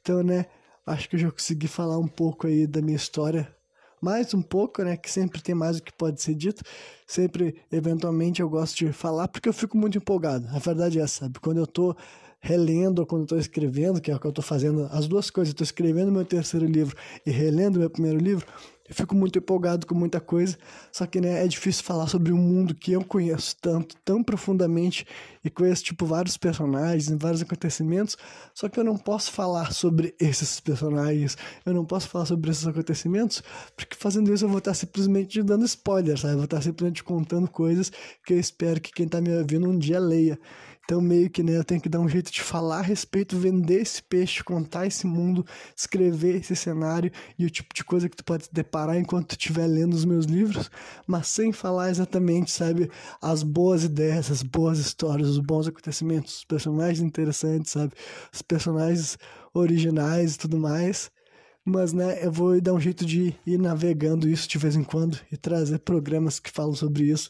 então, 0.00 0.22
né, 0.22 0.46
acho 0.86 1.08
que 1.08 1.16
eu 1.16 1.20
já 1.20 1.30
consegui 1.30 1.68
falar 1.68 1.98
um 1.98 2.08
pouco 2.08 2.46
aí 2.46 2.66
da 2.66 2.80
minha 2.80 2.96
história. 2.96 3.52
Mais 4.00 4.34
um 4.34 4.42
pouco, 4.42 4.82
né? 4.82 4.96
Que 4.96 5.10
sempre 5.10 5.42
tem 5.42 5.54
mais 5.54 5.78
o 5.78 5.82
que 5.82 5.92
pode 5.92 6.20
ser 6.20 6.34
dito. 6.34 6.62
Sempre, 7.06 7.62
eventualmente, 7.72 8.42
eu 8.42 8.48
gosto 8.48 8.76
de 8.76 8.92
falar 8.92 9.26
porque 9.26 9.48
eu 9.48 9.54
fico 9.54 9.76
muito 9.76 9.96
empolgado. 9.96 10.46
A 10.48 10.58
verdade 10.58 10.98
é 10.98 11.02
essa, 11.02 11.20
sabe? 11.20 11.40
Quando 11.40 11.58
eu 11.58 11.66
tô 11.66 11.96
relendo 12.46 13.04
quando 13.04 13.24
estou 13.24 13.38
escrevendo, 13.38 14.00
que 14.00 14.08
é 14.08 14.14
o 14.14 14.20
que 14.20 14.26
eu 14.26 14.30
estou 14.30 14.44
fazendo, 14.44 14.88
as 14.92 15.08
duas 15.08 15.30
coisas, 15.30 15.52
estou 15.52 15.64
escrevendo 15.64 16.12
meu 16.12 16.24
terceiro 16.24 16.64
livro 16.64 16.96
e 17.26 17.30
relendo 17.30 17.80
meu 17.80 17.90
primeiro 17.90 18.18
livro, 18.18 18.46
eu 18.88 18.94
fico 18.94 19.16
muito 19.16 19.36
empolgado 19.36 19.84
com 19.84 19.96
muita 19.96 20.20
coisa, 20.20 20.56
só 20.92 21.06
que 21.06 21.20
né, 21.20 21.44
é 21.44 21.48
difícil 21.48 21.82
falar 21.82 22.06
sobre 22.06 22.32
um 22.32 22.36
mundo 22.36 22.72
que 22.72 22.92
eu 22.92 23.04
conheço 23.04 23.56
tanto, 23.60 23.96
tão 24.04 24.22
profundamente 24.22 25.04
e 25.44 25.50
conheço 25.50 25.82
tipo 25.82 26.06
vários 26.06 26.36
personagens, 26.36 27.10
vários 27.18 27.42
acontecimentos, 27.42 28.16
só 28.54 28.68
que 28.68 28.78
eu 28.78 28.84
não 28.84 28.96
posso 28.96 29.32
falar 29.32 29.72
sobre 29.72 30.14
esses 30.20 30.60
personagens, 30.60 31.36
eu 31.64 31.74
não 31.74 31.84
posso 31.84 32.08
falar 32.08 32.26
sobre 32.26 32.48
esses 32.48 32.64
acontecimentos, 32.64 33.42
porque 33.74 33.96
fazendo 33.96 34.32
isso 34.32 34.44
eu 34.44 34.48
vou 34.48 34.58
estar 34.58 34.74
simplesmente 34.74 35.42
dando 35.42 35.64
spoiler, 35.64 36.16
sabe? 36.16 36.34
Eu 36.34 36.38
vou 36.38 36.44
estar 36.44 36.62
simplesmente 36.62 37.02
contando 37.02 37.48
coisas 37.48 37.90
que 38.24 38.34
eu 38.34 38.38
espero 38.38 38.80
que 38.80 38.92
quem 38.92 39.06
está 39.06 39.20
me 39.20 39.36
ouvindo 39.36 39.68
um 39.68 39.76
dia 39.76 39.98
leia. 39.98 40.38
Então, 40.86 41.00
meio 41.00 41.28
que, 41.28 41.42
né, 41.42 41.56
eu 41.56 41.64
tenho 41.64 41.80
que 41.80 41.88
dar 41.88 41.98
um 41.98 42.08
jeito 42.08 42.30
de 42.30 42.40
falar 42.40 42.78
a 42.78 42.82
respeito, 42.82 43.36
vender 43.36 43.82
esse 43.82 44.00
peixe, 44.00 44.44
contar 44.44 44.86
esse 44.86 45.04
mundo, 45.04 45.44
escrever 45.76 46.36
esse 46.36 46.54
cenário 46.54 47.10
e 47.36 47.44
o 47.44 47.50
tipo 47.50 47.74
de 47.74 47.82
coisa 47.82 48.08
que 48.08 48.16
tu 48.16 48.24
pode 48.24 48.48
deparar 48.52 48.96
enquanto 48.96 49.30
tu 49.30 49.32
estiver 49.32 49.66
lendo 49.66 49.94
os 49.94 50.04
meus 50.04 50.26
livros, 50.26 50.70
mas 51.04 51.26
sem 51.26 51.50
falar 51.50 51.90
exatamente, 51.90 52.52
sabe, 52.52 52.88
as 53.20 53.42
boas 53.42 53.82
ideias, 53.82 54.30
as 54.30 54.44
boas 54.44 54.78
histórias, 54.78 55.30
os 55.30 55.40
bons 55.40 55.66
acontecimentos, 55.66 56.38
os 56.38 56.44
personagens 56.44 57.00
interessantes, 57.00 57.72
sabe, 57.72 57.92
os 58.32 58.40
personagens 58.40 59.18
originais 59.52 60.36
e 60.36 60.38
tudo 60.38 60.56
mais. 60.56 61.10
Mas, 61.64 61.92
né, 61.92 62.24
eu 62.24 62.30
vou 62.30 62.60
dar 62.60 62.74
um 62.74 62.80
jeito 62.80 63.04
de 63.04 63.34
ir 63.44 63.58
navegando 63.58 64.28
isso 64.28 64.48
de 64.48 64.56
vez 64.56 64.76
em 64.76 64.84
quando 64.84 65.18
e 65.32 65.36
trazer 65.36 65.80
programas 65.80 66.38
que 66.38 66.48
falam 66.48 66.74
sobre 66.74 67.06
isso 67.10 67.28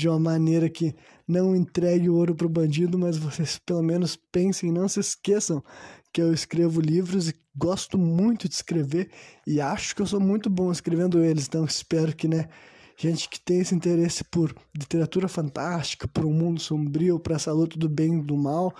de 0.00 0.08
uma 0.08 0.18
maneira 0.18 0.70
que 0.70 0.94
não 1.28 1.54
entregue 1.54 2.08
o 2.08 2.14
ouro 2.14 2.34
para 2.34 2.46
o 2.46 2.50
bandido, 2.50 2.98
mas 2.98 3.18
vocês 3.18 3.60
pelo 3.66 3.82
menos 3.82 4.16
pensem, 4.32 4.72
não 4.72 4.88
se 4.88 4.98
esqueçam 4.98 5.62
que 6.10 6.22
eu 6.22 6.32
escrevo 6.32 6.80
livros 6.80 7.28
e 7.28 7.34
gosto 7.54 7.98
muito 7.98 8.48
de 8.48 8.54
escrever 8.54 9.10
e 9.46 9.60
acho 9.60 9.94
que 9.94 10.00
eu 10.00 10.06
sou 10.06 10.18
muito 10.18 10.48
bom 10.48 10.72
escrevendo 10.72 11.22
eles, 11.22 11.46
então 11.46 11.66
espero 11.66 12.16
que, 12.16 12.26
né, 12.26 12.48
gente 12.96 13.28
que 13.28 13.38
tem 13.38 13.60
esse 13.60 13.74
interesse 13.74 14.24
por 14.24 14.54
literatura 14.74 15.28
fantástica, 15.28 16.08
por 16.08 16.24
um 16.24 16.32
mundo 16.32 16.60
sombrio, 16.60 17.20
para 17.20 17.36
essa 17.36 17.52
luta 17.52 17.78
do 17.78 17.88
bem 17.88 18.20
e 18.20 18.22
do 18.22 18.38
mal, 18.38 18.74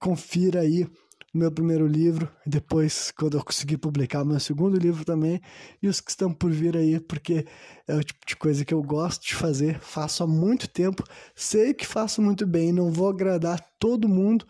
confira 0.00 0.60
aí 0.60 0.88
meu 1.34 1.50
primeiro 1.50 1.86
livro, 1.86 2.30
e 2.46 2.48
depois, 2.48 3.10
quando 3.10 3.36
eu 3.36 3.44
conseguir 3.44 3.76
publicar 3.76 4.24
meu 4.24 4.38
segundo 4.38 4.78
livro 4.78 5.04
também, 5.04 5.40
e 5.82 5.88
os 5.88 6.00
que 6.00 6.10
estão 6.10 6.32
por 6.32 6.50
vir 6.50 6.76
aí, 6.76 7.00
porque 7.00 7.44
é 7.88 7.96
o 7.96 8.04
tipo 8.04 8.24
de 8.24 8.36
coisa 8.36 8.64
que 8.64 8.72
eu 8.72 8.82
gosto 8.82 9.26
de 9.26 9.34
fazer, 9.34 9.80
faço 9.80 10.22
há 10.22 10.26
muito 10.26 10.68
tempo, 10.68 11.02
sei 11.34 11.74
que 11.74 11.86
faço 11.86 12.22
muito 12.22 12.46
bem, 12.46 12.72
não 12.72 12.92
vou 12.92 13.08
agradar 13.08 13.60
todo 13.80 14.08
mundo, 14.08 14.46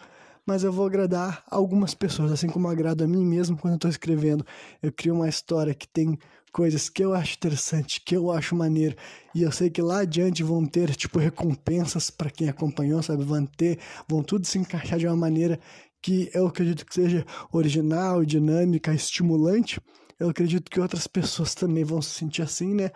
mas 0.47 0.63
eu 0.63 0.71
vou 0.71 0.87
agradar 0.87 1.43
algumas 1.51 1.95
pessoas, 1.95 2.31
assim 2.31 2.49
como 2.49 2.69
agrado 2.69 3.03
a 3.03 3.09
mim 3.09 3.25
mesmo 3.25 3.57
quando 3.57 3.77
estou 3.77 3.91
escrevendo. 3.91 4.45
Eu 4.83 4.93
crio 4.93 5.15
uma 5.15 5.29
história 5.29 5.73
que 5.75 5.89
tem 5.89 6.19
coisas 6.55 6.89
que 6.89 7.05
eu 7.05 7.13
acho 7.13 7.35
interessante, 7.35 8.01
que 8.01 8.17
eu 8.17 8.31
acho 8.31 8.55
maneiro, 8.55 8.95
e 9.35 9.43
eu 9.43 9.51
sei 9.51 9.69
que 9.69 9.83
lá 9.83 10.01
adiante 10.01 10.45
vão 10.45 10.65
ter, 10.65 10.95
tipo, 10.95 11.19
recompensas 11.19 12.11
para 12.11 12.31
quem 12.31 12.49
acompanhou, 12.49 13.03
sabe? 13.03 13.25
Vão 13.25 13.45
ter, 13.45 13.81
vão 14.07 14.23
tudo 14.23 14.47
se 14.47 14.57
encaixar 14.57 14.97
de 14.99 15.07
uma 15.07 15.17
maneira 15.17 15.59
que 16.05 16.31
eu 16.35 16.47
acredito 16.47 16.85
que 16.85 16.93
seja 16.93 17.25
original, 17.51 18.27
dinâmica, 18.27 18.93
estimulante, 18.93 19.81
eu 20.21 20.29
acredito 20.29 20.71
que 20.71 20.79
outras 20.79 21.07
pessoas 21.07 21.55
também 21.55 21.83
vão 21.83 22.03
se 22.03 22.11
sentir 22.11 22.43
assim, 22.43 22.75
né? 22.75 22.91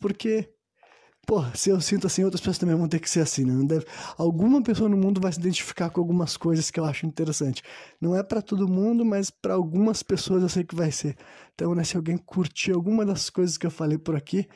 Porque, 0.00 0.48
pô, 1.26 1.44
se 1.54 1.68
eu 1.68 1.78
sinto 1.78 2.06
assim, 2.06 2.24
outras 2.24 2.40
pessoas 2.40 2.56
também 2.56 2.74
vão 2.74 2.88
ter 2.88 3.00
que 3.00 3.10
ser 3.10 3.20
assim, 3.20 3.44
né? 3.44 3.66
Deve... 3.66 3.84
Alguma 4.16 4.62
pessoa 4.62 4.88
no 4.88 4.96
mundo 4.96 5.20
vai 5.20 5.30
se 5.30 5.38
identificar 5.40 5.90
com 5.90 6.00
algumas 6.00 6.38
coisas 6.38 6.70
que 6.70 6.80
eu 6.80 6.86
acho 6.86 7.04
interessante. 7.04 7.62
Não 8.00 8.16
é 8.16 8.22
para 8.22 8.40
todo 8.40 8.66
mundo, 8.66 9.04
mas 9.04 9.28
para 9.28 9.52
algumas 9.52 10.02
pessoas 10.02 10.42
eu 10.42 10.48
sei 10.48 10.64
que 10.64 10.74
vai 10.74 10.90
ser. 10.90 11.18
Então, 11.54 11.74
né, 11.74 11.84
se 11.84 11.98
alguém 11.98 12.16
curtir 12.16 12.72
alguma 12.72 13.04
das 13.04 13.28
coisas 13.28 13.58
que 13.58 13.66
eu 13.66 13.70
falei 13.70 13.98
por 13.98 14.16
aqui, 14.16 14.48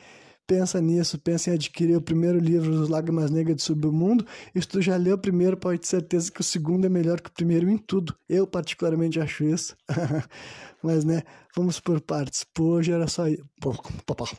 pensa 0.49 0.81
nisso, 0.81 1.19
pensa 1.19 1.51
em 1.51 1.53
adquirir 1.53 1.95
o 1.95 2.01
primeiro 2.01 2.39
livro 2.39 2.71
dos 2.71 2.89
Lágrimas 2.89 3.29
Negras 3.29 3.57
do 3.57 3.61
Submundo. 3.61 4.25
E 4.55 4.59
se 4.59 4.67
tu 4.67 4.81
já 4.81 4.97
leu 4.97 5.13
o 5.13 5.19
primeiro, 5.19 5.55
pode 5.55 5.81
ter 5.81 5.85
certeza 5.85 6.31
que 6.31 6.41
o 6.41 6.43
segundo 6.43 6.85
é 6.85 6.89
melhor 6.89 7.21
que 7.21 7.29
o 7.29 7.33
primeiro 7.33 7.69
em 7.69 7.77
tudo. 7.77 8.15
Eu 8.27 8.47
particularmente 8.47 9.19
acho 9.19 9.43
isso. 9.43 9.77
Mas, 10.81 11.05
né, 11.05 11.21
vamos 11.55 11.79
por 11.79 12.01
partes. 12.01 12.43
Por 12.51 12.77
hoje 12.77 12.91
era 12.91 13.07
só 13.07 13.27
isso. 13.27 13.43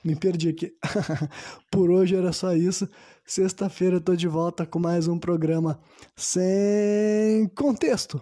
Me 0.02 0.16
perdi 0.16 0.48
aqui. 0.48 0.72
por 1.70 1.88
hoje 1.88 2.16
era 2.16 2.32
só 2.32 2.56
isso. 2.56 2.88
Sexta-feira 3.24 3.96
eu 3.96 4.00
tô 4.00 4.16
de 4.16 4.26
volta 4.26 4.66
com 4.66 4.80
mais 4.80 5.06
um 5.06 5.16
programa 5.16 5.78
sem 6.16 7.46
contexto. 7.54 8.20